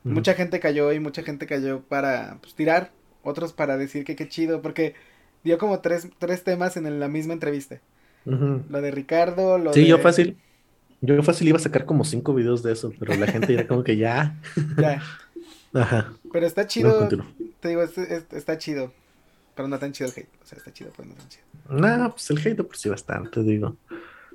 mucha 0.04 0.34
gente 0.34 0.60
cayó 0.60 0.92
y 0.94 1.00
mucha 1.00 1.22
gente 1.22 1.46
cayó 1.46 1.82
para 1.82 2.40
pues, 2.42 2.56
tirar, 2.56 2.92
otros 3.22 3.54
para 3.54 3.78
decir 3.78 4.04
que 4.04 4.16
qué 4.16 4.28
chido, 4.28 4.64
porque 4.64 4.96
dio 5.44 5.60
como 5.60 5.82
tres, 5.82 6.08
tres 6.18 6.44
temas 6.44 6.76
en 6.76 7.00
la 7.00 7.08
misma 7.08 7.34
entrevista. 7.34 7.80
Lo 8.26 8.82
de 8.82 8.90
Ricardo, 8.90 9.60
lo 9.60 9.72
sí, 9.72 9.86
yo 9.86 10.00
fácil. 10.00 10.40
Yo 11.02 11.22
fácil 11.22 11.50
iba 11.50 11.58
a 11.58 11.62
sacar 11.62 11.86
como 11.86 12.04
cinco 12.04 12.34
videos 12.34 12.64
de 12.64 12.72
eso, 12.72 12.92
pero 12.98 13.14
la 13.14 13.28
gente 13.28 13.54
era 13.54 13.68
como 13.68 13.84
que 13.84 13.98
ya. 13.98 14.40
ya. 14.80 15.04
Ajá. 15.72 16.14
Pero 16.34 16.48
está 16.48 16.66
chido. 16.66 17.08
te 17.60 17.68
digo, 17.68 17.84
está 17.84 18.58
chido. 18.58 18.92
Pero 19.62 19.70
no 19.70 19.78
tan 19.78 19.92
chido 19.92 20.10
el 20.10 20.16
hate. 20.18 20.30
O 20.42 20.46
sea, 20.48 20.58
está 20.58 20.74
chido, 20.74 20.90
pero 20.98 21.10
no 21.10 21.14
tan 21.14 21.30
chido. 21.30 21.44
No, 21.70 22.10
pues 22.10 22.32
el 22.32 22.40
hate 22.40 22.64
por 22.64 22.76
sí 22.76 22.90
bastante, 22.90 23.44
digo. 23.44 23.78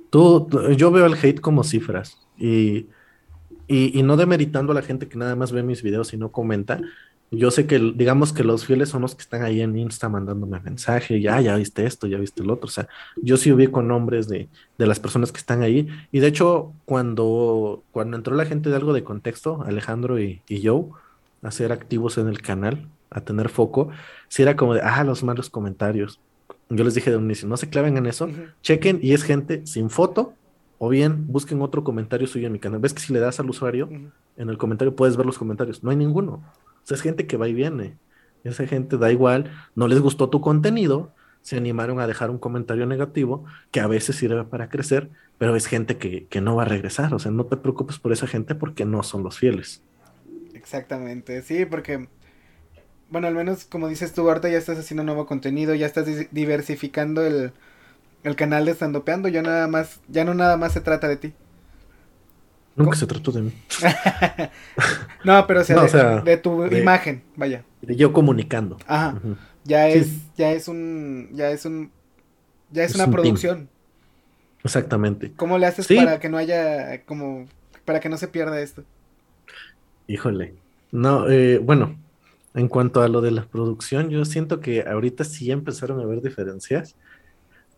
Tú, 0.09 0.47
yo 0.77 0.89
veo 0.89 1.05
el 1.05 1.15
hate 1.15 1.41
como 1.41 1.65
cifras. 1.65 2.17
Y, 2.37 2.87
y, 3.67 4.01
no 4.03 4.15
demeritando 4.15 4.71
a 4.71 4.75
la 4.75 4.81
gente 4.83 5.09
que 5.09 5.17
nada 5.17 5.35
más 5.35 5.51
ve 5.51 5.63
mis 5.63 5.83
videos 5.83 6.13
y 6.13 6.17
no 6.17 6.31
comenta. 6.31 6.79
Yo 7.29 7.51
sé 7.51 7.67
que, 7.67 7.77
digamos 7.93 8.31
que 8.31 8.45
los 8.45 8.65
fieles 8.65 8.87
son 8.87 9.01
los 9.01 9.15
que 9.15 9.21
están 9.21 9.43
ahí 9.43 9.59
en 9.59 9.77
Insta 9.77 10.07
mandándome 10.07 10.61
mensaje, 10.61 11.19
ya, 11.19 11.41
ya 11.41 11.57
viste 11.57 11.85
esto, 11.85 12.07
ya 12.07 12.19
viste 12.19 12.41
el 12.41 12.49
otro. 12.49 12.67
O 12.67 12.71
sea, 12.71 12.87
yo 13.21 13.35
sí 13.35 13.51
ubico 13.51 13.81
nombres 13.81 14.29
de, 14.29 14.47
de 14.77 14.87
las 14.87 15.01
personas 15.01 15.33
que 15.33 15.39
están 15.39 15.61
ahí. 15.61 15.89
Y 16.09 16.19
de 16.19 16.27
hecho, 16.27 16.71
cuando, 16.85 17.83
cuando 17.91 18.15
entró 18.15 18.33
la 18.33 18.45
gente 18.45 18.69
de 18.69 18.77
algo 18.77 18.93
de 18.93 19.03
contexto, 19.03 19.61
Alejandro 19.63 20.21
y, 20.21 20.41
y 20.47 20.65
Joe, 20.65 20.85
a 21.41 21.51
ser 21.51 21.73
activos 21.73 22.17
en 22.17 22.29
el 22.29 22.41
canal, 22.41 22.87
a 23.09 23.21
tener 23.21 23.49
foco, 23.49 23.89
si 24.27 24.43
era 24.43 24.55
como 24.55 24.73
de, 24.73 24.81
ah, 24.81 25.03
los 25.03 25.23
malos 25.23 25.49
comentarios. 25.49 26.19
Yo 26.69 26.83
les 26.83 26.93
dije 26.93 27.09
de 27.09 27.17
un 27.17 27.25
inicio, 27.25 27.47
no 27.47 27.57
se 27.57 27.69
claven 27.69 27.97
en 27.97 28.05
eso, 28.05 28.29
chequen 28.61 28.99
y 29.01 29.13
es 29.13 29.23
gente 29.23 29.65
sin 29.65 29.89
foto, 29.89 30.33
o 30.79 30.89
bien 30.89 31.25
busquen 31.27 31.61
otro 31.61 31.83
comentario 31.83 32.27
suyo 32.27 32.47
en 32.47 32.53
mi 32.53 32.59
canal. 32.59 32.79
¿Ves 32.79 32.93
que 32.93 33.01
si 33.01 33.13
le 33.13 33.19
das 33.19 33.39
al 33.39 33.49
usuario, 33.49 33.89
en 33.89 34.49
el 34.49 34.57
comentario 34.57 34.95
puedes 34.95 35.17
ver 35.17 35.25
los 35.25 35.37
comentarios? 35.37 35.83
No 35.83 35.89
hay 35.89 35.95
ninguno. 35.95 36.33
O 36.33 36.81
sea, 36.83 36.95
es 36.95 37.01
gente 37.01 37.25
que 37.25 37.37
va 37.37 37.47
y 37.47 37.53
viene. 37.53 37.97
Esa 38.43 38.67
gente 38.67 38.97
da 38.97 39.11
igual, 39.11 39.51
no 39.75 39.87
les 39.87 39.99
gustó 39.99 40.29
tu 40.29 40.41
contenido, 40.41 41.11
se 41.41 41.57
animaron 41.57 41.99
a 41.99 42.07
dejar 42.07 42.29
un 42.29 42.37
comentario 42.37 42.85
negativo, 42.85 43.45
que 43.71 43.79
a 43.79 43.87
veces 43.87 44.17
sirve 44.17 44.43
para 44.43 44.69
crecer, 44.69 45.09
pero 45.37 45.55
es 45.55 45.65
gente 45.65 45.97
que, 45.97 46.27
que 46.27 46.41
no 46.41 46.55
va 46.55 46.63
a 46.63 46.65
regresar. 46.65 47.13
O 47.13 47.19
sea, 47.19 47.31
no 47.31 47.45
te 47.45 47.57
preocupes 47.57 47.97
por 47.99 48.11
esa 48.11 48.27
gente 48.27 48.53
porque 48.53 48.85
no 48.85 49.01
son 49.03 49.23
los 49.23 49.37
fieles. 49.37 49.81
Exactamente, 50.53 51.41
sí, 51.41 51.65
porque 51.65 52.09
bueno, 53.09 53.27
al 53.27 53.35
menos 53.35 53.65
como 53.65 53.87
dices 53.87 54.13
tú, 54.13 54.27
ahorita 54.27 54.49
ya 54.49 54.57
estás 54.57 54.77
haciendo 54.77 55.03
nuevo 55.03 55.25
contenido, 55.25 55.75
ya 55.75 55.85
estás 55.85 56.05
diversificando 56.31 57.25
el, 57.25 57.51
el 58.23 58.35
canal 58.35 58.65
de 58.65 58.73
Standopeando, 58.73 59.27
ya 59.29 59.41
nada 59.41 59.67
más, 59.67 59.99
ya 60.07 60.25
no 60.25 60.33
nada 60.33 60.57
más 60.57 60.73
se 60.73 60.81
trata 60.81 61.07
de 61.07 61.17
ti. 61.17 61.33
Nunca 62.75 62.95
se 62.95 63.07
trató 63.07 63.31
de 63.31 63.41
mí. 63.41 63.53
no, 65.23 65.47
pero 65.47 65.61
o 65.61 65.63
sea, 65.63 66.21
de, 66.21 66.37
tu 66.37 66.65
imagen, 66.67 67.23
vaya. 67.35 67.63
De 67.81 67.95
yo 67.95 68.13
comunicando. 68.13 68.77
Ajá. 68.85 69.19
Ya 69.63 69.89
es, 69.89 70.11
ya 70.37 70.51
es 70.51 70.67
un, 70.67 71.29
ya 71.33 71.49
es 71.49 71.65
un, 71.65 71.91
ya 72.69 72.83
es, 72.83 72.93
una 72.93 73.09
producción. 73.09 73.67
Exactamente. 74.63 75.33
¿Cómo 75.35 75.57
le 75.57 75.65
haces 75.65 75.87
para 75.87 76.19
que 76.19 76.29
no 76.29 76.37
haya, 76.37 77.03
como, 77.05 77.47
para 77.83 77.99
que 77.99 78.09
no 78.09 78.17
se 78.17 78.27
pierda 78.27 78.61
esto? 78.61 78.83
Híjole. 80.05 80.53
No, 80.91 81.27
eh, 81.29 81.57
bueno, 81.57 81.97
en 82.57 82.67
cuanto 82.67 83.03
a 83.03 83.07
lo 83.07 83.21
de 83.21 83.29
la 83.29 83.45
producción, 83.45 84.09
yo 84.09 84.25
siento 84.25 84.59
que 84.59 84.81
ahorita 84.81 85.23
sí 85.23 85.51
empezaron 85.51 85.99
a 85.99 86.03
haber 86.03 86.21
diferencias, 86.21 86.95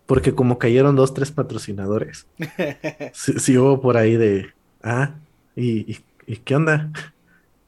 porque 0.06 0.34
como 0.34 0.58
cayeron 0.58 0.96
dos, 0.96 1.14
tres 1.14 1.32
patrocinadores, 1.32 2.28
sí, 3.14 3.58
hubo 3.58 3.82
por 3.82 3.98
ahí 3.98 4.16
de, 4.16 4.54
ah, 4.82 5.16
¿y, 5.56 5.98
qué 6.46 6.56
onda? 6.56 6.92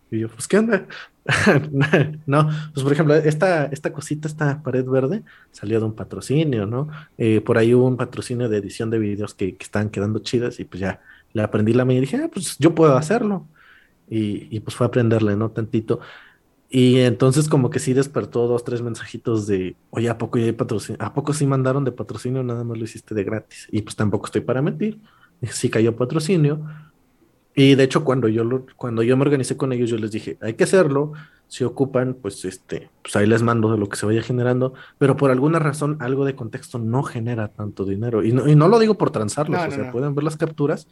Y 0.10 0.20
yo, 0.20 0.30
pues, 0.30 0.48
¿qué 0.48 0.58
onda? 0.58 0.88
no, 2.26 2.50
pues 2.74 2.84
por 2.84 2.94
ejemplo, 2.94 3.16
esta, 3.16 3.66
esta 3.66 3.92
cosita, 3.92 4.30
esta 4.30 4.64
pared 4.64 4.86
verde, 4.86 5.24
salió 5.52 5.80
de 5.80 5.86
un 5.88 5.96
patrocinio, 5.96 6.66
¿no? 6.66 6.88
Eh, 7.18 7.42
por 7.42 7.58
ahí 7.58 7.74
hubo 7.74 7.88
un 7.88 7.98
patrocinio 7.98 8.48
de 8.48 8.58
edición 8.58 8.90
de 8.90 9.00
videos 9.00 9.34
que, 9.34 9.58
que 9.58 9.64
estaban 9.66 9.90
quedando 9.90 10.20
chidas 10.20 10.62
y 10.62 10.64
pues 10.64 10.80
ya 10.80 11.02
le 11.34 11.42
aprendí 11.42 11.74
la 11.74 11.84
mía 11.84 11.98
y 11.98 12.02
dije, 12.02 12.22
ah, 12.24 12.30
pues 12.34 12.58
yo 12.58 12.74
puedo 12.74 12.96
hacerlo. 12.96 13.48
Y, 14.10 14.48
y 14.56 14.60
pues 14.62 14.76
fue 14.76 14.86
a 14.86 14.90
aprenderle, 14.90 15.36
¿no? 15.36 15.52
Tantito. 15.52 16.00
Y 16.74 17.00
entonces 17.02 17.50
como 17.50 17.70
que 17.70 17.80
sí 17.80 17.92
despertó 17.92 18.48
dos, 18.48 18.64
tres 18.64 18.82
mensajitos 18.82 19.46
de, 19.46 19.76
oye, 19.90 20.10
¿a 20.10 20.18
poco 20.18 20.40
ya 20.40 20.46
hay 20.46 20.54
patrocinio? 20.54 21.04
¿A 21.04 21.14
poco 21.14 21.34
sí 21.34 21.46
mandaron 21.46 21.84
de 21.84 21.92
patrocinio? 21.92 22.44
Nada 22.44 22.64
más 22.64 22.78
lo 22.78 22.86
hiciste 22.86 23.14
de 23.14 23.26
gratis. 23.26 23.68
Y 23.72 23.82
pues 23.82 23.98
tampoco 23.98 24.28
estoy 24.28 24.40
para 24.40 24.62
mentir. 24.62 24.98
Sí 25.50 25.70
cayó 25.70 25.98
patrocinio. 25.98 26.66
Y 27.54 27.76
de 27.76 27.84
hecho 27.84 28.06
cuando 28.06 28.30
yo, 28.30 28.46
lo, 28.46 28.66
cuando 28.78 29.04
yo 29.04 29.18
me 29.18 29.24
organicé 29.24 29.58
con 29.58 29.74
ellos, 29.74 29.90
yo 29.90 29.98
les 29.98 30.12
dije, 30.12 30.38
hay 30.40 30.54
que 30.54 30.64
hacerlo. 30.64 31.12
Si 31.50 31.66
ocupan, 31.66 32.14
pues 32.14 32.46
este, 32.46 32.90
pues 33.02 33.18
ahí 33.18 33.28
les 33.28 33.42
mando 33.42 33.70
de 33.70 33.78
lo 33.78 33.90
que 33.90 33.98
se 33.98 34.06
vaya 34.06 34.22
generando. 34.22 34.74
Pero 34.98 35.18
por 35.18 35.30
alguna 35.30 35.60
razón, 35.60 35.98
algo 36.00 36.24
de 36.24 36.36
contexto 36.36 36.80
no 36.80 37.04
genera 37.04 37.50
tanto 37.50 37.84
dinero. 37.84 38.24
Y 38.24 38.32
no, 38.32 38.48
y 38.48 38.56
no 38.56 38.70
lo 38.70 38.80
digo 38.80 38.98
por 38.98 39.12
transarlos, 39.12 39.60
o 39.62 39.72
sea, 39.72 39.92
pueden 39.92 40.16
ver 40.16 40.24
las 40.24 40.38
capturas. 40.38 40.88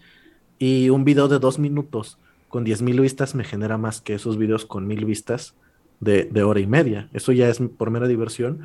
Y 0.58 0.90
un 0.90 1.06
video 1.06 1.30
de 1.30 1.40
dos 1.40 1.58
minutos 1.58 2.18
con 2.50 2.66
diez 2.66 2.82
mil 2.82 3.00
vistas 3.00 3.34
me 3.34 3.46
genera 3.46 3.78
más 3.78 4.02
que 4.02 4.16
esos 4.16 4.38
videos 4.38 4.66
con 4.66 4.86
mil 4.86 5.06
vistas 5.06 5.56
de, 6.00 6.44
hora 6.44 6.60
y 6.60 6.68
media. 6.68 7.10
Eso 7.14 7.32
ya 7.32 7.50
es 7.50 7.60
por 7.78 7.92
mera 7.92 8.08
diversión. 8.08 8.62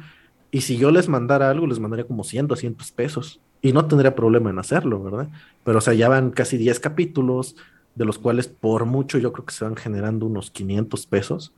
Y 0.50 0.62
si 0.62 0.76
yo 0.76 0.90
les 0.90 1.08
mandara 1.08 1.50
algo, 1.50 1.66
les 1.66 1.80
mandaría 1.80 2.06
como 2.06 2.24
100, 2.24 2.46
200 2.46 2.92
pesos. 2.92 3.40
Y 3.60 3.72
no 3.72 3.86
tendría 3.86 4.14
problema 4.14 4.50
en 4.50 4.58
hacerlo, 4.58 5.02
¿verdad? 5.02 5.28
Pero, 5.64 5.78
o 5.78 5.80
sea, 5.80 5.94
ya 5.94 6.08
van 6.08 6.30
casi 6.30 6.56
10 6.56 6.80
capítulos, 6.80 7.56
de 7.94 8.04
los 8.04 8.18
cuales 8.18 8.48
por 8.48 8.84
mucho 8.84 9.18
yo 9.18 9.32
creo 9.32 9.46
que 9.46 9.54
se 9.54 9.64
van 9.64 9.76
generando 9.76 10.26
unos 10.26 10.50
500 10.50 11.06
pesos. 11.06 11.54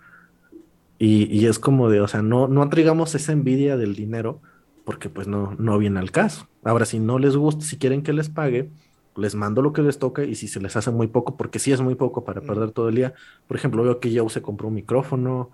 Y, 0.98 1.44
es 1.44 1.58
como 1.58 1.90
de, 1.90 2.00
o 2.00 2.08
sea, 2.08 2.22
no, 2.22 2.48
no 2.48 2.62
atraigamos 2.62 3.14
esa 3.14 3.32
envidia 3.32 3.76
del 3.76 3.94
dinero, 3.94 4.40
porque 4.84 5.10
pues 5.10 5.28
no, 5.28 5.54
no 5.58 5.76
viene 5.76 5.98
al 5.98 6.10
caso. 6.10 6.48
Ahora, 6.64 6.86
si 6.86 6.98
no 7.00 7.18
les 7.18 7.36
gusta, 7.36 7.64
si 7.64 7.76
quieren 7.76 8.02
que 8.02 8.14
les 8.14 8.30
pague, 8.30 8.70
les 9.16 9.34
mando 9.34 9.62
lo 9.62 9.72
que 9.72 9.82
les 9.82 9.98
toca 9.98 10.24
y 10.24 10.34
si 10.34 10.48
se 10.48 10.60
les 10.60 10.76
hace 10.76 10.90
muy 10.90 11.06
poco, 11.06 11.36
porque 11.36 11.58
sí 11.58 11.72
es 11.72 11.80
muy 11.80 11.94
poco 11.94 12.24
para 12.24 12.40
perder 12.40 12.70
todo 12.70 12.88
el 12.88 12.96
día. 12.96 13.14
Por 13.46 13.56
ejemplo, 13.56 13.82
veo 13.82 14.00
que 14.00 14.16
Joe 14.16 14.28
se 14.30 14.42
compró 14.42 14.68
un 14.68 14.74
micrófono, 14.74 15.50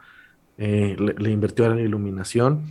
eh, 0.58 0.96
le, 0.98 1.14
le, 1.14 1.30
invirtió 1.30 1.66
en 1.66 1.76
la 1.76 1.82
iluminación. 1.82 2.62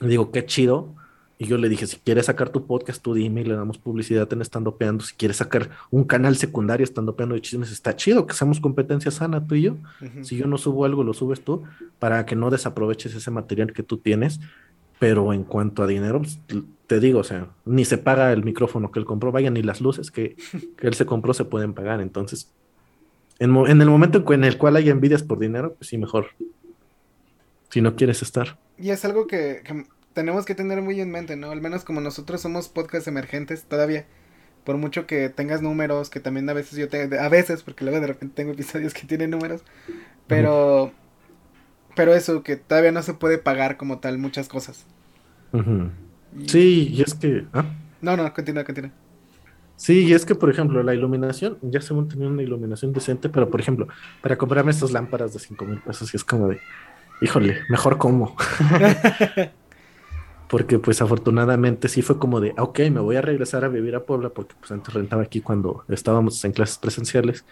Le 0.00 0.08
digo, 0.08 0.30
qué 0.30 0.44
chido. 0.46 0.94
Y 1.40 1.46
yo 1.46 1.56
le 1.56 1.68
dije, 1.68 1.86
si 1.86 1.98
quieres 1.98 2.26
sacar 2.26 2.50
tu 2.50 2.66
podcast, 2.66 3.00
tú 3.00 3.14
dime 3.14 3.42
y 3.42 3.44
le 3.44 3.54
damos 3.54 3.78
publicidad 3.78 4.30
en 4.32 4.42
Estando 4.42 4.76
Peando. 4.76 5.04
Si 5.04 5.14
quieres 5.14 5.36
sacar 5.36 5.70
un 5.90 6.02
canal 6.02 6.36
secundario 6.36 6.82
Estando 6.82 7.14
Peando 7.14 7.36
de 7.36 7.40
chismes, 7.40 7.70
está 7.70 7.94
chido, 7.94 8.26
que 8.26 8.34
seamos 8.34 8.58
competencia 8.58 9.12
sana 9.12 9.46
tú 9.46 9.54
y 9.54 9.62
yo. 9.62 9.76
Si 10.22 10.36
yo 10.36 10.48
no 10.48 10.58
subo 10.58 10.84
algo, 10.84 11.04
lo 11.04 11.14
subes 11.14 11.42
tú, 11.42 11.62
para 12.00 12.26
que 12.26 12.34
no 12.34 12.50
desaproveches 12.50 13.14
ese 13.14 13.30
material 13.30 13.72
que 13.72 13.84
tú 13.84 13.98
tienes. 13.98 14.40
Pero 14.98 15.32
en 15.32 15.44
cuanto 15.44 15.82
a 15.82 15.86
dinero, 15.86 16.20
pues, 16.20 16.40
te 16.86 17.00
digo, 17.00 17.20
o 17.20 17.24
sea, 17.24 17.48
ni 17.64 17.84
se 17.84 17.98
paga 17.98 18.32
el 18.32 18.44
micrófono 18.44 18.90
que 18.90 18.98
él 18.98 19.04
compró, 19.04 19.30
vaya, 19.30 19.50
ni 19.50 19.62
las 19.62 19.80
luces 19.80 20.10
que, 20.10 20.36
que 20.76 20.86
él 20.86 20.94
se 20.94 21.06
compró 21.06 21.34
se 21.34 21.44
pueden 21.44 21.74
pagar. 21.74 22.00
Entonces, 22.00 22.50
en, 23.38 23.56
en, 23.56 23.80
el 23.80 23.88
momento 23.88 24.24
en 24.32 24.44
el 24.44 24.58
cual 24.58 24.76
hay 24.76 24.88
envidias 24.88 25.22
por 25.22 25.38
dinero, 25.38 25.74
pues 25.74 25.88
sí, 25.90 25.98
mejor. 25.98 26.28
Si 27.70 27.80
no 27.80 27.94
quieres 27.94 28.22
estar. 28.22 28.58
Y 28.78 28.90
es 28.90 29.04
algo 29.04 29.26
que, 29.26 29.62
tenemos 30.14 30.44
que 30.44 30.54
tener 30.54 30.82
muy 30.82 31.00
en 31.00 31.10
mente, 31.10 31.36
¿no? 31.36 31.50
Al 31.50 31.60
menos 31.60 31.84
como 31.84 32.00
nosotros 32.00 32.40
somos 32.40 32.68
podcast 32.68 33.06
emergentes 33.06 33.64
todavía. 33.64 34.06
Por 34.64 34.76
mucho 34.76 35.06
que 35.06 35.28
tengas 35.28 35.62
números, 35.62 36.10
que 36.10 36.20
también 36.20 36.48
a 36.50 36.54
veces 36.54 36.78
yo 36.78 36.88
tengo, 36.88 37.16
a 37.20 37.28
veces, 37.28 37.62
porque 37.62 37.84
luego 37.84 38.00
de 38.00 38.08
repente 38.08 38.34
tengo 38.34 38.52
episodios 38.52 38.94
que 38.94 39.06
tienen 39.06 39.30
números, 39.30 39.62
pero. 40.26 40.92
Pero 41.98 42.14
eso, 42.14 42.44
que 42.44 42.54
todavía 42.54 42.92
no 42.92 43.02
se 43.02 43.12
puede 43.12 43.38
pagar 43.38 43.76
como 43.76 43.98
tal 43.98 44.18
muchas 44.18 44.48
cosas. 44.48 44.86
Uh 45.50 45.58
-huh. 45.58 45.90
y... 46.38 46.48
Sí, 46.48 46.90
y 46.92 47.02
es 47.02 47.12
que... 47.12 47.44
¿ah? 47.52 47.64
No, 48.00 48.16
no, 48.16 48.32
continúa, 48.32 48.62
continúa. 48.62 48.92
Sí, 49.74 50.04
y 50.04 50.12
es 50.12 50.24
que, 50.24 50.36
por 50.36 50.48
ejemplo, 50.48 50.80
la 50.84 50.94
iluminación, 50.94 51.58
ya 51.60 51.80
se 51.80 51.92
han 51.92 52.06
tenido 52.06 52.30
una 52.30 52.44
iluminación 52.44 52.92
decente, 52.92 53.28
pero, 53.28 53.50
por 53.50 53.60
ejemplo, 53.60 53.88
para 54.22 54.38
comprarme 54.38 54.70
estas 54.70 54.92
lámparas 54.92 55.32
de 55.32 55.40
5 55.40 55.64
mil 55.64 55.80
pesos, 55.80 56.14
y 56.14 56.16
es 56.16 56.22
como 56.22 56.46
de, 56.46 56.60
híjole, 57.20 57.62
mejor 57.68 57.98
como. 57.98 58.36
porque 60.48 60.78
pues 60.78 61.02
afortunadamente 61.02 61.88
sí 61.88 62.00
fue 62.00 62.20
como 62.20 62.40
de, 62.40 62.54
ok, 62.58 62.78
me 62.92 63.00
voy 63.00 63.16
a 63.16 63.22
regresar 63.22 63.64
a 63.64 63.68
vivir 63.68 63.96
a 63.96 64.04
Puebla, 64.04 64.28
porque 64.28 64.54
pues 64.60 64.70
antes 64.70 64.94
rentaba 64.94 65.22
aquí 65.22 65.40
cuando 65.40 65.84
estábamos 65.88 66.44
en 66.44 66.52
clases 66.52 66.78
presenciales, 66.78 67.44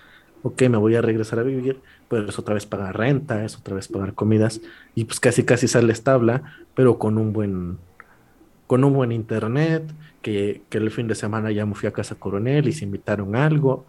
ok, 0.43 0.63
me 0.63 0.79
voy 0.79 0.95
a 0.97 1.03
regresar 1.03 1.39
a 1.41 1.43
vivir, 1.43 1.83
pero 2.09 2.29
es 2.29 2.39
otra 2.39 2.55
vez 2.55 2.67
pagar 2.67 2.97
renta, 2.97 3.45
es 3.45 3.57
otra 3.57 3.75
vez 3.75 3.89
pagar 3.89 4.15
comidas, 4.15 4.61
y 4.95 5.05
pues 5.05 5.21
casi 5.21 5.45
casi 5.45 5.69
sale 5.69 5.95
tabla, 5.95 6.45
pero 6.75 6.99
con 6.99 7.19
un 7.19 7.33
buen, 7.33 7.79
con 8.67 8.85
un 8.85 8.95
buen 8.95 9.13
internet, 9.13 9.95
que, 10.23 10.65
que 10.71 10.79
el 10.79 10.91
fin 10.91 11.09
de 11.09 11.15
semana 11.15 11.53
ya 11.53 11.67
me 11.67 11.75
fui 11.75 11.89
a 11.89 11.93
Casa 11.93 12.17
Coronel 12.17 12.69
y 12.69 12.73
se 12.73 12.85
invitaron 12.85 13.37
algo, 13.37 13.87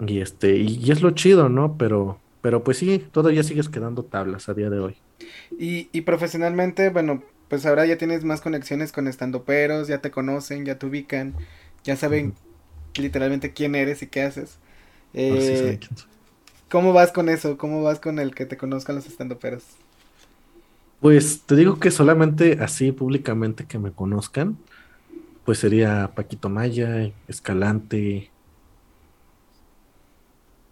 y 0.00 0.20
este, 0.20 0.56
y, 0.56 0.78
y 0.84 0.90
es 0.90 1.02
lo 1.02 1.10
chido, 1.12 1.48
¿no? 1.48 1.76
Pero, 1.78 2.20
pero 2.40 2.64
pues 2.64 2.78
sí, 2.78 3.08
todavía 3.12 3.42
sigues 3.42 3.68
quedando 3.68 4.04
tablas 4.04 4.48
a 4.48 4.54
día 4.54 4.70
de 4.70 4.80
hoy. 4.80 4.96
Y, 5.58 5.88
y 5.92 6.02
profesionalmente, 6.02 6.90
bueno, 6.90 7.22
pues 7.48 7.66
ahora 7.66 7.86
ya 7.86 7.98
tienes 7.98 8.24
más 8.24 8.40
conexiones 8.40 8.92
con 8.92 9.06
estandoperos, 9.08 9.88
ya 9.88 10.00
te 10.00 10.10
conocen, 10.10 10.64
ya 10.64 10.78
te 10.78 10.86
ubican, 10.86 11.36
ya 11.84 11.96
saben 11.96 12.34
literalmente 12.96 13.52
quién 13.52 13.74
eres 13.74 14.02
y 14.02 14.08
qué 14.08 14.22
haces. 14.22 14.60
Eh, 15.14 15.78
sí, 15.80 15.88
¿Cómo 16.70 16.92
vas 16.92 17.12
con 17.12 17.28
eso? 17.28 17.58
¿Cómo 17.58 17.82
vas 17.82 18.00
con 18.00 18.18
el 18.18 18.34
que 18.34 18.46
te 18.46 18.56
conozcan 18.56 18.96
los 18.96 19.06
estandoperos? 19.06 19.64
Pues 21.00 21.42
te 21.46 21.56
digo 21.56 21.78
que 21.80 21.90
solamente 21.90 22.58
así 22.60 22.92
públicamente 22.92 23.66
que 23.66 23.78
me 23.78 23.92
conozcan, 23.92 24.56
pues 25.44 25.58
sería 25.58 26.12
Paquito 26.14 26.48
Maya, 26.48 27.12
Escalante 27.28 28.32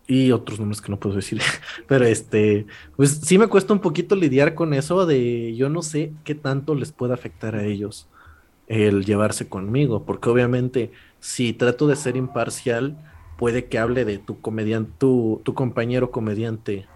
y 0.07 0.33
otros 0.33 0.59
nombres 0.59 0.81
que 0.81 0.91
no 0.91 0.99
puedo 0.99 1.17
decir. 1.17 1.41
Pero 1.89 2.05
este, 2.05 2.67
pues 2.97 3.21
sí 3.23 3.39
me 3.39 3.47
cuesta 3.49 3.73
un 3.73 3.81
poquito 3.81 4.17
lidiar 4.17 4.55
con 4.55 4.75
eso 4.75 5.07
de 5.07 5.55
yo 5.57 5.69
no 5.69 5.83
sé 5.83 6.13
qué 6.25 6.35
tanto 6.35 6.75
les 6.75 6.93
puede 6.93 7.15
afectar 7.15 7.55
a 7.55 7.65
ellos 7.65 8.09
el 8.69 9.05
llevarse 9.05 9.49
conmigo, 9.49 10.05
porque 10.07 10.31
obviamente 10.31 10.93
si 11.21 11.53
trato 11.53 11.87
de 11.89 11.97
ser 11.97 12.17
imparcial, 12.17 12.97
puede 13.41 13.65
que 13.65 13.79
hable 13.79 14.05
de 14.05 14.19
tu 14.19 14.39
comediante, 14.43 14.93
tu, 14.99 15.41
tu 15.45 15.55
compañero 15.55 16.11
comediante, 16.11 16.87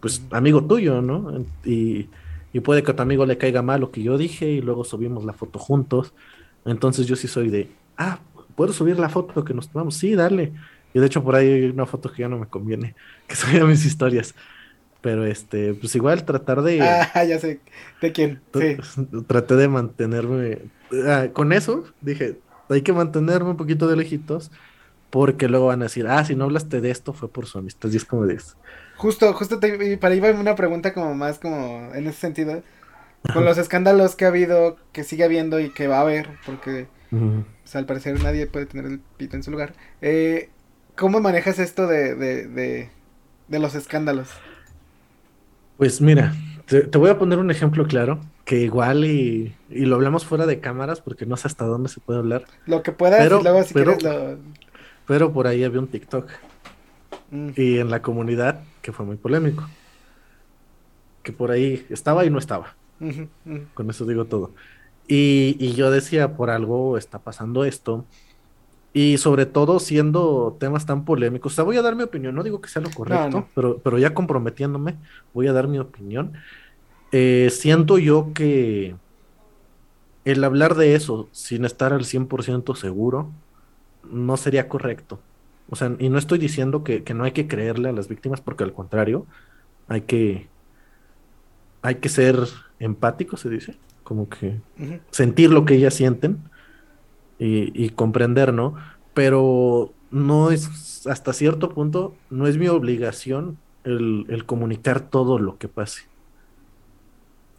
pues 0.00 0.20
amigo 0.32 0.64
tuyo, 0.64 1.00
¿no? 1.00 1.44
Y, 1.64 2.08
y 2.52 2.58
puede 2.58 2.82
que 2.82 2.90
a 2.90 2.96
tu 2.96 3.02
amigo 3.02 3.24
le 3.24 3.38
caiga 3.38 3.62
mal 3.62 3.80
lo 3.80 3.92
que 3.92 4.02
yo 4.02 4.18
dije 4.18 4.50
y 4.50 4.60
luego 4.60 4.82
subimos 4.82 5.24
la 5.24 5.32
foto 5.32 5.60
juntos. 5.60 6.12
Entonces 6.64 7.06
yo 7.06 7.14
sí 7.14 7.28
soy 7.28 7.50
de, 7.50 7.70
ah, 7.96 8.18
¿puedo 8.56 8.72
subir 8.72 8.98
la 8.98 9.08
foto 9.08 9.44
que 9.44 9.54
nos 9.54 9.68
tomamos? 9.68 9.94
Sí, 9.94 10.16
dale. 10.16 10.52
Y 10.92 10.98
de 10.98 11.06
hecho 11.06 11.22
por 11.22 11.36
ahí 11.36 11.46
hay 11.46 11.64
una 11.66 11.86
foto 11.86 12.10
que 12.10 12.22
ya 12.22 12.28
no 12.28 12.40
me 12.40 12.46
conviene, 12.46 12.96
que 13.28 13.36
subía 13.36 13.64
mis 13.64 13.86
historias. 13.86 14.34
Pero 15.00 15.24
este, 15.24 15.74
pues 15.74 15.94
igual 15.94 16.24
tratar 16.24 16.62
de... 16.62 16.82
Ah, 16.82 17.24
ya 17.28 17.38
sé, 17.38 17.60
¿de 18.02 18.10
quién? 18.10 18.40
Sí. 18.52 18.76
Traté 19.28 19.54
de 19.54 19.68
mantenerme... 19.68 20.58
Ah, 21.06 21.28
con 21.32 21.52
eso 21.52 21.84
dije, 22.00 22.40
hay 22.68 22.82
que 22.82 22.92
mantenerme 22.92 23.50
un 23.50 23.56
poquito 23.56 23.86
de 23.86 23.94
lejitos, 23.94 24.50
porque 25.10 25.48
luego 25.48 25.66
van 25.66 25.82
a 25.82 25.86
decir, 25.86 26.06
ah, 26.06 26.24
si 26.24 26.34
no 26.34 26.44
hablaste 26.44 26.80
de 26.80 26.90
esto 26.90 27.12
fue 27.12 27.28
por 27.28 27.46
su 27.46 27.58
amistad. 27.58 27.90
Y 27.90 27.96
es 27.96 28.04
como 28.04 28.26
de 28.26 28.34
eso. 28.34 28.56
Justo, 28.96 29.32
justo 29.34 29.58
te, 29.58 29.96
para 29.98 30.14
ahí 30.14 30.20
va 30.20 30.30
una 30.30 30.54
pregunta 30.54 30.94
como 30.94 31.14
más 31.14 31.38
como 31.38 31.90
en 31.94 32.06
ese 32.06 32.20
sentido. 32.20 32.62
Con 33.34 33.44
los 33.44 33.58
escándalos 33.58 34.16
que 34.16 34.24
ha 34.24 34.28
habido, 34.28 34.78
que 34.92 35.04
sigue 35.04 35.24
habiendo 35.24 35.60
y 35.60 35.70
que 35.70 35.88
va 35.88 35.98
a 35.98 36.02
haber, 36.02 36.30
porque 36.46 36.88
uh 37.10 37.16
-huh. 37.16 37.44
pues, 37.62 37.76
al 37.76 37.84
parecer 37.84 38.22
nadie 38.22 38.46
puede 38.46 38.64
tener 38.64 38.86
el 38.86 39.00
pito 39.18 39.36
en 39.36 39.42
su 39.42 39.50
lugar. 39.50 39.74
Eh, 40.00 40.48
¿Cómo 40.96 41.20
manejas 41.20 41.58
esto 41.58 41.86
de, 41.86 42.14
de, 42.14 42.46
de, 42.46 42.90
de, 43.48 43.58
los 43.58 43.74
escándalos? 43.74 44.28
Pues 45.76 46.00
mira, 46.00 46.34
te, 46.66 46.82
te, 46.82 46.98
voy 46.98 47.10
a 47.10 47.18
poner 47.18 47.38
un 47.38 47.50
ejemplo 47.50 47.86
claro, 47.86 48.20
que 48.44 48.60
igual 48.60 49.04
y, 49.04 49.54
y, 49.68 49.84
lo 49.84 49.96
hablamos 49.96 50.24
fuera 50.24 50.46
de 50.46 50.60
cámaras 50.60 51.00
porque 51.00 51.26
no 51.26 51.36
sé 51.36 51.48
hasta 51.48 51.64
dónde 51.64 51.88
se 51.88 52.00
puede 52.00 52.18
hablar. 52.18 52.44
Lo 52.66 52.82
que 52.82 52.92
puedas 52.92 53.20
pero, 53.20 53.40
y 53.40 53.42
luego 53.42 53.62
si 53.64 53.74
pero, 53.74 53.96
quieres 53.96 54.02
lo... 54.02 54.38
Pero 55.10 55.32
por 55.32 55.48
ahí 55.48 55.64
había 55.64 55.80
un 55.80 55.88
TikTok. 55.88 56.28
Mm. 57.32 57.48
Y 57.56 57.78
en 57.78 57.90
la 57.90 58.00
comunidad, 58.00 58.60
que 58.80 58.92
fue 58.92 59.04
muy 59.04 59.16
polémico. 59.16 59.68
Que 61.24 61.32
por 61.32 61.50
ahí 61.50 61.84
estaba 61.90 62.24
y 62.24 62.30
no 62.30 62.38
estaba. 62.38 62.76
Uh 63.00 63.06
-huh, 63.06 63.28
uh 63.46 63.50
-huh. 63.50 63.66
Con 63.74 63.90
eso 63.90 64.06
digo 64.06 64.26
todo. 64.26 64.52
Y, 65.08 65.56
y 65.58 65.72
yo 65.72 65.90
decía, 65.90 66.36
por 66.36 66.48
algo 66.48 66.96
está 66.96 67.18
pasando 67.18 67.64
esto 67.64 68.04
y 68.92 69.18
sobre 69.18 69.46
todo 69.46 69.80
siendo 69.80 70.56
temas 70.60 70.86
tan 70.86 71.04
polémicos. 71.04 71.54
O 71.54 71.56
sea, 71.56 71.64
voy 71.64 71.76
a 71.76 71.82
dar 71.82 71.96
mi 71.96 72.04
opinión, 72.04 72.36
no 72.36 72.44
digo 72.44 72.60
que 72.60 72.68
sea 72.68 72.80
lo 72.80 72.90
correcto, 72.92 73.30
no, 73.30 73.38
no. 73.38 73.48
Pero, 73.52 73.78
pero 73.78 73.98
ya 73.98 74.14
comprometiéndome, 74.14 74.94
voy 75.34 75.48
a 75.48 75.52
dar 75.52 75.66
mi 75.66 75.80
opinión. 75.80 76.34
Eh, 77.10 77.48
siento 77.50 77.98
yo 77.98 78.30
que 78.32 78.94
el 80.24 80.44
hablar 80.44 80.76
de 80.76 80.94
eso 80.94 81.28
sin 81.32 81.64
estar 81.64 81.92
al 81.92 82.04
100% 82.04 82.76
seguro 82.76 83.32
no 84.04 84.36
sería 84.36 84.68
correcto. 84.68 85.20
O 85.68 85.76
sea, 85.76 85.94
y 85.98 86.08
no 86.08 86.18
estoy 86.18 86.38
diciendo 86.38 86.82
que, 86.82 87.04
que, 87.04 87.14
no 87.14 87.24
hay 87.24 87.32
que 87.32 87.46
creerle 87.46 87.88
a 87.88 87.92
las 87.92 88.08
víctimas, 88.08 88.40
porque 88.40 88.64
al 88.64 88.72
contrario, 88.72 89.26
hay 89.88 90.02
que, 90.02 90.48
hay 91.82 91.96
que 91.96 92.08
ser 92.08 92.36
empático, 92.80 93.36
se 93.36 93.48
dice, 93.48 93.76
como 94.02 94.28
que 94.28 94.60
uh 94.78 94.82
-huh. 94.82 95.00
sentir 95.10 95.50
lo 95.50 95.64
que 95.64 95.74
ellas 95.74 95.94
sienten 95.94 96.38
y, 97.38 97.70
y, 97.80 97.90
comprender, 97.90 98.52
¿no? 98.52 98.74
Pero 99.14 99.92
no 100.10 100.50
es, 100.50 101.06
hasta 101.06 101.32
cierto 101.32 101.70
punto, 101.70 102.14
no 102.30 102.46
es 102.46 102.58
mi 102.58 102.68
obligación 102.68 103.56
el, 103.84 104.26
el 104.28 104.44
comunicar 104.44 105.00
todo 105.00 105.38
lo 105.38 105.56
que 105.56 105.68
pase. 105.68 106.09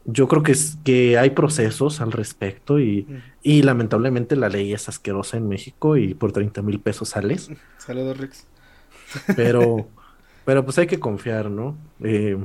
Yo 0.06 0.28
creo 0.28 0.44
que, 0.44 0.54
es, 0.54 0.78
que 0.84 1.18
hay 1.18 1.32
procesos 1.32 2.02
al 2.02 2.12
respecto 2.12 2.80
y, 2.80 3.06
mm. 3.08 3.22
y, 3.44 3.62
lamentablemente 3.62 4.36
la 4.36 4.50
ley 4.50 4.74
es 4.74 4.90
asquerosa 4.90 5.38
en 5.38 5.48
México 5.48 5.96
y 5.96 6.14
por 6.14 6.32
30 6.32 6.62
mil 6.62 6.80
pesos 6.80 7.10
sales. 7.10 7.50
Saludos, 7.78 8.18
Rix. 8.18 8.48
Pero, 9.36 9.90
pero 10.46 10.64
pues 10.64 10.78
hay 10.78 10.88
que 10.88 11.02
confiar, 11.02 11.52
¿no? 11.52 11.76
Eh, 12.02 12.38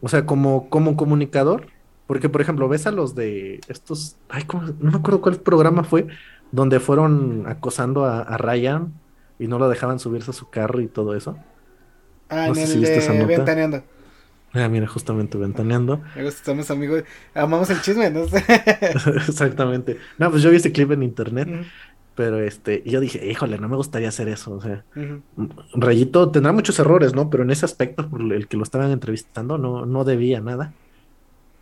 o 0.00 0.08
sea, 0.08 0.24
como, 0.24 0.70
como 0.70 0.96
comunicador, 0.96 1.66
porque 2.06 2.30
por 2.30 2.40
ejemplo, 2.40 2.66
ves 2.66 2.86
a 2.86 2.92
los 2.92 3.14
de 3.14 3.60
estos, 3.68 4.16
ay, 4.30 4.44
¿cómo? 4.44 4.62
no 4.80 4.90
me 4.90 4.96
acuerdo 4.96 5.20
cuál 5.20 5.36
programa 5.36 5.84
fue, 5.84 6.06
donde 6.50 6.80
fueron 6.80 7.44
acosando 7.46 8.06
a, 8.06 8.20
a, 8.20 8.38
Ryan 8.38 8.92
y 9.38 9.48
no 9.48 9.58
lo 9.58 9.68
dejaban 9.68 9.98
subirse 9.98 10.30
a 10.30 10.34
su 10.34 10.48
carro 10.48 10.80
y 10.80 10.88
todo 10.88 11.14
eso. 11.14 11.36
Ah, 12.28 12.46
no 12.46 12.48
en 12.48 12.54
sé 12.54 12.62
el 12.62 12.68
si 12.68 12.78
viste 12.78 13.26
Ventaneando. 13.26 13.82
Ah, 14.54 14.68
mira, 14.68 14.86
justamente 14.86 15.38
ventaneando. 15.38 16.02
Estamos 16.16 16.70
amigos, 16.70 17.04
amamos 17.34 17.70
el 17.70 17.80
chisme, 17.80 18.10
¿no? 18.10 18.22
Exactamente. 19.28 19.98
No, 20.18 20.30
pues 20.30 20.42
yo 20.42 20.50
vi 20.50 20.56
ese 20.56 20.72
clip 20.72 20.90
en 20.92 21.02
internet, 21.02 21.48
uh 21.48 21.52
-huh. 21.52 21.66
pero 22.14 22.38
este, 22.40 22.82
yo 22.84 23.00
dije, 23.00 23.26
híjole, 23.30 23.58
no 23.58 23.68
me 23.68 23.76
gustaría 23.76 24.08
hacer 24.08 24.28
eso. 24.28 24.52
O 24.54 24.60
sea, 24.60 24.84
uh 24.94 25.00
-huh. 25.00 25.22
Rayito 25.74 26.30
tendrá 26.30 26.52
muchos 26.52 26.78
errores, 26.78 27.14
¿no? 27.14 27.30
Pero 27.30 27.44
en 27.44 27.50
ese 27.50 27.64
aspecto, 27.64 28.08
por 28.08 28.20
el 28.20 28.46
que 28.48 28.56
lo 28.58 28.62
estaban 28.62 28.90
entrevistando, 28.90 29.56
no, 29.58 29.86
no 29.86 30.04
debía 30.04 30.40
nada. 30.40 30.74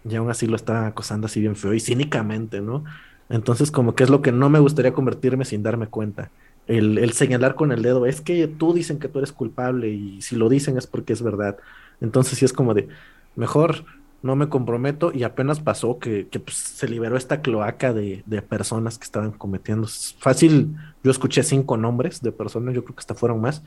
Y 0.04 0.16
aún 0.16 0.30
así 0.30 0.46
lo 0.46 0.56
estaban 0.56 0.84
acosando 0.86 1.26
así 1.26 1.40
bien 1.40 1.56
feo 1.56 1.74
y 1.74 1.80
cínicamente, 1.80 2.60
¿no? 2.60 2.84
Entonces, 3.28 3.70
como 3.70 3.94
que 3.94 4.04
es 4.04 4.10
lo 4.10 4.22
que 4.22 4.32
no 4.32 4.50
me 4.50 4.58
gustaría 4.58 4.92
convertirme 4.92 5.44
sin 5.44 5.62
darme 5.62 5.88
cuenta. 5.88 6.32
el, 6.66 6.98
el, 6.98 7.12
señalar 7.12 7.54
con 7.56 7.72
el 7.72 7.82
dedo, 7.82 8.06
es 8.06 8.20
que 8.20 8.46
tú 8.48 8.72
dicen 8.74 8.98
que 9.00 9.08
tú 9.08 9.18
eres 9.18 9.32
culpable 9.32 9.88
y 9.90 10.22
si 10.22 10.36
lo 10.36 10.48
dicen 10.48 10.76
es 10.78 10.86
porque 10.86 11.12
es 11.12 11.22
verdad. 11.22 11.56
Entonces 12.00 12.38
sí 12.38 12.44
es 12.44 12.52
como 12.52 12.74
de, 12.74 12.88
mejor 13.36 13.84
no 14.22 14.36
me 14.36 14.48
comprometo 14.48 15.12
y 15.14 15.22
apenas 15.22 15.60
pasó 15.60 15.98
que, 15.98 16.28
que 16.28 16.40
pues, 16.40 16.56
se 16.56 16.88
liberó 16.88 17.16
esta 17.16 17.40
cloaca 17.40 17.92
de, 17.92 18.22
de, 18.26 18.42
personas 18.42 18.98
que 18.98 19.04
estaban 19.04 19.32
cometiendo. 19.32 19.88
Fácil, 20.18 20.76
yo 21.02 21.10
escuché 21.10 21.42
cinco 21.42 21.76
nombres 21.76 22.20
de 22.20 22.32
personas, 22.32 22.74
yo 22.74 22.84
creo 22.84 22.96
que 22.96 23.00
hasta 23.00 23.14
fueron 23.14 23.40
más, 23.40 23.62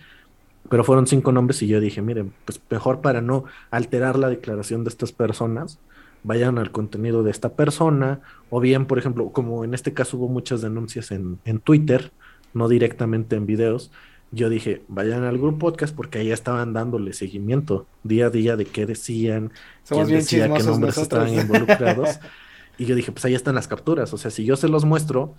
pero 0.69 0.83
fueron 0.83 1.07
cinco 1.07 1.31
nombres 1.31 1.61
y 1.61 1.67
yo 1.67 1.79
dije, 1.79 2.01
miren, 2.01 2.33
pues 2.45 2.61
mejor 2.69 3.01
para 3.01 3.21
no 3.21 3.45
alterar 3.71 4.17
la 4.17 4.29
declaración 4.29 4.83
de 4.83 4.89
estas 4.89 5.11
personas, 5.11 5.79
vayan 6.23 6.57
al 6.57 6.71
contenido 6.71 7.23
de 7.23 7.31
esta 7.31 7.49
persona, 7.49 8.21
o 8.49 8.59
bien, 8.59 8.85
por 8.85 8.97
ejemplo, 8.97 9.29
como 9.29 9.63
en 9.63 9.73
este 9.73 9.93
caso 9.93 10.17
hubo 10.17 10.29
muchas 10.29 10.61
denuncias 10.61 11.11
en, 11.11 11.39
en 11.45 11.59
Twitter, 11.59 12.11
no 12.53 12.67
directamente 12.67 13.35
en 13.35 13.45
videos, 13.45 13.91
yo 14.33 14.49
dije, 14.49 14.81
vayan 14.87 15.23
al 15.23 15.37
grupo 15.37 15.59
podcast 15.59 15.95
porque 15.95 16.17
ahí 16.17 16.31
estaban 16.31 16.73
dándole 16.73 17.13
seguimiento 17.13 17.85
día 18.01 18.27
a 18.27 18.29
día 18.31 18.55
de 18.55 18.65
qué 18.65 18.87
decían, 18.87 19.51
Somos 19.83 20.07
quién 20.07 20.19
decía, 20.19 20.45
qué 20.45 20.63
nombres 20.63 20.97
nosotros. 20.97 21.29
estaban 21.29 21.33
involucrados. 21.33 22.19
y 22.79 22.85
yo 22.85 22.95
dije, 22.95 23.11
pues 23.11 23.23
ahí 23.25 23.35
están 23.35 23.53
las 23.53 23.67
capturas. 23.67 24.11
O 24.11 24.17
sea, 24.17 24.31
si 24.31 24.43
yo 24.43 24.55
se 24.55 24.67
los 24.69 24.85
muestro, 24.85 25.35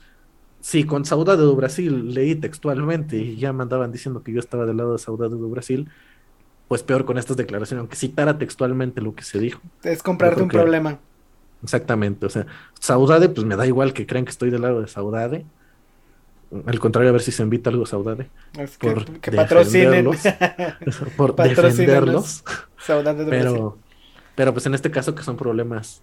sí, 0.60 0.84
con 0.84 1.04
Saudade 1.04 1.42
do 1.42 1.56
Brasil 1.56 2.14
leí 2.14 2.36
textualmente 2.36 3.16
y 3.16 3.36
ya 3.36 3.52
me 3.52 3.64
andaban 3.64 3.90
diciendo 3.90 4.22
que 4.22 4.32
yo 4.32 4.38
estaba 4.38 4.64
del 4.64 4.76
lado 4.76 4.92
de 4.92 4.98
Saudade 5.00 5.36
do 5.36 5.48
Brasil, 5.48 5.88
pues 6.68 6.84
peor 6.84 7.04
con 7.04 7.18
estas 7.18 7.36
declaraciones, 7.36 7.80
aunque 7.80 7.96
citara 7.96 8.38
textualmente 8.38 9.00
lo 9.00 9.16
que 9.16 9.24
se 9.24 9.40
dijo. 9.40 9.60
Es 9.82 10.04
comprarte 10.04 10.40
un 10.40 10.48
que... 10.48 10.56
problema. 10.56 11.00
Exactamente, 11.64 12.26
o 12.26 12.28
sea, 12.28 12.46
Saudade, 12.78 13.28
pues 13.28 13.44
me 13.44 13.56
da 13.56 13.66
igual 13.66 13.92
que 13.92 14.06
crean 14.06 14.24
que 14.24 14.30
estoy 14.30 14.50
del 14.50 14.62
lado 14.62 14.82
de 14.82 14.86
Saudade. 14.86 15.46
Al 16.66 16.78
contrario, 16.78 17.10
a 17.10 17.12
ver 17.12 17.22
si 17.22 17.32
se 17.32 17.42
invita 17.42 17.70
algo 17.70 17.86
Saudade. 17.86 18.28
Es 18.58 18.78
que, 18.78 18.90
por 18.90 19.20
que 19.20 19.32
patrocinen. 19.32 20.06
por 21.16 21.34
defenderlos. 21.36 22.44
Saudade 22.78 23.24
pero, 23.26 23.78
pero 24.34 24.52
pues 24.52 24.66
en 24.66 24.74
este 24.74 24.90
caso 24.90 25.14
que 25.14 25.22
son 25.22 25.36
problemas 25.36 26.02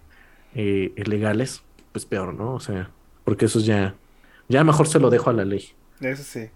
eh, 0.54 0.92
legales, 0.96 1.62
pues 1.92 2.04
peor, 2.04 2.34
¿no? 2.34 2.54
O 2.54 2.60
sea, 2.60 2.90
porque 3.24 3.46
eso 3.46 3.60
ya, 3.60 3.94
ya 4.48 4.64
mejor 4.64 4.88
se 4.88 4.98
lo 4.98 5.10
dejo 5.10 5.30
a 5.30 5.32
la 5.32 5.44
ley. 5.44 5.72
Eso 6.00 6.22
sí. 6.22 6.50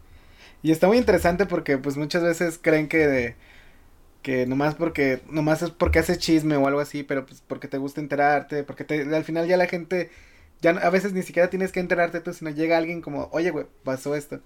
Y 0.62 0.72
está 0.72 0.88
muy 0.88 0.98
interesante 0.98 1.46
porque 1.46 1.78
pues 1.78 1.96
muchas 1.96 2.22
veces 2.22 2.58
creen 2.60 2.88
que 2.88 3.06
de, 3.06 3.36
que 4.22 4.44
nomás 4.44 4.74
porque 4.74 5.20
nomás 5.30 5.62
es 5.62 5.70
porque 5.70 6.00
haces 6.00 6.18
chisme 6.18 6.56
o 6.56 6.66
algo 6.66 6.80
así, 6.80 7.04
pero 7.04 7.24
pues 7.24 7.44
porque 7.46 7.68
te 7.68 7.78
gusta 7.78 8.00
enterarte, 8.00 8.64
porque 8.64 8.82
te, 8.82 9.14
al 9.14 9.22
final 9.22 9.46
ya 9.46 9.56
la 9.56 9.66
gente 9.66 10.10
ya 10.60 10.70
a 10.70 10.90
veces 10.90 11.12
ni 11.12 11.22
siquiera 11.22 11.50
tienes 11.50 11.72
que 11.72 11.80
enterarte 11.80 12.20
tú, 12.20 12.32
sino 12.32 12.50
llega 12.50 12.78
alguien 12.78 13.00
como, 13.00 13.28
oye, 13.32 13.50
güey, 13.50 13.66
pasó 13.84 14.14
esto. 14.14 14.40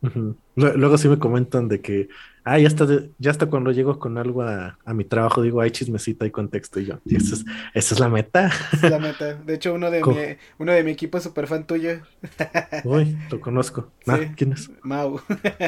Uh 0.00 0.06
-huh. 0.06 0.36
Luego 0.54 0.96
sí 0.96 1.08
me 1.08 1.18
comentan 1.18 1.66
de 1.66 1.80
que, 1.80 2.08
ah, 2.44 2.56
ya 2.58 2.68
está, 2.68 2.86
ya 3.18 3.30
hasta 3.32 3.46
cuando 3.46 3.72
llego 3.72 3.98
con 3.98 4.16
algo 4.16 4.42
a, 4.42 4.78
a, 4.84 4.94
mi 4.94 5.04
trabajo, 5.04 5.42
digo, 5.42 5.60
hay 5.60 5.72
chismecita, 5.72 6.24
hay 6.24 6.30
contexto, 6.30 6.78
y 6.78 6.86
yo, 6.86 7.00
y 7.04 7.16
esa 7.16 7.34
es, 7.34 7.44
esa 7.74 7.94
es 7.94 8.00
la 8.00 8.08
meta. 8.08 8.50
Es 8.72 8.82
la 8.88 9.00
meta. 9.00 9.34
De 9.34 9.54
hecho, 9.54 9.74
uno 9.74 9.90
de, 9.90 10.04
mi, 10.04 10.36
uno 10.58 10.72
de 10.72 10.84
mi 10.84 10.92
equipo 10.92 11.18
es 11.18 11.24
súper 11.24 11.48
fan 11.48 11.66
tuyo. 11.66 12.00
Uy, 12.84 13.18
lo 13.28 13.40
conozco. 13.40 13.90
Ah, 14.06 14.18
sí. 14.20 14.28
¿Quién 14.36 14.52
es? 14.52 14.70
Mau. 14.82 15.20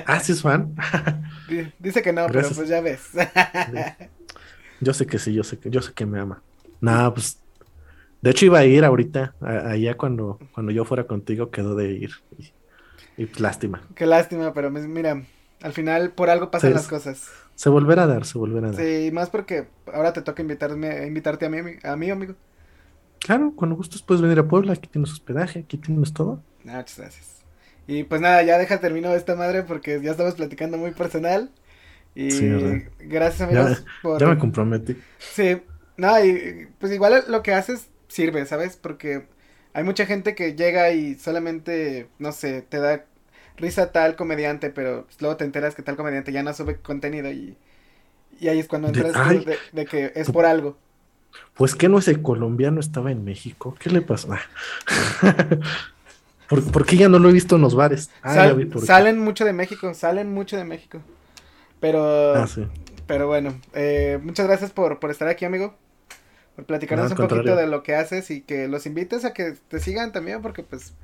Ah, 0.07 0.20
sí 0.20 0.33
es 0.33 0.43
fan. 0.43 0.76
Dice 1.81 2.01
que 2.01 2.12
no, 2.12 2.28
Gracias. 2.28 2.47
pero 2.47 2.57
pues 2.57 2.68
ya 2.68 2.81
ves. 2.81 3.11
yo 4.81 4.95
sé 4.95 5.07
que 5.07 5.18
sí, 5.18 5.35
yo 5.35 5.43
sé 5.43 5.59
que, 5.59 5.70
yo 5.70 5.83
sé 5.83 5.93
que 5.93 6.07
me 6.07 6.20
ama. 6.20 6.41
Nah, 6.81 7.11
pues 7.11 7.39
de 8.23 8.31
hecho, 8.31 8.47
iba 8.47 8.59
a 8.59 8.64
ir 8.64 8.85
ahorita, 8.85 9.35
a, 9.41 9.71
allá 9.71 9.97
cuando, 9.97 10.39
cuando 10.53 10.73
yo 10.73 10.85
fuera 10.85 11.05
contigo, 11.05 11.51
quedó 11.51 11.75
de 11.75 11.93
ir. 11.93 12.11
Y, 12.39 12.53
y 13.23 13.27
pues, 13.27 13.41
lástima. 13.41 13.83
Qué 13.95 14.07
lástima, 14.07 14.53
pero 14.53 14.71
mira, 14.71 15.23
al 15.62 15.73
final 15.73 16.12
por 16.12 16.31
algo 16.31 16.51
pasan 16.51 16.71
sí, 16.71 16.75
las 16.75 16.89
cosas. 16.89 17.31
Se 17.55 17.68
volverá 17.68 18.05
a 18.05 18.07
dar, 18.07 18.25
se 18.25 18.39
volverá 18.39 18.68
a 18.68 18.73
dar. 18.73 18.81
Sí, 18.81 19.11
más 19.12 19.31
porque 19.31 19.68
ahora 19.93 20.12
te 20.12 20.23
toca 20.23 20.43
invitarme, 20.43 21.07
invitarte 21.07 21.47
a 21.47 21.51
mí, 21.51 21.59
a 21.83 21.97
mí, 21.97 22.11
amigo. 22.11 22.35
Claro, 23.18 23.53
cuando 23.55 23.77
gustes 23.77 24.03
puedes 24.03 24.23
venir 24.23 24.39
a 24.39 24.49
Puebla, 24.49 24.73
aquí 24.73 24.89
tienes 24.89 25.12
hospedaje, 25.12 25.61
aquí 25.61 25.77
tienes 25.77 26.12
todo. 26.14 26.43
Ah, 26.66 26.79
muchas 26.79 26.99
gracias. 26.99 27.45
Y 27.87 28.05
pues 28.05 28.21
nada, 28.21 28.43
ya 28.43 28.57
deja 28.57 28.81
termino 28.81 29.12
esta 29.12 29.35
madre 29.35 29.62
porque 29.62 30.01
ya 30.01 30.12
estamos 30.12 30.35
platicando 30.35 30.79
muy 30.79 30.93
personal. 30.93 31.51
Y 32.14 32.31
sí, 32.31 32.51
gracias 33.01 33.43
amigos 33.43 33.85
ya, 33.85 33.85
por... 34.03 34.21
Ya 34.21 34.27
me 34.27 34.39
comprometí. 34.39 34.97
Sí, 35.18 35.61
no, 35.97 36.25
y 36.25 36.68
pues 36.79 36.93
igual 36.93 37.25
lo 37.29 37.43
que 37.43 37.53
haces 37.53 37.89
sirve, 38.11 38.45
¿sabes? 38.45 38.77
Porque 38.77 39.27
hay 39.73 39.85
mucha 39.85 40.05
gente 40.05 40.35
que 40.35 40.55
llega 40.55 40.91
y 40.91 41.15
solamente, 41.15 42.09
no 42.19 42.33
sé, 42.33 42.63
te 42.63 42.79
da 42.79 43.05
risa 43.57 43.93
tal 43.93 44.17
comediante, 44.17 44.71
pero 44.71 45.07
luego 45.21 45.37
te 45.37 45.45
enteras 45.45 45.75
que 45.75 45.83
tal 45.83 45.97
comediante 45.97 46.33
ya 46.33 46.43
no 46.43 46.53
sube 46.53 46.77
contenido 46.77 47.31
y, 47.31 47.57
y 48.41 48.49
ahí 48.49 48.59
es 48.59 48.67
cuando 48.67 48.89
entras 48.89 49.29
de, 49.29 49.39
de, 49.41 49.59
de, 49.73 49.87
que 49.87 50.13
es 50.15 50.31
por 50.31 50.45
algo. 50.45 50.77
Pues 51.55 51.75
que 51.75 51.89
no 51.89 51.99
ese 51.99 52.21
colombiano 52.21 52.81
estaba 52.81 53.13
en 53.13 53.25
México, 53.25 53.77
¿qué 53.79 53.91
le 53.91 54.03
pasó? 54.03 54.29
¿Por, 56.49 56.65
¿Por, 56.73 56.85
qué 56.85 56.97
ya 56.97 57.09
no 57.09 57.21
lo 57.21 57.29
he 57.31 57.33
visto 57.33 57.55
en 57.55 57.63
los 57.63 57.77
bares? 57.77 58.11
Ah, 58.23 58.35
Sal, 58.35 58.71
salen 58.85 59.21
mucho 59.21 59.45
de 59.45 59.53
México, 59.53 59.95
salen 59.95 60.35
mucho 60.35 60.57
de 60.57 60.65
México. 60.65 61.01
Pero, 61.79 62.35
ah, 62.35 62.49
sí. 62.49 62.67
pero 63.07 63.29
bueno, 63.29 63.55
eh, 63.73 64.19
muchas 64.21 64.49
gracias 64.49 64.73
por, 64.73 64.99
por 64.99 65.13
estar 65.13 65.29
aquí, 65.29 65.45
amigo 65.45 65.77
platicarnos 66.67 67.11
no, 67.11 67.25
un 67.25 67.29
poquito 67.29 67.57
de 67.57 67.67
lo 67.67 67.83
que 67.83 67.95
haces 67.95 68.31
y 68.31 68.43
que 68.43 68.69
los 68.69 68.87
invites 68.87 69.25
a 69.25 69.33
que 69.33 69.55
te 69.69 69.81
sigan 69.81 70.13
también, 70.13 70.43
porque 70.43 70.63
pues 70.63 70.95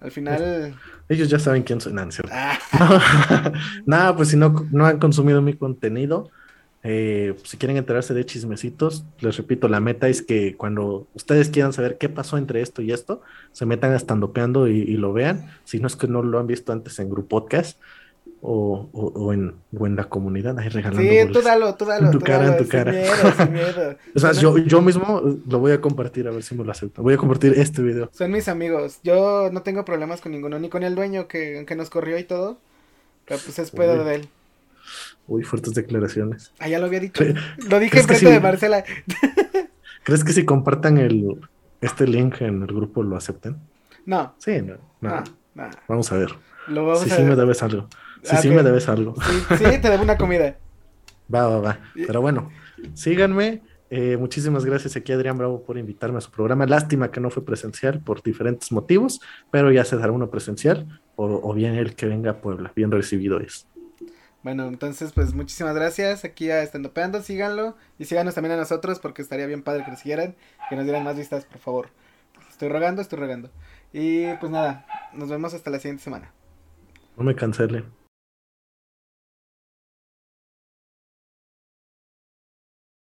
al 0.00 0.10
final... 0.10 0.74
Ellos 1.08 1.28
ya 1.28 1.38
saben 1.38 1.62
quién 1.62 1.80
soy, 1.80 1.92
Nancy. 1.92 2.22
Ah. 2.30 2.58
Nada, 3.86 4.16
pues 4.16 4.28
si 4.28 4.36
no, 4.36 4.66
no 4.70 4.86
han 4.86 4.98
consumido 4.98 5.40
mi 5.42 5.54
contenido, 5.54 6.30
eh, 6.82 7.36
si 7.44 7.56
quieren 7.56 7.76
enterarse 7.76 8.12
de 8.12 8.26
chismecitos, 8.26 9.04
les 9.20 9.36
repito, 9.36 9.68
la 9.68 9.78
meta 9.78 10.08
es 10.08 10.20
que 10.20 10.56
cuando 10.56 11.06
ustedes 11.14 11.48
quieran 11.48 11.72
saber 11.72 11.98
qué 11.98 12.08
pasó 12.08 12.36
entre 12.36 12.60
esto 12.60 12.82
y 12.82 12.90
esto, 12.90 13.22
se 13.52 13.66
metan 13.66 13.94
estandopeando 13.94 14.66
y, 14.66 14.80
y 14.80 14.96
lo 14.96 15.12
vean. 15.12 15.50
Si 15.64 15.78
no 15.78 15.86
es 15.86 15.94
que 15.94 16.08
no 16.08 16.22
lo 16.22 16.40
han 16.40 16.48
visto 16.48 16.72
antes 16.72 16.98
en 16.98 17.08
Group 17.08 17.28
Podcast, 17.28 17.78
o, 18.44 18.88
o, 18.92 19.06
o, 19.06 19.32
en, 19.32 19.54
o 19.78 19.86
en 19.86 19.94
la 19.94 20.04
comunidad, 20.04 20.58
ahí 20.58 20.68
regalando. 20.68 21.00
Sí, 21.00 21.32
tú 21.32 21.42
dalo, 21.42 21.76
tú 21.76 21.84
dalo. 21.84 22.06
En 22.06 22.12
tu 22.12 22.18
tú 22.18 22.24
cara, 22.24 22.38
dalo, 22.38 22.52
en 22.58 22.64
tu 22.64 22.68
cara. 22.68 22.90
Miedo, 22.90 23.32
sin 23.36 23.52
miedo. 23.52 23.96
o 24.16 24.18
sea, 24.18 24.32
yo, 24.32 24.58
yo 24.58 24.82
mismo 24.82 25.40
lo 25.48 25.58
voy 25.60 25.70
a 25.70 25.80
compartir, 25.80 26.26
a 26.26 26.32
ver 26.32 26.42
si 26.42 26.56
me 26.56 26.64
lo 26.64 26.72
acepta. 26.72 27.02
Voy 27.02 27.14
a 27.14 27.16
compartir 27.16 27.54
este 27.56 27.82
video. 27.82 28.10
Son 28.12 28.32
mis 28.32 28.48
amigos. 28.48 28.98
Yo 29.04 29.48
no 29.52 29.62
tengo 29.62 29.84
problemas 29.84 30.20
con 30.20 30.32
ninguno, 30.32 30.58
ni 30.58 30.68
con 30.68 30.82
el 30.82 30.96
dueño 30.96 31.28
que, 31.28 31.64
que 31.66 31.76
nos 31.76 31.88
corrió 31.88 32.18
y 32.18 32.24
todo. 32.24 32.58
Pero 33.26 33.40
pues 33.44 33.60
es 33.60 33.70
pedo 33.70 34.02
de 34.04 34.16
él. 34.16 34.28
Uy, 35.28 35.44
fuertes 35.44 35.74
declaraciones. 35.74 36.52
Ah, 36.58 36.66
ya 36.66 36.80
lo 36.80 36.86
había 36.86 36.98
dicho. 36.98 37.22
Lo 37.68 37.78
dije 37.78 38.00
enfrente 38.00 38.26
si... 38.26 38.32
de 38.32 38.40
Marcela. 38.40 38.82
¿Crees 40.02 40.24
que 40.24 40.32
si 40.32 40.44
compartan 40.44 40.98
el, 40.98 41.38
este 41.80 42.08
link 42.08 42.40
en 42.40 42.62
el 42.62 42.66
grupo 42.66 43.04
lo 43.04 43.16
acepten? 43.16 43.56
No. 44.04 44.34
Sí, 44.38 44.60
no. 44.62 44.78
no. 45.00 45.10
no, 45.10 45.24
no. 45.54 45.70
Vamos 45.86 46.10
a 46.10 46.16
ver. 46.16 46.32
Lo 46.66 46.86
vamos 46.86 47.04
sí, 47.04 47.10
a 47.10 47.16
sí 47.16 47.22
ver. 47.22 47.30
me 47.30 47.36
debes 47.36 47.62
algo. 47.62 47.88
Sí, 48.22 48.30
Ah, 48.30 48.36
sí 48.38 48.50
me 48.50 48.62
debes 48.62 48.88
algo. 48.88 49.14
Sí, 49.22 49.56
sí, 49.56 49.64
te 49.80 49.90
debo 49.90 50.02
una 50.02 50.16
comida. 50.16 50.56
Va, 51.32 51.48
va, 51.48 51.60
va. 51.60 51.78
Pero 51.94 52.20
bueno, 52.20 52.50
síganme. 52.94 53.62
Eh, 53.90 54.16
muchísimas 54.16 54.64
gracias 54.64 54.96
aquí 54.96 55.12
Adrián 55.12 55.36
Bravo 55.36 55.64
por 55.64 55.76
invitarme 55.76 56.18
a 56.18 56.20
su 56.22 56.30
programa. 56.30 56.64
Lástima 56.64 57.10
que 57.10 57.20
no 57.20 57.28
fue 57.28 57.44
presencial 57.44 58.00
por 58.00 58.22
diferentes 58.22 58.72
motivos, 58.72 59.20
pero 59.50 59.70
ya 59.70 59.84
se 59.84 59.96
dará 59.98 60.12
uno 60.12 60.30
presencial 60.30 61.02
o, 61.16 61.26
o 61.42 61.52
bien 61.52 61.74
el 61.74 61.94
que 61.94 62.06
venga 62.06 62.30
a 62.30 62.40
Puebla. 62.40 62.72
Bien 62.74 62.90
recibido 62.90 63.38
es. 63.40 63.66
Bueno, 64.42 64.66
entonces, 64.66 65.12
pues 65.12 65.34
muchísimas 65.34 65.74
gracias 65.74 66.24
aquí 66.24 66.50
a 66.50 66.62
Estandopeando, 66.62 67.22
síganlo 67.22 67.76
y 67.98 68.06
síganos 68.06 68.34
también 68.34 68.52
a 68.54 68.56
nosotros 68.56 68.98
porque 68.98 69.22
estaría 69.22 69.46
bien 69.46 69.62
padre 69.62 69.84
que 69.84 69.90
nos 69.90 70.00
siguieran, 70.00 70.36
que 70.68 70.74
nos 70.76 70.84
dieran 70.84 71.04
más 71.04 71.16
vistas, 71.16 71.44
por 71.44 71.58
favor. 71.60 71.88
Estoy 72.50 72.68
rogando, 72.70 73.02
estoy 73.02 73.18
rogando. 73.18 73.50
Y 73.92 74.32
pues 74.40 74.50
nada, 74.50 74.86
nos 75.12 75.28
vemos 75.28 75.52
hasta 75.54 75.70
la 75.70 75.78
siguiente 75.78 76.02
semana. 76.02 76.32
No 77.16 77.24
me 77.24 77.36
cancelen. 77.36 77.84